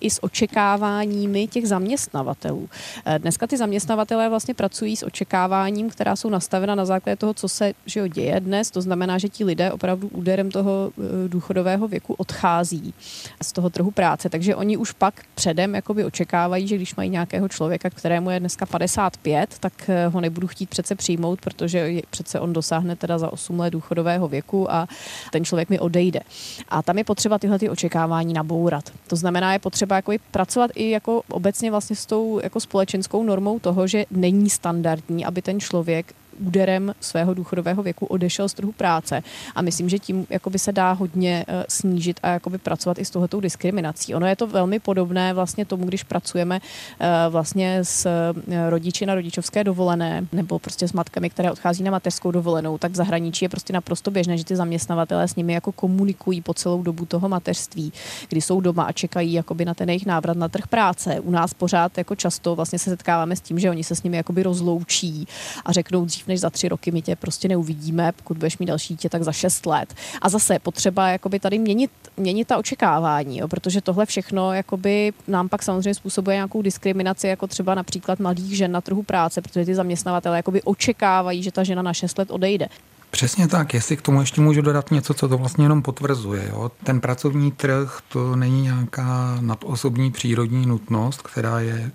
i 0.00 0.10
s 0.10 0.24
očekáváními 0.24 1.46
těch 1.46 1.68
zaměstnavatelů. 1.68 2.68
Eh, 3.06 3.18
dneska 3.18 3.46
ty 3.46 3.56
zaměstnavatelé 3.56 4.28
vlastně 4.28 4.54
pracují 4.54 4.96
s 4.96 5.02
očekáváním, 5.02 5.90
která 5.90 6.16
jsou 6.16 6.30
nastavena 6.30 6.74
na 6.74 6.84
základě 6.84 7.16
toho, 7.16 7.34
co 7.34 7.48
se 7.48 7.74
že 7.86 8.00
jo, 8.00 8.06
děje 8.06 8.40
dnes. 8.40 8.70
To 8.70 8.80
znamená, 8.80 9.18
že 9.18 9.28
ti 9.28 9.44
lidé 9.44 9.72
opravdu 9.72 10.08
úderem 10.08 10.50
toho 10.50 10.92
eh, 10.98 11.28
důchodového 11.28 11.88
věku 11.88 12.14
odchází 12.14 12.94
z 13.42 13.52
toho 13.52 13.70
trhu 13.70 13.90
práce. 13.90 14.28
Takže 14.28 14.56
oni 14.56 14.76
už 14.76 14.92
pak 14.92 15.22
předem 15.34 15.74
jakoby 15.74 16.04
očekávají, 16.04 16.68
že 16.68 16.76
když 16.76 16.96
mají 16.96 17.10
nějakého 17.10 17.48
člověka, 17.48 17.90
kterému 18.14 18.30
je 18.30 18.40
dneska 18.40 18.66
55, 18.66 19.56
tak 19.60 19.72
eh, 19.88 20.06
ho 20.06 20.20
nebudu 20.20 20.46
chtít 20.46 20.70
přece 20.70 20.94
přijmout, 20.94 21.40
protože 21.40 22.00
přece 22.10 22.40
on 22.40 22.52
dosáhne 22.52 22.96
teda 22.96 23.18
za 23.18 23.32
8 23.32 23.60
let 23.60 23.70
důchodového 23.70 24.28
věku 24.28 24.72
a 24.72 24.88
ten 25.32 25.44
člověk 25.44 25.70
mi 25.70 25.78
odejde. 25.78 26.20
A 26.68 26.82
tam 26.82 26.98
je 26.98 27.04
potřeba 27.04 27.38
tyhle 27.38 27.58
ty 27.58 27.68
očekávání 27.68 28.34
nabourat. 28.34 28.90
To 29.06 29.16
znamená, 29.16 29.52
je 29.52 29.58
potřeba 29.58 29.96
jako 29.96 30.12
pracovat 30.30 30.70
i 30.74 30.90
jako 30.90 31.22
obecně 31.28 31.70
vlastně 31.70 31.96
s 31.96 32.06
tou 32.06 32.40
jako 32.42 32.60
společenskou 32.60 33.22
normou 33.22 33.58
toho, 33.58 33.86
že 33.86 34.04
není 34.10 34.50
standardní, 34.50 35.24
aby 35.24 35.42
ten 35.42 35.60
člověk 35.60 36.14
úderem 36.38 36.94
svého 37.00 37.34
důchodového 37.34 37.82
věku 37.82 38.06
odešel 38.06 38.48
z 38.48 38.54
trhu 38.54 38.72
práce. 38.72 39.22
A 39.54 39.62
myslím, 39.62 39.88
že 39.88 39.98
tím 39.98 40.26
jakoby 40.30 40.58
se 40.58 40.72
dá 40.72 40.92
hodně 40.92 41.44
uh, 41.48 41.54
snížit 41.68 42.20
a 42.22 42.28
jakoby 42.28 42.58
pracovat 42.58 42.98
i 42.98 43.04
s 43.04 43.10
tohletou 43.10 43.40
diskriminací. 43.40 44.14
Ono 44.14 44.26
je 44.26 44.36
to 44.36 44.46
velmi 44.46 44.80
podobné 44.80 45.34
vlastně 45.34 45.64
tomu, 45.64 45.84
když 45.84 46.02
pracujeme 46.02 46.60
uh, 46.60 47.06
vlastně 47.32 47.78
s 47.82 48.06
uh, 48.06 48.54
rodiči 48.68 49.06
na 49.06 49.14
rodičovské 49.14 49.64
dovolené 49.64 50.26
nebo 50.32 50.58
prostě 50.58 50.88
s 50.88 50.92
matkami, 50.92 51.30
které 51.30 51.52
odchází 51.52 51.82
na 51.82 51.90
mateřskou 51.90 52.30
dovolenou, 52.30 52.78
tak 52.78 52.92
v 52.92 52.94
zahraničí 52.94 53.44
je 53.44 53.48
prostě 53.48 53.72
naprosto 53.72 54.10
běžné, 54.10 54.38
že 54.38 54.44
ty 54.44 54.56
zaměstnavatelé 54.56 55.28
s 55.28 55.36
nimi 55.36 55.52
jako 55.52 55.72
komunikují 55.72 56.40
po 56.40 56.54
celou 56.54 56.82
dobu 56.82 57.06
toho 57.06 57.28
mateřství, 57.28 57.92
kdy 58.28 58.40
jsou 58.40 58.60
doma 58.60 58.82
a 58.82 58.92
čekají 58.92 59.32
jakoby 59.32 59.64
na 59.64 59.74
ten 59.74 59.88
jejich 59.88 60.06
návrat 60.06 60.36
na 60.36 60.48
trh 60.48 60.66
práce. 60.66 61.20
U 61.20 61.30
nás 61.30 61.54
pořád 61.54 61.98
jako 61.98 62.16
často 62.16 62.54
vlastně 62.56 62.78
se 62.78 62.90
setkáváme 62.90 63.36
s 63.36 63.40
tím, 63.40 63.58
že 63.58 63.70
oni 63.70 63.84
se 63.84 63.94
s 63.94 64.02
nimi 64.02 64.16
jakoby 64.16 64.42
rozloučí 64.42 65.26
a 65.64 65.72
řeknou 65.72 66.04
dřív, 66.04 66.23
než 66.28 66.40
za 66.40 66.50
tři 66.50 66.68
roky 66.68 66.90
my 66.90 67.02
tě 67.02 67.16
prostě 67.16 67.48
neuvidíme, 67.48 68.12
pokud 68.12 68.36
budeš 68.36 68.58
mít 68.58 68.66
další 68.66 68.94
dítě, 68.94 69.08
tak 69.08 69.22
za 69.22 69.32
šest 69.32 69.66
let. 69.66 69.94
A 70.22 70.28
zase 70.28 70.58
potřeba 70.58 71.08
jakoby 71.08 71.40
tady 71.40 71.58
měnit, 71.58 71.90
měnit 72.16 72.48
ta 72.48 72.58
očekávání, 72.58 73.38
jo, 73.38 73.48
protože 73.48 73.80
tohle 73.80 74.06
všechno 74.06 74.52
jakoby 74.52 75.12
nám 75.28 75.48
pak 75.48 75.62
samozřejmě 75.62 75.94
způsobuje 75.94 76.36
nějakou 76.36 76.62
diskriminaci, 76.62 77.26
jako 77.26 77.46
třeba 77.46 77.74
například 77.74 78.18
mladých 78.18 78.56
žen 78.56 78.72
na 78.72 78.80
trhu 78.80 79.02
práce, 79.02 79.42
protože 79.42 79.64
ty 79.64 79.74
zaměstnavatele 79.74 80.36
jakoby 80.36 80.62
očekávají, 80.62 81.42
že 81.42 81.52
ta 81.52 81.62
žena 81.64 81.82
na 81.82 81.92
šest 81.92 82.18
let 82.18 82.30
odejde. 82.30 82.68
Přesně 83.10 83.48
tak, 83.48 83.74
jestli 83.74 83.96
k 83.96 84.02
tomu 84.02 84.20
ještě 84.20 84.40
můžu 84.40 84.62
dodat 84.62 84.90
něco, 84.90 85.14
co 85.14 85.28
to 85.28 85.38
vlastně 85.38 85.64
jenom 85.64 85.82
potvrzuje. 85.82 86.48
Jo? 86.48 86.70
Ten 86.84 87.00
pracovní 87.00 87.52
trh 87.52 87.98
to 88.08 88.36
není 88.36 88.62
nějaká 88.62 89.38
nadosobní 89.40 90.12
přírodní 90.12 90.66
nutnost, 90.66 91.22
která 91.22 91.60
je 91.60 91.90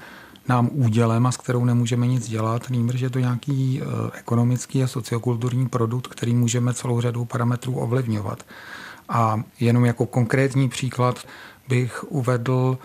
nám 0.49 0.69
údělem 0.73 1.25
a 1.25 1.31
s 1.31 1.37
kterou 1.37 1.65
nemůžeme 1.65 2.07
nic 2.07 2.29
dělat, 2.29 2.69
nýbrž 2.69 3.01
je 3.01 3.09
to 3.09 3.19
nějaký 3.19 3.81
eh, 3.81 3.85
ekonomický 4.17 4.83
a 4.83 4.87
sociokulturní 4.87 5.69
produkt, 5.69 6.07
který 6.07 6.33
můžeme 6.33 6.73
celou 6.73 7.01
řadu 7.01 7.25
parametrů 7.25 7.75
ovlivňovat. 7.75 8.43
A 9.09 9.43
jenom 9.59 9.85
jako 9.85 10.05
konkrétní 10.05 10.69
příklad 10.69 11.23
bych 11.67 12.03
uvedl 12.11 12.77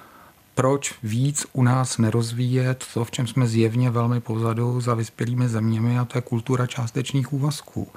proč 0.55 0.95
víc 1.03 1.47
u 1.53 1.63
nás 1.63 1.99
nerozvíjet 1.99 2.85
to, 2.95 3.05
v 3.05 3.11
čem 3.11 3.27
jsme 3.27 3.47
zjevně 3.47 3.91
velmi 3.91 4.21
pozadu 4.21 4.81
za 4.81 4.95
vyspělými 4.95 5.49
zeměmi, 5.49 5.99
a 5.99 6.05
to 6.05 6.19
je 6.19 6.23
kultura 6.23 6.67
částečných 6.67 7.33
úvazků. 7.33 7.89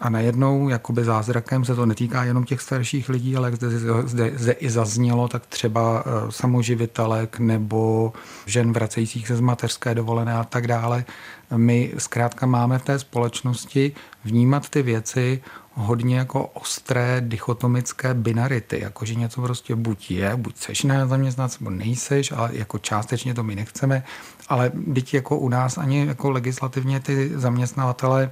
A 0.00 0.08
najednou, 0.08 0.68
jakoby 0.68 1.04
zázrakem, 1.04 1.64
se 1.64 1.74
to 1.74 1.86
netýká 1.86 2.24
jenom 2.24 2.44
těch 2.44 2.60
starších 2.60 3.08
lidí, 3.08 3.36
ale 3.36 3.52
zde, 3.52 3.70
zde, 4.06 4.32
zde 4.34 4.52
i 4.52 4.70
zaznělo, 4.70 5.28
tak 5.28 5.46
třeba 5.46 6.04
eh, 6.06 6.32
samoživitelek 6.32 7.38
nebo 7.38 8.12
žen 8.46 8.72
vracejících 8.72 9.26
se 9.26 9.36
z 9.36 9.40
mateřské 9.40 9.94
dovolené 9.94 10.34
a 10.34 10.44
tak 10.44 10.66
dále. 10.66 11.04
My 11.56 11.94
zkrátka 11.98 12.46
máme 12.46 12.78
v 12.78 12.84
té 12.84 12.98
společnosti 12.98 13.92
vnímat 14.24 14.68
ty 14.68 14.82
věci 14.82 15.42
hodně 15.74 16.18
jako 16.18 16.46
ostré 16.46 17.20
dichotomické 17.20 18.14
binarity, 18.14 18.80
jako 18.80 19.04
že 19.04 19.14
něco 19.14 19.42
prostě 19.42 19.74
buď 19.74 20.10
je, 20.10 20.36
buď 20.36 20.56
seš 20.56 20.82
na 20.82 21.06
zaměstnanec, 21.06 21.58
nebo 21.58 21.70
nejseš, 21.70 22.32
ale 22.32 22.50
jako 22.52 22.78
částečně 22.78 23.34
to 23.34 23.42
my 23.42 23.54
nechceme, 23.54 24.04
ale 24.48 24.70
byť 24.74 25.14
jako 25.14 25.38
u 25.38 25.48
nás 25.48 25.78
ani 25.78 26.06
jako 26.06 26.30
legislativně 26.30 27.00
ty 27.00 27.30
zaměstnavatele 27.34 28.30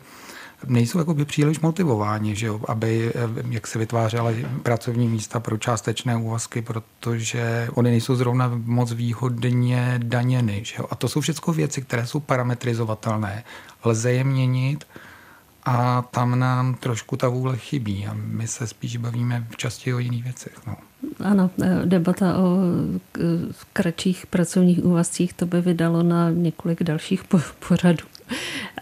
nejsou 0.66 0.98
jako 0.98 1.14
by 1.14 1.24
příliš 1.24 1.60
motivováni, 1.60 2.36
že 2.36 2.46
jo, 2.46 2.60
aby 2.68 3.12
jak 3.50 3.66
se 3.66 3.78
vytvářely 3.78 4.46
pracovní 4.62 5.08
místa 5.08 5.40
pro 5.40 5.58
částečné 5.58 6.16
úvazky, 6.16 6.62
protože 6.62 7.68
oni 7.74 7.90
nejsou 7.90 8.14
zrovna 8.14 8.52
moc 8.54 8.92
výhodně 8.92 9.94
daněny. 10.02 10.60
Že 10.64 10.74
jo. 10.78 10.86
A 10.90 10.94
to 10.94 11.08
jsou 11.08 11.20
všechno 11.20 11.52
věci, 11.52 11.82
které 11.82 12.06
jsou 12.06 12.20
parametrizovatelné. 12.20 13.44
Lze 13.84 14.12
je 14.12 14.24
měnit, 14.24 14.86
a 15.64 16.02
tam 16.10 16.38
nám 16.38 16.74
trošku 16.74 17.16
ta 17.16 17.28
vůle 17.28 17.56
chybí 17.56 18.06
a 18.06 18.14
my 18.14 18.46
se 18.46 18.66
spíš 18.66 18.96
bavíme 18.96 19.46
v 19.50 19.56
časti 19.56 19.94
o 19.94 19.98
jiných 19.98 20.24
věcech. 20.24 20.52
No. 20.66 20.76
Ano, 21.20 21.50
e, 21.62 21.86
debata 21.86 22.38
o 22.38 22.56
kratších 23.72 24.26
pracovních 24.26 24.84
úvazcích 24.84 25.32
to 25.32 25.46
by 25.46 25.60
vydalo 25.60 26.02
na 26.02 26.30
několik 26.30 26.82
dalších 26.82 27.24
pořadů. 27.68 28.04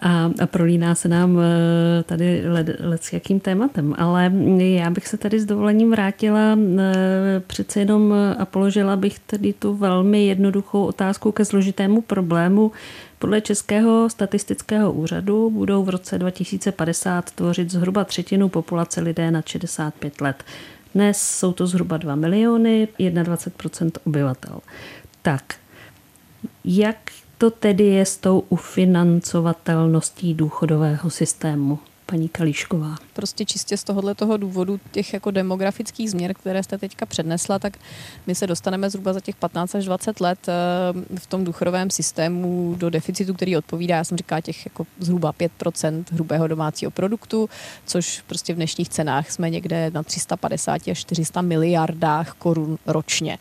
A, 0.00 0.30
a 0.42 0.46
prolíná 0.46 0.94
se 0.94 1.08
nám 1.08 1.38
e, 1.38 2.02
tady 2.02 2.48
led, 2.48 2.76
led 2.80 3.04
s 3.04 3.12
jakým 3.12 3.40
tématem. 3.40 3.94
Ale 3.98 4.32
já 4.58 4.90
bych 4.90 5.08
se 5.08 5.16
tady 5.16 5.40
s 5.40 5.44
dovolením 5.44 5.90
vrátila 5.90 6.56
e, 6.78 7.40
přece 7.46 7.80
jenom 7.80 8.14
a 8.38 8.44
položila 8.44 8.96
bych 8.96 9.18
tady 9.18 9.52
tu 9.52 9.74
velmi 9.74 10.26
jednoduchou 10.26 10.84
otázku 10.84 11.32
ke 11.32 11.44
složitému 11.44 12.00
problému 12.02 12.72
podle 13.20 13.40
Českého 13.40 14.10
statistického 14.10 14.92
úřadu 14.92 15.50
budou 15.50 15.84
v 15.84 15.88
roce 15.88 16.18
2050 16.18 17.30
tvořit 17.30 17.70
zhruba 17.70 18.04
třetinu 18.04 18.48
populace 18.48 19.00
lidé 19.00 19.30
nad 19.30 19.48
65 19.48 20.20
let. 20.20 20.44
Dnes 20.94 21.22
jsou 21.22 21.52
to 21.52 21.66
zhruba 21.66 21.96
2 21.96 22.14
miliony, 22.14 22.88
21% 22.98 23.90
obyvatel. 24.06 24.60
Tak, 25.22 25.54
jak 26.64 26.96
to 27.38 27.50
tedy 27.50 27.84
je 27.84 28.06
s 28.06 28.16
tou 28.16 28.44
ufinancovatelností 28.48 30.34
důchodového 30.34 31.10
systému? 31.10 31.78
Paní 32.10 32.28
Kalíšková. 32.28 32.96
Prostě 33.12 33.44
čistě 33.44 33.76
z 33.76 33.84
tohohle 33.84 34.14
toho 34.14 34.36
důvodu 34.36 34.80
těch 34.90 35.12
jako 35.12 35.30
demografických 35.30 36.10
změn, 36.10 36.34
které 36.34 36.62
jste 36.62 36.78
teďka 36.78 37.06
přednesla, 37.06 37.58
tak 37.58 37.76
my 38.26 38.34
se 38.34 38.46
dostaneme 38.46 38.90
zhruba 38.90 39.12
za 39.12 39.20
těch 39.20 39.36
15 39.36 39.74
až 39.74 39.84
20 39.84 40.20
let 40.20 40.38
eh, 40.48 41.18
v 41.18 41.26
tom 41.26 41.44
důchodovém 41.44 41.90
systému 41.90 42.74
do 42.78 42.90
deficitu, 42.90 43.34
který 43.34 43.56
odpovídá, 43.56 43.96
já 43.96 44.04
jsem 44.04 44.18
říkala, 44.18 44.40
těch 44.40 44.66
jako 44.66 44.86
zhruba 44.98 45.32
5% 45.32 46.04
hrubého 46.12 46.48
domácího 46.48 46.90
produktu, 46.90 47.48
což 47.86 48.22
prostě 48.26 48.52
v 48.52 48.56
dnešních 48.56 48.88
cenách 48.88 49.30
jsme 49.30 49.50
někde 49.50 49.90
na 49.94 50.02
350 50.02 50.88
až 50.88 50.98
400 50.98 51.42
miliardách 51.42 52.32
korun 52.32 52.78
ročně. 52.86 53.38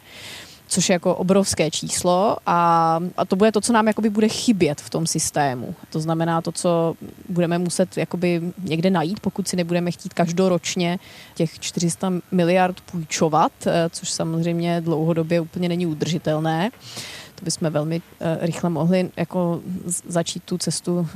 Což 0.70 0.90
je 0.90 0.94
jako 0.94 1.16
obrovské 1.16 1.72
číslo 1.72 2.38
a, 2.46 3.00
a 3.18 3.26
to 3.26 3.36
bude 3.36 3.52
to, 3.52 3.62
co 3.62 3.74
nám 3.74 3.88
jakoby 3.88 4.10
bude 4.10 4.28
chybět 4.28 4.82
v 4.82 4.90
tom 4.90 5.08
systému. 5.08 5.76
To 5.90 6.00
znamená 6.00 6.42
to, 6.42 6.52
co 6.52 6.94
budeme 7.30 7.58
muset 7.58 7.98
jakoby 7.98 8.42
někde 8.64 8.90
najít, 8.90 9.20
pokud 9.20 9.48
si 9.48 9.56
nebudeme 9.56 9.92
chtít 9.92 10.14
každoročně 10.14 11.00
těch 11.36 11.60
400 11.60 12.12
miliard 12.32 12.82
půjčovat, 12.82 13.52
eh, 13.66 13.90
což 13.90 14.12
samozřejmě 14.12 14.82
dlouhodobě 14.82 15.42
úplně 15.42 15.70
není 15.70 15.86
udržitelné 15.86 16.70
to 17.40 17.46
bychom 17.46 17.70
velmi 17.70 17.96
uh, 17.96 18.28
rychle 18.40 18.70
mohli 18.70 19.10
jako 19.18 19.62
začít 20.08 20.44
tu 20.44 20.58
cestu 20.58 21.00
uh, 21.00 21.08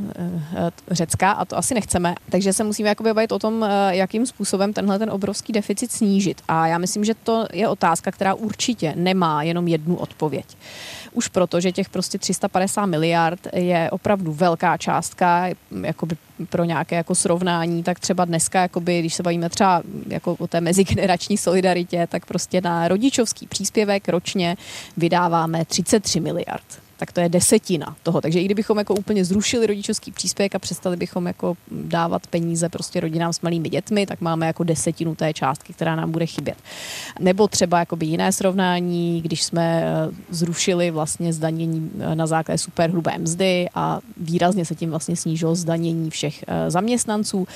Řecka 0.92 1.32
a 1.32 1.46
to 1.46 1.58
asi 1.58 1.74
nechceme. 1.74 2.16
Takže 2.30 2.54
se 2.54 2.64
musíme 2.64 2.90
jakoby 2.90 3.14
bavit 3.14 3.32
o 3.32 3.40
tom, 3.40 3.62
uh, 3.62 3.68
jakým 3.90 4.26
způsobem 4.26 4.74
tenhle 4.74 5.00
ten 5.00 5.10
obrovský 5.10 5.54
deficit 5.54 5.92
snížit. 5.92 6.42
A 6.48 6.68
já 6.68 6.78
myslím, 6.78 7.06
že 7.06 7.14
to 7.14 7.48
je 7.54 7.68
otázka, 7.68 8.12
která 8.12 8.34
určitě 8.34 8.94
nemá 8.96 9.44
jenom 9.44 9.68
jednu 9.68 9.96
odpověď. 9.96 10.46
Už 11.14 11.28
proto, 11.28 11.62
že 11.62 11.72
těch 11.72 11.90
prostě 11.90 12.18
350 12.18 12.86
miliard 12.86 13.48
je 13.54 13.90
opravdu 13.92 14.34
velká 14.34 14.78
částka, 14.78 15.48
jakoby 15.82 16.18
pro 16.50 16.64
nějaké 16.64 16.96
jako 16.96 17.16
srovnání, 17.16 17.84
tak 17.84 18.00
třeba 18.00 18.26
dneska, 18.26 18.62
jakoby, 18.62 19.00
když 19.00 19.14
se 19.14 19.24
bavíme 19.24 19.50
třeba 19.50 19.82
jako 20.08 20.36
o 20.40 20.48
té 20.48 20.62
mezigenerační 20.62 21.38
solidaritě, 21.38 22.08
tak 22.12 22.26
prostě 22.26 22.62
na 22.62 22.88
rodičovský 22.88 23.48
příspěvek 23.48 24.10
ročně 24.10 24.58
vydáváme 24.98 25.66
33 25.66 26.20
miliard 26.20 26.83
tak 27.04 27.12
to 27.12 27.20
je 27.20 27.30
desetina 27.30 27.96
toho. 28.04 28.22
Takže 28.22 28.40
i 28.40 28.46
kdybychom 28.46 28.78
jako 28.78 28.96
úplně 28.96 29.26
zrušili 29.26 29.68
rodičovský 29.68 30.12
příspěvek 30.12 30.56
a 30.56 30.60
přestali 30.60 30.98
bychom 30.98 31.28
jako 31.28 31.58
dávat 31.72 32.28
peníze 32.28 32.70
prostě 32.70 33.00
rodinám 33.00 33.34
s 33.34 33.42
malými 33.42 33.70
dětmi, 33.70 34.06
tak 34.06 34.22
máme 34.22 34.48
jako 34.48 34.64
desetinu 34.64 35.16
té 35.16 35.34
částky, 35.34 35.74
která 35.74 35.96
nám 35.96 36.12
bude 36.12 36.26
chybět. 36.26 36.58
Nebo 37.20 37.48
třeba 37.48 37.80
jakoby 37.80 38.06
jiné 38.06 38.32
srovnání, 38.32 39.22
když 39.22 39.44
jsme 39.44 39.84
eh, 39.84 40.12
zrušili 40.30 40.92
vlastně 40.92 41.34
zdanění 41.34 41.92
eh, 42.00 42.16
na 42.16 42.28
základě 42.28 42.58
superhrubé 42.58 43.18
mzdy 43.18 43.68
a 43.76 44.00
výrazně 44.18 44.66
se 44.66 44.76
tím 44.76 44.90
vlastně 44.90 45.16
snížilo 45.16 45.56
zdanění 45.56 46.10
všech 46.10 46.44
eh, 46.48 46.72
zaměstnanců, 46.72 47.48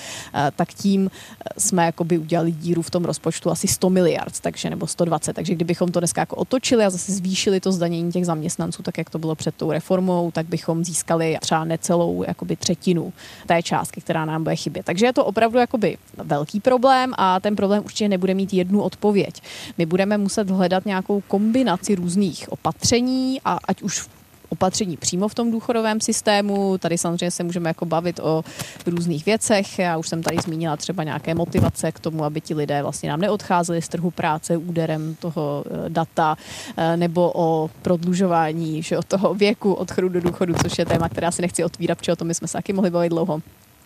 tak 0.55 0.73
tím 0.73 1.11
jsme 1.57 1.85
jakoby 1.85 2.17
udělali 2.17 2.51
díru 2.51 2.81
v 2.81 2.89
tom 2.89 3.05
rozpočtu 3.05 3.51
asi 3.51 3.67
100 3.67 3.89
miliard, 3.89 4.39
takže 4.39 4.69
nebo 4.69 4.87
120. 4.87 5.33
Takže 5.33 5.55
kdybychom 5.55 5.91
to 5.91 5.99
dneska 5.99 6.21
jako 6.21 6.35
otočili 6.35 6.85
a 6.85 6.89
zase 6.89 7.11
zvýšili 7.11 7.59
to 7.59 7.71
zdanění 7.71 8.11
těch 8.11 8.25
zaměstnanců, 8.25 8.83
tak 8.83 8.97
jak 8.97 9.09
to 9.09 9.19
bylo 9.19 9.36
před 9.37 9.55
tou 9.55 9.71
reformou, 9.71 10.31
tak 10.31 10.45
bychom 10.45 10.85
získali 10.85 11.37
třeba 11.41 11.63
necelou 11.63 12.23
jakoby 12.27 12.55
třetinu 12.55 13.13
té 13.47 13.63
částky, 13.63 14.01
která 14.01 14.25
nám 14.25 14.43
bude 14.43 14.55
chybět. 14.55 14.85
Takže 14.85 15.05
je 15.05 15.13
to 15.13 15.25
opravdu 15.25 15.59
jakoby 15.59 15.97
velký 16.17 16.59
problém 16.59 17.13
a 17.17 17.39
ten 17.39 17.55
problém 17.55 17.83
určitě 17.85 18.09
nebude 18.09 18.33
mít 18.33 18.53
jednu 18.53 18.81
odpověď. 18.81 19.41
My 19.77 19.85
budeme 19.85 20.17
muset 20.17 20.49
hledat 20.49 20.85
nějakou 20.85 21.21
kombinaci 21.21 21.95
různých 21.95 22.51
opatření 22.51 23.41
a 23.45 23.57
ať 23.67 23.81
už 23.81 23.99
v 23.99 24.16
opatření 24.49 24.97
přímo 24.97 25.27
v 25.27 25.35
tom 25.35 25.51
důchodovém 25.51 26.01
systému. 26.01 26.77
Tady 26.77 26.97
samozřejmě 26.97 27.31
se 27.31 27.43
můžeme 27.43 27.69
jako 27.69 27.85
bavit 27.85 28.19
o 28.19 28.43
různých 28.85 29.25
věcech. 29.25 29.79
Já 29.79 29.97
už 29.97 30.09
jsem 30.09 30.23
tady 30.23 30.37
zmínila 30.43 30.77
třeba 30.77 31.03
nějaké 31.03 31.35
motivace 31.35 31.91
k 31.91 31.99
tomu, 31.99 32.23
aby 32.23 32.41
ti 32.41 32.53
lidé 32.53 32.81
vlastně 32.81 33.09
nám 33.09 33.21
neodcházeli 33.21 33.81
z 33.81 33.87
trhu 33.87 34.11
práce 34.11 34.57
úderem 34.57 35.15
toho 35.19 35.63
eh, 35.67 35.89
data, 35.89 36.37
eh, 36.77 36.97
nebo 36.97 37.31
o 37.35 37.69
prodlužování 37.81 38.83
že, 38.83 38.97
od 38.97 39.05
toho 39.05 39.33
věku 39.33 39.73
odchodu 39.73 40.09
do 40.09 40.21
důchodu, 40.21 40.53
což 40.61 40.77
je 40.77 40.85
téma, 40.85 41.09
které 41.09 41.27
asi 41.27 41.41
nechci 41.41 41.63
otvírat, 41.63 41.97
protože 41.97 42.13
o 42.13 42.15
tom 42.15 42.27
my 42.27 42.33
jsme 42.33 42.47
se 42.47 42.53
taky 42.53 42.73
mohli 42.73 42.89
bavit 42.89 43.09
dlouho 43.09 43.41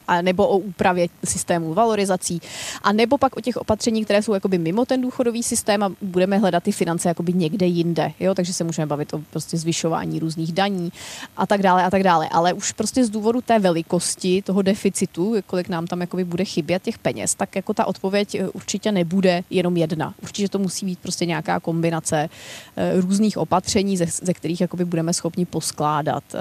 a 0.07 0.21
nebo 0.21 0.47
o 0.47 0.57
úpravě 0.57 1.07
systému 1.25 1.73
valorizací, 1.73 2.41
a 2.83 2.91
nebo 2.91 3.17
pak 3.17 3.37
o 3.37 3.41
těch 3.41 3.57
opatření, 3.57 4.05
které 4.05 4.21
jsou 4.21 4.33
jakoby 4.33 4.57
mimo 4.57 4.85
ten 4.85 5.01
důchodový 5.01 5.43
systém 5.43 5.83
a 5.83 5.91
budeme 6.01 6.37
hledat 6.37 6.63
ty 6.63 6.71
finance 6.71 7.09
jakoby 7.09 7.33
někde 7.33 7.65
jinde. 7.65 8.11
Jo? 8.19 8.35
Takže 8.35 8.53
se 8.53 8.63
můžeme 8.63 8.85
bavit 8.85 9.13
o 9.13 9.21
prostě 9.29 9.57
zvyšování 9.57 10.19
různých 10.19 10.51
daní 10.51 10.91
a 11.37 11.47
tak 11.47 11.61
dále 11.61 11.83
a 11.83 11.89
tak 11.89 12.03
dále. 12.03 12.29
Ale 12.31 12.53
už 12.53 12.71
prostě 12.71 13.05
z 13.05 13.09
důvodu 13.09 13.41
té 13.41 13.59
velikosti 13.59 14.41
toho 14.41 14.61
deficitu, 14.61 15.35
kolik 15.47 15.69
nám 15.69 15.87
tam 15.87 16.01
jakoby 16.01 16.23
bude 16.23 16.45
chybět 16.45 16.83
těch 16.83 16.97
peněz, 16.97 17.35
tak 17.35 17.55
jako 17.55 17.73
ta 17.73 17.85
odpověď 17.85 18.35
eh, 18.35 18.49
určitě 18.49 18.91
nebude 18.91 19.43
jenom 19.49 19.77
jedna. 19.77 20.13
Určitě 20.21 20.49
to 20.49 20.59
musí 20.59 20.85
být 20.85 20.99
prostě 20.99 21.25
nějaká 21.25 21.59
kombinace 21.59 22.29
eh, 22.75 23.01
různých 23.01 23.37
opatření, 23.37 23.97
ze, 23.97 24.05
ze 24.05 24.33
kterých 24.33 24.61
jakoby 24.61 24.85
budeme 24.85 25.13
schopni 25.13 25.45
poskládat 25.45 26.23
uh, 26.33 26.39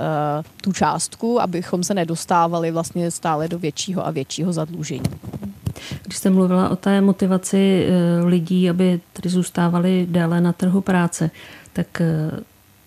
tu 0.63 0.73
částku, 0.73 1.41
abychom 1.41 1.85
se 1.85 1.95
nedostávali 1.95 2.71
vlastně 2.71 3.11
stále 3.11 3.49
do 3.51 3.59
většího 3.59 4.07
a 4.07 4.11
většího 4.11 4.53
zadlužení. 4.53 5.11
Když 6.05 6.19
jste 6.19 6.31
mluvila 6.31 6.69
o 6.69 6.77
té 6.77 7.01
motivaci 7.01 7.87
eh, 7.87 8.25
lidí, 8.25 8.71
aby 8.71 9.01
tady 9.13 9.29
zůstávali 9.29 10.07
déle 10.11 10.41
na 10.41 10.53
trhu 10.53 10.81
práce, 10.81 11.31
tak 11.73 12.01
eh, 12.01 12.31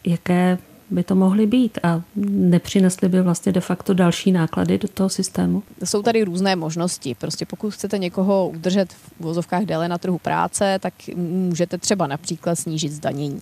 jaké 0.03 0.57
by 0.93 1.03
to 1.03 1.15
mohly 1.15 1.47
být 1.47 1.77
a 1.83 2.01
nepřinesly 2.25 3.09
by 3.09 3.21
vlastně 3.21 3.51
de 3.51 3.61
facto 3.61 3.93
další 3.93 4.31
náklady 4.31 4.77
do 4.77 4.87
toho 4.87 5.09
systému? 5.09 5.63
Jsou 5.83 6.01
tady 6.01 6.23
různé 6.23 6.55
možnosti. 6.55 7.15
Prostě 7.15 7.45
pokud 7.45 7.73
chcete 7.73 7.97
někoho 7.97 8.49
udržet 8.49 8.93
v 8.93 9.11
vozovkách 9.19 9.63
déle 9.63 9.87
na 9.87 9.97
trhu 9.97 10.17
práce, 10.17 10.79
tak 10.79 10.93
můžete 11.15 11.77
třeba 11.77 12.07
například 12.07 12.55
snížit 12.55 12.91
zdanění. 12.91 13.41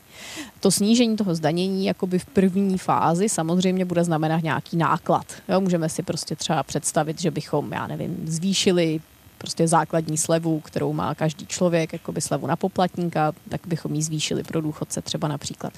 To 0.60 0.72
snížení 0.72 1.18
toho 1.18 1.36
zdanění 1.36 1.86
jakoby 1.86 2.20
v 2.20 2.26
první 2.26 2.78
fázi 2.78 3.30
samozřejmě 3.30 3.86
bude 3.86 4.04
znamenat 4.04 4.44
nějaký 4.44 4.78
náklad. 4.78 5.26
Jo, 5.50 5.62
můžeme 5.62 5.90
si 5.90 6.04
prostě 6.04 6.36
třeba 6.36 6.64
představit, 6.64 7.22
že 7.22 7.32
bychom, 7.32 7.72
já 7.72 7.88
nevím, 7.88 8.18
zvýšili 8.26 9.00
prostě 9.42 9.68
základní 9.68 10.18
slevu, 10.18 10.60
kterou 10.60 10.94
má 10.94 11.16
každý 11.16 11.46
člověk, 11.46 11.94
jako 11.94 12.12
by 12.12 12.22
slevu 12.22 12.48
na 12.48 12.56
poplatníka, 12.56 13.34
tak 13.50 13.62
bychom 13.68 13.96
ji 13.96 14.04
zvýšili 14.04 14.44
pro 14.44 14.62
důchodce 14.62 15.02
třeba 15.02 15.28
například. 15.28 15.74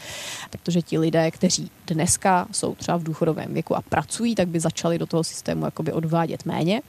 Protože 0.49 0.81
ti 0.81 0.97
lidé, 0.99 1.31
kteří 1.31 1.71
dneska 1.87 2.47
jsou 2.51 2.75
třeba 2.75 2.97
v 2.97 3.03
důchodovém 3.03 3.53
věku 3.53 3.75
a 3.75 3.81
pracují, 3.81 4.35
tak 4.35 4.47
by 4.47 4.59
začali 4.59 4.99
do 4.99 5.05
toho 5.05 5.23
systému 5.23 5.65
jakoby 5.65 5.93
odvádět 5.93 6.45
méně. 6.45 6.81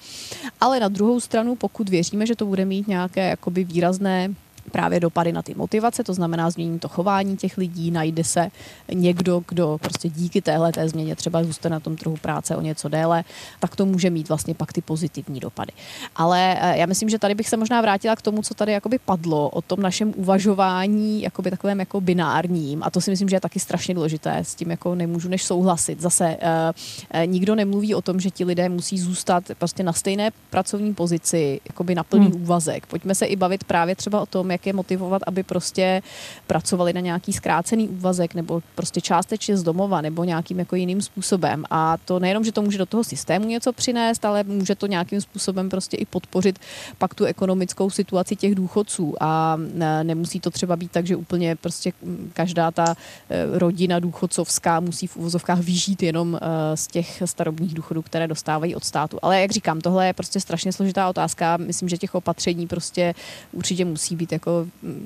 Ale 0.61 0.81
na 0.81 0.89
druhou 0.89 1.20
stranu, 1.20 1.57
pokud 1.57 1.89
věříme, 1.89 2.27
že 2.27 2.37
to 2.37 2.47
bude 2.47 2.64
mít 2.64 2.89
nějaké 2.89 3.29
jakoby 3.29 3.64
výrazné 3.64 4.35
právě 4.72 5.00
dopady 5.00 5.32
na 5.32 5.42
ty 5.42 5.54
motivace, 5.54 6.04
to 6.04 6.14
znamená 6.14 6.50
změní 6.50 6.78
to 6.78 6.88
chování 6.88 7.36
těch 7.36 7.58
lidí, 7.58 7.90
najde 7.90 8.24
se 8.24 8.48
někdo, 8.92 9.42
kdo 9.48 9.78
prostě 9.82 10.08
díky 10.08 10.42
téhle 10.42 10.72
té 10.72 10.88
změně 10.88 11.16
třeba 11.16 11.44
zůstane 11.44 11.74
na 11.74 11.80
tom 11.80 11.96
trhu 11.96 12.16
práce 12.16 12.56
o 12.56 12.60
něco 12.60 12.88
déle, 12.88 13.24
tak 13.60 13.76
to 13.76 13.86
může 13.86 14.10
mít 14.10 14.28
vlastně 14.28 14.54
pak 14.54 14.72
ty 14.72 14.80
pozitivní 14.80 15.40
dopady. 15.40 15.72
Ale 16.16 16.56
eh, 16.60 16.78
já 16.78 16.86
myslím, 16.86 17.08
že 17.08 17.18
tady 17.18 17.34
bych 17.34 17.48
se 17.48 17.56
možná 17.56 17.80
vrátila 17.80 18.16
k 18.16 18.22
tomu, 18.22 18.42
co 18.42 18.54
tady 18.54 18.72
jakoby 18.72 18.98
padlo 18.98 19.48
o 19.48 19.62
tom 19.62 19.80
našem 19.80 20.12
uvažování 20.16 21.22
jakoby 21.22 21.50
takovém 21.50 21.80
jako 21.80 22.00
binárním 22.00 22.82
a 22.82 22.90
to 22.90 23.00
si 23.00 23.10
myslím, 23.10 23.28
že 23.28 23.36
je 23.36 23.40
taky 23.40 23.60
strašně 23.60 23.94
důležité, 23.94 24.38
s 24.38 24.54
tím 24.54 24.70
jako 24.70 24.94
nemůžu 24.94 25.28
než 25.28 25.44
souhlasit. 25.44 26.00
Zase 26.00 26.36
uh, 26.36 27.26
nikdo 27.26 27.54
nemluví 27.54 27.94
o 27.94 28.02
tom, 28.02 28.20
že 28.20 28.30
ti 28.30 28.44
lidé 28.44 28.68
musí 28.68 28.98
zůstat 28.98 29.44
prostě 29.58 29.82
na 29.82 29.92
stejné 29.92 30.30
pracovní 30.50 30.94
pozici, 30.94 31.60
jakoby 31.68 31.94
na 31.94 32.04
plný 32.04 32.26
hmm. 32.26 32.42
úvazek. 32.42 32.86
Pojďme 32.86 33.14
se 33.14 33.26
i 33.26 33.36
bavit 33.36 33.64
právě 33.64 33.96
třeba 33.96 34.20
o 34.20 34.26
tom, 34.26 34.50
jak 34.55 34.66
je 34.66 34.72
motivovat, 34.72 35.22
aby 35.26 35.42
prostě 35.42 36.02
pracovali 36.46 36.92
na 36.92 37.00
nějaký 37.00 37.32
zkrácený 37.32 37.88
úvazek 37.88 38.34
nebo 38.34 38.62
prostě 38.74 39.00
částečně 39.00 39.57
z 39.57 39.62
domova 39.62 40.00
nebo 40.00 40.24
nějakým 40.24 40.59
jako 40.59 40.76
jiným 40.76 41.02
způsobem. 41.02 41.64
A 41.70 41.96
to 42.05 42.18
nejenom, 42.18 42.44
že 42.44 42.52
to 42.52 42.62
může 42.62 42.78
do 42.78 42.86
toho 42.86 43.05
systému 43.05 43.48
něco 43.48 43.72
přinést, 43.72 44.24
ale 44.24 44.44
může 44.44 44.74
to 44.74 44.86
nějakým 44.86 45.20
způsobem 45.20 45.70
prostě 45.70 45.96
i 45.96 46.05
podpořit 46.05 46.59
pak 46.98 47.14
tu 47.14 47.24
ekonomickou 47.24 47.90
situaci 47.90 48.36
těch 48.36 48.55
důchodců. 48.55 49.14
A 49.20 49.59
nemusí 50.02 50.40
to 50.40 50.50
třeba 50.50 50.76
být 50.76 50.90
tak, 50.90 51.07
že 51.07 51.16
úplně 51.16 51.57
prostě 51.57 51.92
každá 52.32 52.70
ta 52.70 52.94
e, 53.30 53.59
rodina 53.59 53.98
důchodcovská 53.98 54.80
musí 54.80 55.07
v 55.07 55.16
uvozovkách 55.16 55.59
vyžít 55.59 56.02
jenom 56.02 56.34
e, 56.36 56.76
z 56.76 56.86
těch 56.86 57.22
starobních 57.24 57.74
důchodů, 57.74 58.02
které 58.02 58.28
dostávají 58.28 58.74
od 58.74 58.84
státu. 58.84 59.18
Ale 59.22 59.40
jak 59.40 59.50
říkám, 59.50 59.80
tohle 59.80 60.07
je 60.07 60.12
prostě 60.12 60.40
strašně 60.40 60.72
složitá 60.72 61.09
otázka. 61.09 61.57
Myslím, 61.57 61.88
že 61.88 61.98
těch 61.98 62.14
opatření 62.14 62.66
prostě 62.66 63.14
určitě 63.52 63.84
musí 63.84 64.16
být 64.16 64.32
jako 64.32 64.43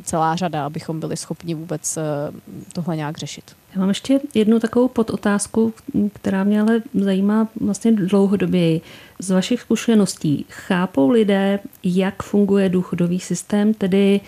celá 0.03 0.36
řada, 0.36 0.66
abychom 0.66 1.01
byli 1.01 1.16
schopni 1.16 1.55
vůbec 1.55 1.97
eh, 1.97 2.03
tohle 2.72 2.97
nějak 2.97 3.18
řešit. 3.18 3.45
Já 3.74 3.80
mám 3.80 3.89
ještě 3.89 4.20
jednu 4.34 4.61
takovou 4.61 4.89
podotázku, 4.89 5.74
která 6.12 6.45
mě 6.45 6.61
ale 6.61 6.82
zajímá 6.95 7.49
vlastně 7.61 7.93
dlouhodoběji. 7.93 8.80
Z 9.18 9.30
vašich 9.30 9.61
zkušeností 9.61 10.47
chápou 10.49 11.11
lidé, 11.11 11.59
jak 11.84 12.22
funguje 12.22 12.68
důchodový 12.68 13.20
systém, 13.20 13.74
tedy 13.74 14.20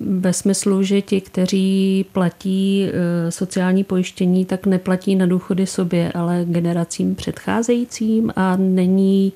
ve 0.00 0.32
smyslu, 0.32 0.82
že 0.82 1.02
ti, 1.02 1.20
kteří 1.20 2.04
platí 2.12 2.86
eh, 2.88 3.30
sociální 3.30 3.84
pojištění, 3.84 4.44
tak 4.44 4.66
neplatí 4.66 5.16
na 5.16 5.26
důchody 5.26 5.66
sobě, 5.66 6.12
ale 6.12 6.44
generacím 6.44 7.14
předcházejícím 7.14 8.32
a 8.36 8.56
není 8.56 9.32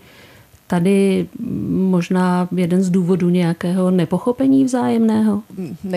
tady 0.66 1.28
možná 1.68 2.48
jeden 2.56 2.82
z 2.82 2.90
důvodů 2.90 3.30
nějakého 3.30 3.90
nepochopení 3.90 4.64
vzájemného? 4.64 5.42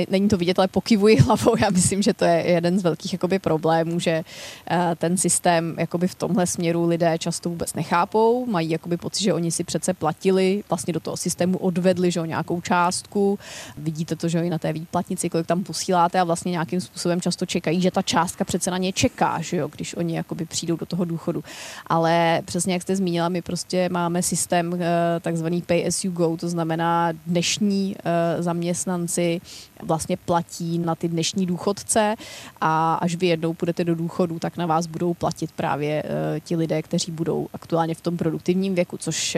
Není 0.09 0.27
to 0.27 0.37
vidět, 0.37 0.59
ale 0.59 0.67
pokyvuji 0.67 1.17
hlavou. 1.19 1.55
Já 1.61 1.69
myslím, 1.69 2.01
že 2.01 2.13
to 2.13 2.25
je 2.25 2.43
jeden 2.47 2.79
z 2.79 2.83
velkých 2.83 3.13
jakoby, 3.13 3.39
problémů, 3.39 3.99
že 3.99 4.23
eh, 4.71 4.95
ten 4.97 5.17
systém 5.17 5.75
jakoby, 5.77 6.07
v 6.07 6.15
tomhle 6.15 6.47
směru 6.47 6.87
lidé 6.87 7.17
často 7.17 7.49
vůbec 7.49 7.73
nechápou. 7.73 8.45
Mají 8.45 8.69
jakoby, 8.69 8.97
pocit, 8.97 9.23
že 9.23 9.33
oni 9.33 9.51
si 9.51 9.63
přece 9.63 9.93
platili, 9.93 10.63
vlastně 10.69 10.93
do 10.93 10.99
toho 10.99 11.17
systému 11.17 11.57
odvedli 11.57 12.11
že 12.11 12.27
nějakou 12.27 12.61
částku. 12.61 13.39
Vidíte 13.77 14.15
to, 14.15 14.27
že 14.27 14.39
i 14.39 14.49
na 14.49 14.57
té 14.57 14.73
výplatnici, 14.73 15.29
kolik 15.29 15.47
tam 15.47 15.63
posíláte 15.63 16.19
a 16.19 16.23
vlastně 16.23 16.51
nějakým 16.51 16.81
způsobem 16.81 17.21
často 17.21 17.45
čekají, 17.45 17.81
že 17.81 17.91
ta 17.91 18.01
částka 18.01 18.45
přece 18.45 18.71
na 18.71 18.77
ně 18.77 18.93
čeká, 18.93 19.41
že 19.41 19.57
jo, 19.57 19.67
když 19.67 19.95
oni 19.95 20.15
jakoby, 20.15 20.45
přijdou 20.45 20.75
do 20.75 20.85
toho 20.85 21.05
důchodu. 21.05 21.43
Ale 21.87 22.41
přesně 22.45 22.73
jak 22.73 22.81
jste 22.81 22.95
zmínila, 22.95 23.29
my 23.29 23.41
prostě 23.41 23.89
máme 23.89 24.21
systém, 24.21 24.56
systém 24.57 24.81
eh, 24.81 25.19
takzvaný 25.19 25.61
pay 25.61 25.87
as 25.87 26.05
you 26.05 26.11
go, 26.11 26.37
to 26.37 26.49
znamená 26.49 27.11
dnešní 27.27 27.95
eh, 27.97 28.43
zaměstnanci 28.43 29.41
vlastně 29.83 30.17
platí 30.17 30.79
na 30.79 30.95
ty 30.95 31.07
dnešní 31.07 31.45
důchodce 31.45 32.15
a 32.61 32.93
až 32.95 33.15
vy 33.15 33.27
jednou 33.27 33.53
půjdete 33.53 33.83
do 33.83 33.95
důchodu, 33.95 34.39
tak 34.39 34.57
na 34.57 34.65
vás 34.65 34.87
budou 34.87 35.13
platit 35.13 35.51
právě 35.51 36.03
eh, 36.05 36.39
ti 36.39 36.55
lidé, 36.55 36.81
kteří 36.81 37.11
budou 37.11 37.47
aktuálně 37.53 37.95
v 37.95 38.01
tom 38.01 38.17
produktivním 38.17 38.75
věku, 38.75 38.97
což 38.97 39.37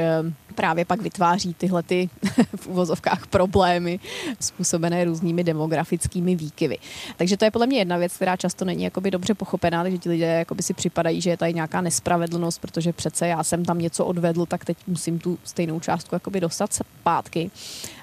právě 0.55 0.85
pak 0.85 1.01
vytváří 1.01 1.53
tyhle 1.53 1.83
ty 1.83 2.09
v 2.55 2.67
uvozovkách 2.67 3.27
problémy 3.27 3.99
způsobené 4.39 5.05
různými 5.05 5.43
demografickými 5.43 6.35
výkyvy. 6.35 6.77
Takže 7.17 7.37
to 7.37 7.45
je 7.45 7.51
podle 7.51 7.67
mě 7.67 7.77
jedna 7.77 7.97
věc, 7.97 8.15
která 8.15 8.37
často 8.37 8.65
není 8.65 8.83
jakoby 8.83 9.11
dobře 9.11 9.33
pochopená, 9.33 9.89
že 9.89 9.97
ti 9.97 10.09
lidé 10.09 10.25
jakoby 10.25 10.63
si 10.63 10.73
připadají, 10.73 11.21
že 11.21 11.29
je 11.29 11.37
tady 11.37 11.53
nějaká 11.53 11.81
nespravedlnost, 11.81 12.61
protože 12.61 12.93
přece 12.93 13.27
já 13.27 13.43
jsem 13.43 13.65
tam 13.65 13.79
něco 13.79 14.05
odvedl, 14.05 14.45
tak 14.45 14.65
teď 14.65 14.77
musím 14.87 15.08
tu 15.17 15.39
stejnou 15.43 15.79
částku 15.79 16.15
jakoby 16.15 16.39
dostat 16.39 16.73
zpátky. 16.73 17.51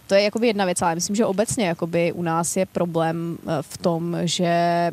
To 0.07 0.15
je 0.15 0.23
jakoby 0.23 0.47
jedna 0.47 0.65
věc, 0.65 0.83
ale 0.83 0.95
myslím, 0.95 1.17
že 1.17 1.27
obecně 1.27 1.67
jakoby 1.67 2.13
u 2.13 2.23
nás 2.23 2.57
je 2.57 2.67
problém 2.67 3.39
eh, 3.43 3.63
v 3.63 3.79
tom, 3.79 4.17
že 4.25 4.53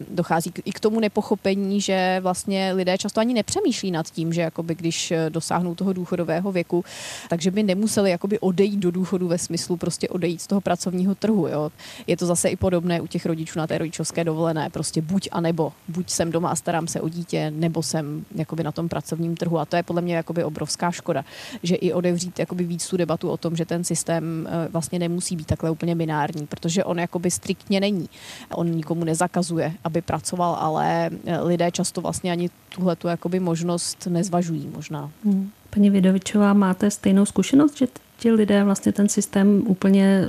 dochází 0.10 0.52
i 0.66 0.72
k 0.72 0.80
tomu 0.80 1.00
nepochopení, 1.00 1.82
že 1.82 2.20
vlastně 2.22 2.72
lidé 2.74 2.98
často 2.98 3.20
ani 3.20 3.34
nepřemýšlí 3.34 3.92
nad 3.92 4.10
tím, 4.10 4.34
že 4.34 4.42
jakoby 4.42 4.76
když 4.76 5.12
eh, 5.12 5.30
dosáhnou 5.30 5.76
toho 5.76 5.94
důchodového 5.94 6.52
věku, 6.52 6.86
takže 7.30 7.52
by 7.52 7.64
nemuseli 7.64 8.12
jakoby 8.12 8.40
odejít 8.40 8.80
do 8.80 8.92
důchodu 8.92 9.28
ve 9.28 9.38
smyslu 9.38 9.78
prostě 9.78 10.10
odejít 10.10 10.42
z 10.42 10.48
toho 10.48 10.62
pracovního 10.62 11.16
trhu. 11.16 11.48
Jo. 11.48 11.72
Je 12.08 12.18
to 12.18 12.26
zase 12.26 12.50
i 12.50 12.56
podobné 12.56 13.02
u 13.02 13.08
těch 13.08 13.26
rodičů 13.26 13.60
na 13.60 13.68
té 13.68 13.78
rodičovské 13.78 14.24
dovolené, 14.24 14.70
prostě 14.70 15.02
buď 15.02 15.30
a 15.32 15.42
nebo. 15.42 15.74
Buď 15.88 16.10
jsem 16.10 16.32
doma 16.32 16.50
a 16.50 16.56
starám 16.56 16.88
se 16.88 17.02
o 17.02 17.10
dítě, 17.10 17.52
nebo 17.52 17.84
jsem 17.84 18.26
jakoby 18.36 18.64
na 18.64 18.72
tom 18.72 18.90
pracovním 18.90 19.36
trhu. 19.36 19.60
A 19.60 19.66
to 19.66 19.76
je 19.76 19.84
podle 19.84 20.02
mě 20.02 20.16
jakoby 20.16 20.44
obrovská 20.44 20.92
škoda, 20.92 21.26
že 21.64 21.76
i 21.76 21.94
odevřít 21.94 22.40
jakoby 22.40 22.64
víc 22.64 22.88
tu 22.88 22.98
debatu 22.98 23.30
o 23.30 23.38
tom, 23.38 23.56
že 23.56 23.66
ten 23.66 23.84
systém 23.84 24.48
eh, 24.50 24.68
vlastně 24.72 25.03
nemusí 25.10 25.36
být 25.36 25.48
takhle 25.48 25.72
úplně 25.72 25.96
binární, 25.96 26.48
protože 26.48 26.84
on 26.84 27.00
jakoby 27.00 27.32
striktně 27.32 27.80
není. 27.80 28.10
On 28.56 28.72
nikomu 28.72 29.04
nezakazuje, 29.04 29.74
aby 29.84 30.02
pracoval, 30.02 30.56
ale 30.60 31.10
eh, 31.26 31.42
lidé 31.42 31.72
často 31.72 32.02
vlastně 32.02 32.32
ani 32.32 32.50
tuhle 32.76 32.96
tu 32.96 33.08
jakoby 33.08 33.40
možnost 33.40 34.08
nezvažují 34.08 34.70
možná. 34.76 35.12
Hmm. 35.26 35.52
Paní 35.70 35.90
Vidovičová, 35.90 36.54
máte 36.54 36.92
stejnou 36.92 37.26
zkušenost, 37.26 37.78
že 37.78 37.88
ti 38.24 38.32
lidé 38.32 38.64
vlastně 38.64 38.92
ten 38.92 39.10
systém 39.10 39.64
úplně 39.68 40.28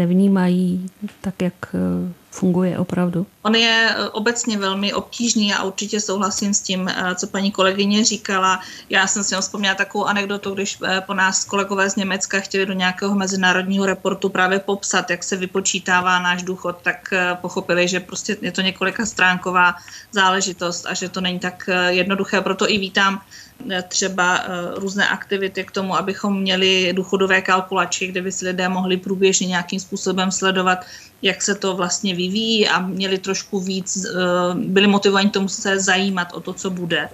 nevnímají 0.00 0.90
tak, 1.20 1.34
jak 1.42 1.54
eh, 1.74 2.12
funguje 2.30 2.78
opravdu? 2.78 3.26
On 3.42 3.54
je 3.54 3.88
eh, 3.90 4.08
obecně 4.08 4.58
velmi 4.58 4.92
obtížný 4.92 5.54
a 5.54 5.62
určitě 5.62 6.00
souhlasím 6.00 6.54
s 6.54 6.60
tím, 6.60 6.88
eh, 6.88 7.14
co 7.14 7.26
paní 7.26 7.50
kolegyně 7.52 8.04
říkala. 8.04 8.60
Já 8.90 9.06
jsem 9.06 9.24
si 9.24 9.34
vzpomněla 9.40 9.74
takovou 9.74 10.04
anekdotu, 10.04 10.54
když 10.54 10.78
po 11.06 11.14
nás 11.14 11.44
kolegové 11.44 11.90
z 11.90 11.96
Německa 11.96 12.40
chtěli 12.40 12.66
do 12.66 12.72
nějakého 12.72 13.14
mezinárodního 13.14 13.86
reportu 13.86 14.28
právě 14.28 14.58
popsat, 14.58 15.10
jak 15.10 15.24
se 15.24 15.36
vypočítává 15.36 16.18
náš 16.18 16.42
důchod, 16.42 16.76
tak 16.82 17.14
pochopili, 17.40 17.88
že 17.88 18.00
prostě 18.00 18.36
je 18.40 18.52
to 18.52 18.60
několika 18.60 19.06
stránková 19.06 19.74
záležitost 20.12 20.86
a 20.88 20.94
že 20.94 21.08
to 21.08 21.20
není 21.20 21.38
tak 21.38 21.70
jednoduché. 21.88 22.40
Proto 22.40 22.70
i 22.70 22.78
vítám 22.78 23.20
třeba 23.88 24.40
různé 24.76 25.08
aktivity 25.08 25.64
k 25.64 25.70
tomu, 25.70 25.96
abychom 25.96 26.40
měli 26.40 26.92
důchodové 27.10 27.42
kalkulači, 27.42 28.06
kde 28.06 28.22
by 28.22 28.32
si 28.32 28.46
lidé 28.46 28.68
mohli 28.68 28.96
průběžně 28.96 29.46
nějakým 29.46 29.80
způsobem 29.80 30.30
sledovat, 30.30 30.86
jak 31.22 31.42
se 31.42 31.54
to 31.54 31.74
vlastně 31.74 32.14
vyvíjí 32.14 32.68
a 32.68 32.86
měli 32.86 33.18
trošku 33.18 33.60
víc, 33.60 34.06
eh, 34.06 34.14
byli 34.54 34.86
motivovaní 34.86 35.30
tomu 35.30 35.48
se 35.50 35.80
zajímat 35.80 36.30
o 36.32 36.40
to, 36.40 36.54
co 36.54 36.70
bude. 36.70 37.10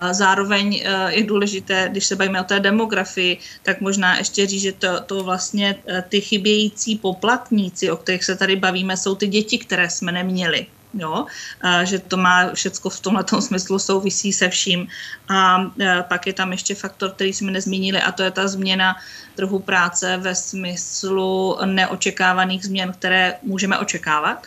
Zároveň 0.00 0.80
eh, 0.80 1.12
je 1.20 1.24
důležité, 1.24 1.88
když 1.92 2.06
se 2.06 2.16
bavíme 2.16 2.40
o 2.40 2.48
té 2.48 2.60
demografii, 2.60 3.38
tak 3.62 3.80
možná 3.80 4.16
ještě 4.16 4.46
říct, 4.46 4.62
že 4.62 4.72
to, 4.72 5.00
to 5.00 5.14
vlastně 5.24 5.76
ty 6.08 6.20
chybějící 6.20 6.96
poplatníci, 6.96 7.90
o 7.92 7.96
kterých 7.96 8.24
se 8.24 8.36
tady 8.36 8.56
bavíme, 8.56 8.96
jsou 8.96 9.14
ty 9.14 9.28
děti, 9.28 9.58
které 9.58 9.90
jsme 9.90 10.12
neměli 10.12 10.66
jo? 11.00 11.26
A 11.60 11.84
že 11.84 11.98
to 11.98 12.16
má 12.16 12.52
všecko 12.54 12.90
v 12.90 13.00
tomhle 13.00 13.24
smyslu 13.40 13.78
souvisí 13.78 14.32
se 14.32 14.48
vším. 14.48 14.88
A 15.28 15.70
e, 15.80 16.02
pak 16.02 16.26
je 16.26 16.32
tam 16.32 16.52
ještě 16.52 16.74
faktor, 16.74 17.10
který 17.10 17.32
jsme 17.32 17.52
nezmínili, 17.52 18.00
a 18.00 18.12
to 18.12 18.22
je 18.22 18.30
ta 18.30 18.48
změna 18.48 18.96
trhu 19.34 19.58
práce 19.58 20.16
ve 20.16 20.34
smyslu 20.34 21.58
neočekávaných 21.64 22.64
změn, 22.64 22.92
které 22.92 23.34
můžeme 23.42 23.78
očekávat 23.78 24.46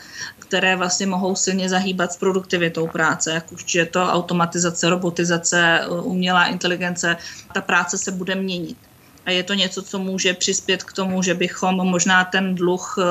které 0.50 0.76
vlastně 0.76 1.08
mohou 1.08 1.36
silně 1.36 1.70
zahýbat 1.70 2.14
s 2.14 2.18
produktivitou 2.18 2.88
práce, 2.88 3.32
jak 3.32 3.52
už 3.52 3.76
je 3.76 3.86
to 3.86 4.02
automatizace, 4.02 4.90
robotizace, 4.90 5.86
umělá 6.02 6.46
inteligence, 6.46 7.18
ta 7.54 7.62
práce 7.62 7.98
se 7.98 8.12
bude 8.12 8.36
měnit 8.36 8.78
a 9.26 9.32
je 9.32 9.44
to 9.44 9.54
něco, 9.54 9.82
co 9.82 10.00
může 10.00 10.34
přispět 10.34 10.84
k 10.84 10.94
tomu, 10.94 11.24
že 11.24 11.34
bychom 11.34 11.76
možná 11.76 12.24
ten 12.24 12.56
dluh 12.56 12.96
eh, 12.98 13.04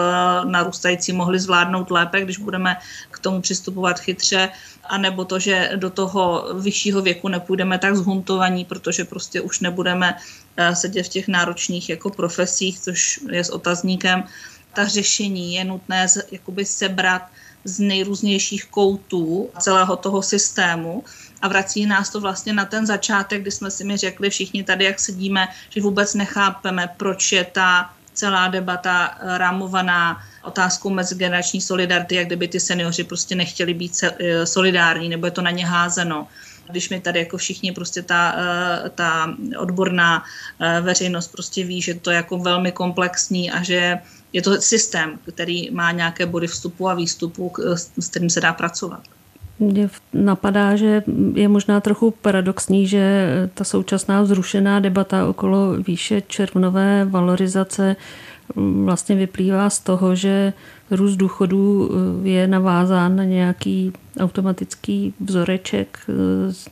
narůstající 0.44 1.12
mohli 1.12 1.38
zvládnout 1.38 1.90
lépe, 1.90 2.20
když 2.20 2.38
budeme 2.38 2.76
k 3.10 3.18
tomu 3.18 3.40
přistupovat 3.40 4.00
chytře, 4.00 4.48
anebo 4.84 5.24
to, 5.24 5.38
že 5.38 5.70
do 5.76 5.90
toho 5.90 6.48
vyššího 6.60 7.02
věku 7.02 7.28
nepůjdeme 7.28 7.78
tak 7.78 7.96
zhuntovaní, 7.96 8.64
protože 8.64 9.04
prostě 9.04 9.40
už 9.40 9.60
nebudeme 9.60 10.16
eh, 10.56 10.76
sedět 10.76 11.02
v 11.02 11.08
těch 11.08 11.28
náročných 11.28 11.88
jako 11.88 12.10
profesích, 12.10 12.80
což 12.80 13.20
je 13.30 13.44
s 13.44 13.50
otazníkem. 13.50 14.24
Ta 14.74 14.86
řešení 14.86 15.54
je 15.54 15.64
nutné 15.64 16.06
jakoby 16.30 16.64
sebrat 16.64 17.22
z 17.64 17.80
nejrůznějších 17.80 18.64
koutů 18.66 19.50
celého 19.58 19.96
toho 19.96 20.22
systému 20.22 21.04
a 21.42 21.48
vrací 21.48 21.86
nás 21.86 22.10
to 22.10 22.20
vlastně 22.20 22.52
na 22.52 22.64
ten 22.64 22.86
začátek, 22.86 23.42
kdy 23.42 23.50
jsme 23.50 23.70
si 23.70 23.84
mi 23.84 23.96
řekli 23.96 24.30
všichni 24.30 24.64
tady, 24.64 24.84
jak 24.84 25.00
sedíme, 25.00 25.48
že 25.70 25.80
vůbec 25.80 26.14
nechápeme, 26.14 26.88
proč 26.96 27.32
je 27.32 27.44
ta 27.44 27.90
celá 28.14 28.48
debata 28.48 29.18
rámovaná 29.22 30.22
otázkou 30.42 30.90
mezigenerační 30.90 31.60
solidarity, 31.60 32.14
jak 32.14 32.26
kdyby 32.26 32.48
ty 32.48 32.60
seniori 32.60 33.04
prostě 33.04 33.34
nechtěli 33.34 33.74
být 33.74 33.92
eh, 34.02 34.46
solidární, 34.46 35.08
nebo 35.08 35.26
je 35.26 35.30
to 35.30 35.42
na 35.42 35.50
ně 35.50 35.66
házeno. 35.66 36.26
Když 36.70 36.88
mi 36.90 37.00
tady 37.00 37.18
jako 37.18 37.36
všichni 37.36 37.72
prostě 37.72 38.02
ta, 38.02 38.34
eh, 38.38 38.90
ta 38.90 39.34
odborná 39.58 40.24
eh, 40.60 40.80
veřejnost 40.80 41.28
prostě 41.28 41.64
ví, 41.64 41.82
že 41.82 41.94
to 41.94 42.10
je 42.10 42.16
jako 42.16 42.38
velmi 42.38 42.72
komplexní 42.72 43.50
a 43.50 43.62
že 43.62 43.98
je 44.32 44.42
to 44.42 44.60
systém, 44.60 45.18
který 45.32 45.70
má 45.70 45.92
nějaké 45.92 46.26
body 46.26 46.46
vstupu 46.46 46.88
a 46.88 46.94
výstupu, 46.94 47.52
s 47.98 48.08
kterým 48.08 48.30
se 48.30 48.40
dá 48.40 48.52
pracovat. 48.52 49.00
Mě 49.58 49.88
napadá, 50.12 50.76
že 50.76 51.02
je 51.34 51.48
možná 51.48 51.80
trochu 51.80 52.10
paradoxní, 52.10 52.86
že 52.86 53.28
ta 53.54 53.64
současná 53.64 54.24
zrušená 54.24 54.80
debata 54.80 55.28
okolo 55.28 55.76
výše 55.86 56.20
červnové 56.20 57.04
valorizace 57.04 57.96
vlastně 58.84 59.14
vyplývá 59.16 59.70
z 59.70 59.78
toho, 59.80 60.14
že 60.14 60.52
růst 60.90 61.16
důchodů 61.16 61.90
je 62.22 62.46
navázán 62.46 63.16
na 63.16 63.24
nějaký 63.24 63.92
automatický 64.20 65.14
vzoreček, 65.20 65.98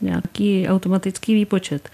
nějaký 0.01 0.67
automatický 0.67 1.33
výpočet 1.33 1.89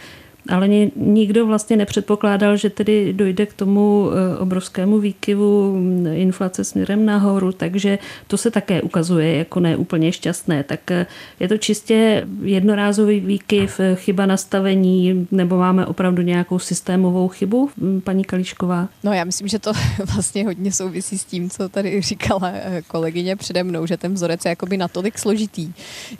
ale 0.49 0.67
nikdo 0.95 1.45
vlastně 1.45 1.77
nepředpokládal, 1.77 2.57
že 2.57 2.69
tedy 2.69 3.13
dojde 3.13 3.45
k 3.45 3.53
tomu 3.53 4.09
eh, 4.11 4.37
obrovskému 4.37 4.99
výkyvu 4.99 5.75
mm, 5.75 6.07
inflace 6.07 6.63
směrem 6.63 7.05
nahoru, 7.05 7.51
takže 7.51 7.99
to 8.27 8.37
se 8.37 8.51
také 8.51 8.81
ukazuje 8.81 9.37
jako 9.37 9.59
neúplně 9.59 10.11
šťastné. 10.11 10.63
Tak 10.63 10.91
eh, 10.91 11.05
je 11.39 11.47
to 11.47 11.57
čistě 11.57 12.27
jednorázový 12.41 13.19
výkyv, 13.19 13.79
eh, 13.79 13.95
chyba 13.95 14.25
nastavení, 14.25 15.27
nebo 15.31 15.57
máme 15.57 15.85
opravdu 15.85 16.21
nějakou 16.21 16.59
systémovou 16.59 17.27
chybu, 17.27 17.69
mm, 17.77 18.01
paní 18.01 18.23
Kališková? 18.23 18.89
No 19.03 19.13
já 19.13 19.23
myslím, 19.23 19.47
že 19.47 19.59
to 19.59 19.71
vlastně 20.13 20.45
hodně 20.45 20.71
souvisí 20.71 21.17
s 21.17 21.25
tím, 21.25 21.49
co 21.49 21.69
tady 21.69 22.01
říkala 22.01 22.53
kolegyně 22.87 23.35
přede 23.35 23.63
mnou, 23.63 23.85
že 23.85 23.97
ten 23.97 24.13
vzorec 24.13 24.45
je 24.45 24.49
jakoby 24.49 24.77
natolik 24.77 25.19
složitý, 25.19 25.73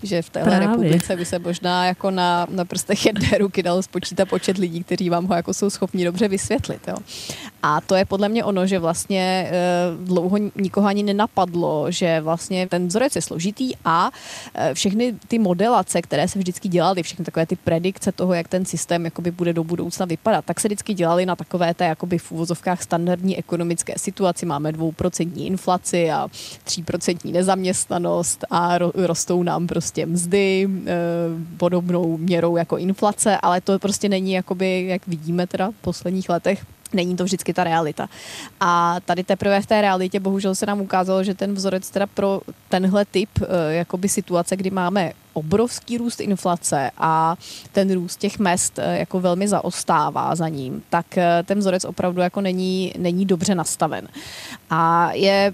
že 0.03 0.21
v 0.21 0.30
téhle 0.30 0.49
Právě. 0.49 0.67
republice 0.67 1.15
by 1.15 1.26
se 1.26 1.39
možná 1.39 1.86
jako 1.86 2.11
na, 2.11 2.47
na 2.49 2.65
prstech 2.65 3.05
jedné 3.05 3.38
ruky 3.38 3.63
dalo 3.63 3.84
spočítat 3.84 4.12
počet 4.26 4.57
lidí, 4.57 4.84
kteří 4.84 5.09
vám 5.09 5.26
ho 5.26 5.36
jako 5.36 5.53
jsou 5.53 5.70
schopni 5.70 6.05
dobře 6.05 6.28
vysvětlit. 6.28 6.82
Jo. 6.88 6.95
A 7.66 7.82
to 7.82 7.95
je 7.95 8.05
podle 8.05 8.30
mě 8.30 8.43
ono, 8.43 8.68
že 8.68 8.80
vlastně 8.80 9.49
eh, 9.51 9.53
dlouho 9.97 10.38
nikoho 10.55 10.88
ani 10.88 11.03
nenapadlo, 11.03 11.91
že 11.91 12.22
vlastně 12.22 12.68
ten 12.68 12.88
vzorec 12.88 13.16
je 13.16 13.22
složitý 13.22 13.72
a 13.86 14.11
eh, 14.53 14.74
všechny 14.74 15.16
ty 15.28 15.39
modelace, 15.39 16.01
které 16.01 16.28
se 16.28 16.39
vždycky 16.39 16.68
dělaly, 16.68 17.03
všechny 17.03 17.26
takové 17.26 17.45
ty 17.45 17.55
predikce 17.55 18.11
toho, 18.11 18.34
jak 18.34 18.47
ten 18.47 18.66
systém 18.66 19.05
jakoby 19.05 19.32
bude 19.32 19.53
do 19.53 19.64
budoucna 19.64 20.05
vypadat, 20.05 20.45
tak 20.45 20.59
se 20.59 20.68
vždycky 20.68 20.93
dělaly 20.93 21.26
na 21.26 21.36
takové 21.36 21.74
té 21.74 21.86
jakoby 21.86 22.18
v 22.18 22.32
úvozovkách 22.32 22.84
standardní 22.84 23.38
ekonomické 23.38 23.93
situaci. 23.97 24.45
Máme 24.45 24.72
dvouprocentní 24.72 25.47
inflaci 25.47 26.11
a 26.11 26.28
3% 26.66 27.32
nezaměstnanost 27.32 28.45
a 28.49 28.78
rostou 28.95 29.43
nám 29.43 29.68
prostě 29.68 30.05
mzdy 30.05 30.68
e, 30.68 30.91
podobnou 31.57 32.18
měrou 32.18 32.57
jako 32.57 32.78
inflace, 32.78 33.38
ale 33.38 33.61
to 33.61 33.80
prostě 33.80 34.09
není 34.09 34.32
jakoby, 34.34 34.86
jak 34.88 35.07
vidíme 35.07 35.47
teda 35.47 35.72
v 35.72 35.82
posledních 35.82 36.30
letech, 36.30 36.66
není 36.94 37.16
to 37.16 37.24
vždycky 37.24 37.54
ta 37.54 37.64
realita. 37.64 38.10
A 38.60 38.98
tady 39.06 39.24
teprve 39.24 39.62
v 39.62 39.66
té 39.66 39.82
realitě 39.82 40.20
bohužel 40.20 40.56
se 40.56 40.66
nám 40.66 40.82
ukázalo, 40.82 41.24
že 41.24 41.34
ten 41.34 41.54
vzorec 41.54 41.89
teda 41.89 42.08
pro 42.08 42.41
tenhle 42.70 43.06
typ 43.06 43.30
e, 43.41 43.74
jakoby 43.74 44.10
situace, 44.10 44.56
kdy 44.56 44.70
máme 44.70 45.12
obrovský 45.34 45.98
růst 45.98 46.20
inflace 46.20 46.91
a 46.98 47.36
ten 47.72 47.94
růst 47.94 48.20
těch 48.20 48.39
mest 48.39 48.80
e, 48.80 48.98
jako 49.00 49.20
velmi 49.20 49.48
zaostává 49.48 50.36
za 50.36 50.48
ním, 50.48 50.84
tak 50.89 51.06
ten 51.46 51.60
vzorec 51.60 51.86
opravdu 51.86 52.22
jako 52.22 52.41
není, 52.41 52.94
není 52.98 53.26
dobře 53.26 53.56
nastaven. 53.56 54.08
A 54.70 55.12
je 55.14 55.54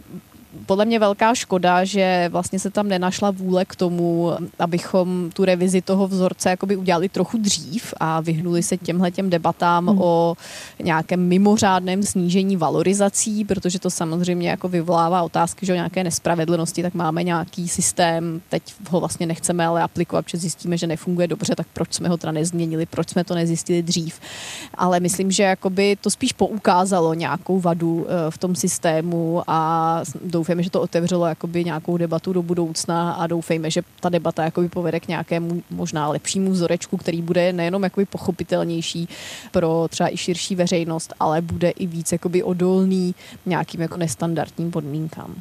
podle 0.66 0.86
mě 0.86 1.00
velká 1.00 1.36
škoda, 1.36 1.84
že 1.84 2.30
vlastně 2.32 2.60
se 2.60 2.70
tam 2.70 2.88
nenašla 2.88 3.32
vůle 3.32 3.66
k 3.66 3.76
tomu, 3.76 4.32
abychom 4.60 5.30
tu 5.34 5.46
revizi 5.46 5.82
toho 5.82 6.08
vzorce 6.08 6.50
jakoby 6.50 6.76
udělali 6.76 7.10
trochu 7.10 7.38
dřív 7.38 7.94
a 8.00 8.22
vyhnuli 8.22 8.64
se 8.64 8.78
těmhle 8.78 9.12
těm 9.12 9.30
debatám 9.30 9.88
hmm. 9.88 10.02
o 10.02 10.36
nějakém 10.84 11.28
mimořádném 11.28 12.04
snížení 12.04 12.58
valorizací, 12.58 13.46
protože 13.46 13.80
to 13.80 13.90
samozřejmě 13.90 14.50
jako 14.50 14.68
vyvolává 14.68 15.24
otázky, 15.24 15.66
že 15.66 15.74
o 15.74 15.76
nějaké 15.76 16.04
nespravedlnosti, 16.04 16.82
tak 16.82 16.94
máme 16.94 17.24
nějaký 17.24 17.70
systém, 17.70 18.42
teď 18.50 18.64
ho 18.90 19.00
vlastně 19.00 19.26
nechceme 19.26 19.66
ale 19.66 19.84
aplikovat, 19.84 20.26
protože 20.26 20.38
zjistíme, 20.38 20.78
že 20.78 20.88
nefunguje 20.88 21.28
dobře, 21.28 21.56
tak 21.56 21.68
proč 21.74 21.94
jsme 21.94 22.10
ho 22.10 22.18
teda 22.18 22.32
nezměnili, 22.32 22.86
proč 22.86 23.10
jsme 23.10 23.24
to 23.24 23.36
nezjistili 23.36 23.84
dřív. 23.84 24.20
Ale 24.74 25.00
myslím, 25.00 25.32
že 25.32 25.44
jakoby 25.44 25.98
to 26.02 26.10
spíš 26.10 26.34
poukázalo 26.34 27.14
nějakou 27.14 27.60
vadu 27.60 28.06
eh, 28.10 28.32
v 28.32 28.38
tom 28.38 28.56
systému 28.56 29.44
a 29.48 30.02
do 30.22 30.39
doufejme, 30.40 30.64
že 30.64 30.70
to 30.70 30.82
otevřelo 30.82 31.26
jakoby 31.26 31.64
nějakou 31.64 31.98
debatu 31.98 32.34
do 32.34 32.42
budoucna 32.42 33.12
a 33.12 33.28
doufejme, 33.28 33.72
že 33.72 33.82
ta 34.00 34.10
debata 34.10 34.44
jakoby 34.44 34.70
povede 34.70 35.00
k 35.00 35.08
nějakému 35.08 35.64
možná 35.70 36.08
lepšímu 36.08 36.52
vzorečku, 36.52 36.98
který 36.98 37.22
bude 37.22 37.54
nejenom 37.54 37.84
jakoby 37.84 38.06
pochopitelnější 38.06 39.10
pro 39.52 39.88
třeba 39.90 40.14
i 40.14 40.18
širší 40.18 40.56
veřejnost, 40.56 41.14
ale 41.20 41.42
bude 41.42 41.70
i 41.70 41.88
víc 41.88 42.12
jakoby 42.12 42.44
odolný 42.44 43.16
nějakým 43.46 43.82
jako 43.82 43.98
nestandardním 43.98 44.72
podmínkám. 44.72 45.36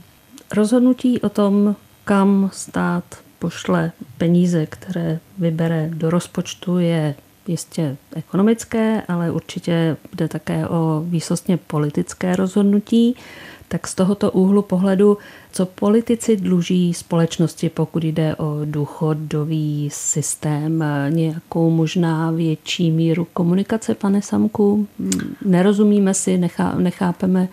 Rozhodnutí 0.54 1.20
o 1.20 1.28
tom, 1.28 1.76
kam 2.04 2.50
stát 2.52 3.04
pošle 3.38 3.92
peníze, 4.18 4.66
které 4.66 5.18
vybere 5.38 5.90
do 5.94 6.10
rozpočtu, 6.10 6.78
je 6.78 7.14
jistě 7.46 7.96
ekonomické, 8.12 9.02
ale 9.08 9.30
určitě 9.30 9.96
bude 10.10 10.28
také 10.28 10.68
o 10.68 11.02
výsostně 11.06 11.56
politické 11.56 12.36
rozhodnutí 12.36 13.16
tak 13.68 13.86
z 13.86 13.94
tohoto 13.94 14.30
úhlu 14.30 14.62
pohledu, 14.62 15.18
co 15.52 15.66
politici 15.66 16.36
dluží 16.36 16.94
společnosti, 16.94 17.68
pokud 17.68 18.04
jde 18.04 18.36
o 18.36 18.60
důchodový 18.64 19.88
systém, 19.92 20.84
nějakou 21.08 21.70
možná 21.70 22.30
větší 22.30 22.90
míru 22.90 23.26
komunikace, 23.32 23.94
pane 23.94 24.22
Samku? 24.22 24.88
Nerozumíme 25.44 26.14
si, 26.14 26.38
nechá, 26.38 26.74
nechápeme, 26.78 27.48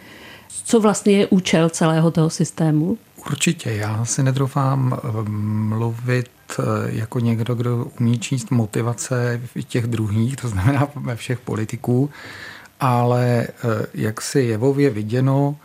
co 0.66 0.80
vlastně 0.80 1.14
je 1.14 1.28
účel 1.28 1.70
celého 1.70 2.12
toho 2.12 2.30
systému? 2.30 2.98
Určitě, 3.26 3.72
já 3.72 4.06
si 4.06 4.24
nedroufám 4.24 4.94
eh, 4.94 5.30
mluvit 5.30 6.30
eh, 6.60 6.64
jako 6.86 7.20
někdo, 7.20 7.56
kdo 7.56 7.86
umí 8.00 8.20
číst 8.20 8.52
motivace 8.52 9.42
těch 9.68 9.88
druhých, 9.88 10.36
to 10.36 10.48
znamená 10.48 10.88
ve 10.96 11.16
všech 11.16 11.40
politiků, 11.40 12.10
ale 12.80 13.48
eh, 13.48 13.86
jak 13.94 14.22
si 14.22 14.40
jevově 14.40 14.90
viděno, 14.90 15.56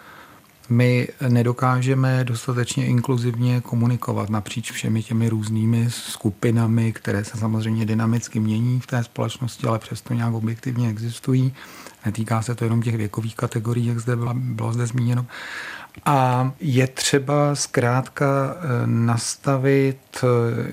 my 0.71 1.09
nedokážeme 1.29 2.25
dostatečně 2.25 2.87
inkluzivně 2.87 3.61
komunikovat 3.61 4.31
napříč 4.31 4.71
všemi 4.71 5.03
těmi 5.03 5.29
různými 5.29 5.87
skupinami, 5.91 6.93
které 6.93 7.25
se 7.25 7.39
samozřejmě 7.39 7.87
dynamicky 7.87 8.41
mění 8.41 8.81
v 8.81 8.87
té 8.87 9.05
společnosti, 9.05 9.67
ale 9.67 9.79
přesto 9.79 10.15
nějak 10.15 10.35
objektivně 10.35 10.89
existují. 10.89 11.55
Netýká 12.07 12.43
se 12.43 12.55
to 12.55 12.65
jenom 12.65 12.83
těch 12.83 12.97
věkových 12.97 13.37
kategorií, 13.37 13.87
jak 13.87 13.99
zde 13.99 14.17
bylo, 14.17 14.35
bylo 14.35 14.73
zde 14.73 14.87
zmíněno. 14.87 15.27
A 16.05 16.51
je 16.61 16.87
třeba 16.87 17.55
zkrátka 17.55 18.55
eh, 18.57 18.87
nastavit 18.87 19.99
eh, 20.23 20.27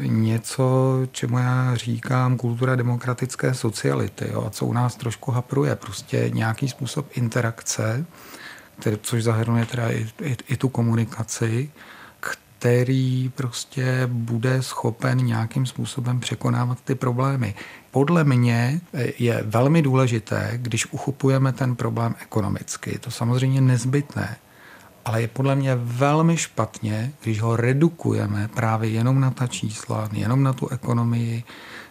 něco, 0.08 1.00
čemu 1.12 1.38
já 1.38 1.76
říkám 1.76 2.38
kultura 2.38 2.76
demokratické 2.76 3.54
sociality, 3.54 4.30
jo, 4.32 4.43
a 4.48 4.50
co 4.50 4.66
u 4.66 4.74
nás 4.74 4.95
trošku 4.95 5.32
hapruje. 5.32 5.76
Prostě 5.76 6.32
nějaký 6.34 6.68
způsob 6.68 7.08
interakce, 7.14 8.06
který, 8.80 8.97
což 9.01 9.23
zahrnuje 9.23 9.65
teda 9.65 9.91
i, 9.91 10.07
i, 10.21 10.38
i 10.47 10.57
tu 10.57 10.69
komunikaci, 10.69 11.71
který 12.19 13.32
prostě 13.36 14.03
bude 14.07 14.63
schopen 14.63 15.17
nějakým 15.17 15.65
způsobem 15.65 16.19
překonávat 16.19 16.82
ty 16.82 16.95
problémy. 16.95 17.55
Podle 17.91 18.23
mě 18.23 18.82
je 19.19 19.43
velmi 19.45 19.82
důležité, 19.82 20.51
když 20.55 20.86
uchopujeme 20.86 21.53
ten 21.53 21.75
problém 21.75 22.15
ekonomicky. 22.21 22.91
Je 22.91 22.99
to 22.99 23.11
samozřejmě 23.11 23.61
nezbytné, 23.61 24.38
ale 25.05 25.21
je 25.21 25.28
podle 25.28 25.55
mě 25.55 25.75
velmi 25.75 26.38
špatně, 26.38 27.11
když 27.23 27.41
ho 27.41 27.55
redukujeme 27.55 28.47
právě 28.47 28.89
jenom 28.89 29.19
na 29.19 29.32
ta 29.32 29.47
čísla, 29.47 30.09
jenom 30.11 30.43
na 30.43 30.53
tu 30.53 30.67
ekonomii, 30.67 31.43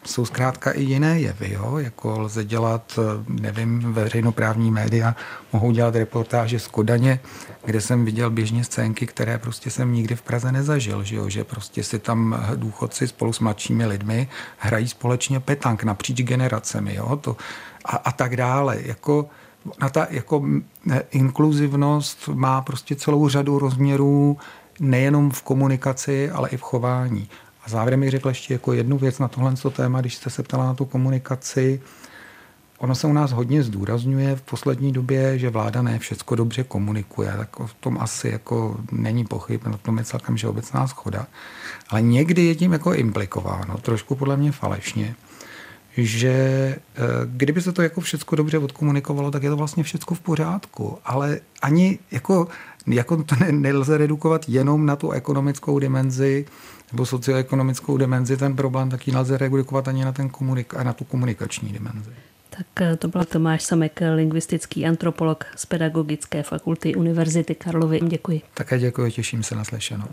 jsou 0.07 0.25
zkrátka 0.25 0.71
i 0.71 0.83
jiné 0.83 1.21
jevy, 1.21 1.53
jo? 1.53 1.79
jako 1.79 2.21
lze 2.21 2.45
dělat, 2.45 2.99
nevím, 3.29 3.93
veřejnoprávní 3.93 4.71
média 4.71 5.17
mohou 5.53 5.71
dělat 5.71 5.97
reportáže 5.97 6.59
z 6.59 6.69
Kodaně, 6.69 7.21
kde 7.65 7.81
jsem 7.81 8.05
viděl 8.05 8.31
běžně 8.31 8.65
scénky, 8.65 9.07
které 9.07 9.39
prostě 9.39 9.71
jsem 9.71 9.93
nikdy 9.93 10.17
v 10.17 10.23
Praze 10.23 10.53
nezažil, 10.53 11.05
že, 11.05 11.17
jo? 11.17 11.29
že 11.29 11.45
prostě 11.45 11.83
si 11.83 11.99
tam 11.99 12.45
důchodci 12.55 13.09
spolu 13.09 13.33
s 13.33 13.41
mladšími 13.41 13.87
lidmi 13.87 14.29
hrají 14.59 14.89
společně 14.89 15.41
petank 15.41 15.85
napříč 15.85 16.23
generacemi 16.23 16.95
jo? 16.95 17.17
To, 17.17 17.37
a, 17.85 17.97
a 17.97 18.13
tak 18.13 18.37
dále. 18.37 18.77
Jako, 18.83 19.29
na 19.81 19.89
ta 19.89 20.07
jako 20.11 20.45
inkluzivnost 21.11 22.29
má 22.29 22.63
prostě 22.63 22.95
celou 22.95 23.29
řadu 23.29 23.59
rozměrů 23.59 24.39
nejenom 24.81 25.31
v 25.31 25.43
komunikaci, 25.43 26.31
ale 26.31 26.49
i 26.49 26.57
v 26.57 26.63
chování. 26.63 27.29
A 27.67 27.69
závěrem 27.69 28.01
bych 28.01 28.11
řekl 28.11 28.29
ještě 28.29 28.55
jako 28.55 28.73
jednu 28.73 28.99
věc 28.99 29.19
na 29.19 29.29
tohle 29.29 29.55
téma, 29.73 30.01
když 30.01 30.14
jste 30.14 30.31
se 30.31 30.43
ptala 30.43 30.67
na 30.67 30.75
tu 30.75 30.85
komunikaci. 30.85 31.81
Ono 32.79 32.95
se 32.95 33.07
u 33.07 33.12
nás 33.12 33.33
hodně 33.33 33.62
zdůrazňuje 33.62 34.37
v 34.37 34.43
poslední 34.43 34.93
době, 34.93 35.39
že 35.39 35.51
vláda 35.51 35.83
ne 35.83 35.99
všecko 35.99 36.35
dobře 36.35 36.64
komunikuje, 36.64 37.35
tak 37.37 37.57
v 37.67 37.75
tom 37.75 37.99
asi 38.01 38.29
jako 38.29 38.77
není 38.93 39.25
pochyb, 39.25 39.61
na 39.67 39.77
tom 39.77 39.99
je 39.99 40.05
celkem 40.05 40.37
všeobecná 40.37 40.87
schoda. 40.87 41.27
Ale 41.89 42.03
někdy 42.03 42.45
je 42.45 42.55
tím 42.55 42.73
jako 42.73 42.95
implikováno, 42.95 43.79
trošku 43.79 44.14
podle 44.14 44.37
mě 44.37 44.53
falešně, 44.53 45.14
že 45.97 46.29
eh, 46.29 47.03
kdyby 47.27 47.62
se 47.62 47.73
to 47.73 47.83
jako 47.83 48.01
všecko 48.01 48.37
dobře 48.37 48.59
odkomunikovalo, 48.59 49.31
tak 49.31 49.43
je 49.43 49.51
to 49.51 49.57
vlastně 49.57 49.83
všecko 49.83 50.14
v 50.14 50.21
pořádku. 50.21 50.99
Ale 51.05 51.41
ani 51.62 51.99
jako, 52.11 52.49
jako 52.87 53.23
to 53.23 53.37
nelze 53.51 53.99
redukovat 53.99 54.49
jenom 54.49 54.87
na 54.87 54.97
tu 54.97 55.11
ekonomickou 55.11 55.79
dimenzi, 55.79 56.45
nebo 56.93 57.07
socioekonomickou 57.07 57.97
dimenzi 57.97 58.37
ten 58.37 58.57
problém, 58.57 58.91
tak 58.91 59.07
ji 59.07 59.12
nelze 59.12 59.39
redukovat 59.39 59.89
ani 59.89 60.05
na, 60.05 60.12
ten 60.12 60.28
komunik- 60.28 60.84
na 60.84 60.93
tu 60.93 61.05
komunikační 61.05 61.72
dimenzi. 61.72 62.11
Tak 62.51 62.66
eh, 62.80 62.97
to 62.97 63.09
byl 63.09 63.24
Tomáš 63.24 63.62
Samek, 63.62 64.01
lingvistický 64.14 64.87
antropolog 64.87 65.45
z 65.57 65.66
Pedagogické 65.66 66.43
fakulty 66.43 66.95
Univerzity 66.95 67.55
Karlovy. 67.55 68.01
Děkuji. 68.09 68.41
Také 68.55 68.78
děkuji, 68.78 69.12
těším 69.12 69.43
se 69.43 69.55
na 69.55 69.64
slyšenou. 69.64 70.07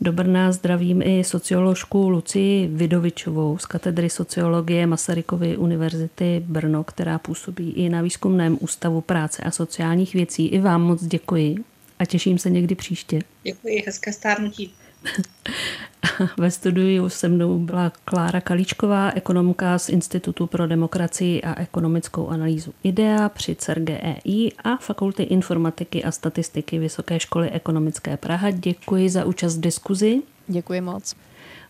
Do 0.00 0.12
Brna 0.12 0.52
zdravím 0.52 1.02
i 1.02 1.24
socioložku 1.24 2.08
Lucii 2.08 2.66
Vidovičovou 2.66 3.58
z 3.58 3.66
katedry 3.66 4.10
sociologie 4.10 4.86
Masarykovy 4.86 5.56
univerzity 5.56 6.42
Brno, 6.46 6.84
která 6.84 7.18
působí 7.18 7.70
i 7.70 7.88
na 7.88 8.02
výzkumném 8.02 8.58
ústavu 8.60 9.00
práce 9.00 9.42
a 9.42 9.50
sociálních 9.50 10.14
věcí. 10.14 10.46
I 10.46 10.60
vám 10.60 10.82
moc 10.82 11.04
děkuji 11.04 11.56
a 11.98 12.04
těším 12.04 12.38
se 12.38 12.50
někdy 12.50 12.74
příště. 12.74 13.20
Děkuji, 13.42 13.82
hezké 13.86 14.12
stárnutí. 14.12 14.74
Ve 16.38 16.50
studiu 16.50 17.08
se 17.08 17.28
mnou 17.28 17.58
byla 17.58 17.92
Klára 18.04 18.40
Kalíčková, 18.40 19.10
ekonomka 19.14 19.78
z 19.78 19.88
Institutu 19.88 20.46
pro 20.46 20.66
demokracii 20.66 21.42
a 21.42 21.60
ekonomickou 21.60 22.28
analýzu 22.28 22.74
IDEA 22.82 23.28
při 23.28 23.54
CERGEI 23.54 24.52
a 24.64 24.76
Fakulty 24.76 25.22
informatiky 25.22 26.04
a 26.04 26.10
statistiky 26.10 26.78
Vysoké 26.78 27.20
školy 27.20 27.50
ekonomické 27.50 28.16
Praha. 28.16 28.50
Děkuji 28.50 29.10
za 29.10 29.24
účast 29.24 29.56
v 29.56 29.60
diskuzi. 29.60 30.22
Děkuji 30.46 30.80
moc. 30.80 31.14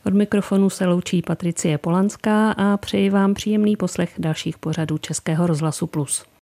Od 0.06 0.14
mikrofonu 0.14 0.70
se 0.70 0.86
loučí 0.86 1.22
Patricie 1.22 1.78
Polanská 1.78 2.50
a 2.50 2.76
přeji 2.76 3.10
vám 3.10 3.34
příjemný 3.34 3.76
poslech 3.76 4.14
dalších 4.18 4.58
pořadů 4.58 4.98
Českého 4.98 5.46
rozhlasu 5.46 5.86
Plus. 5.86 6.24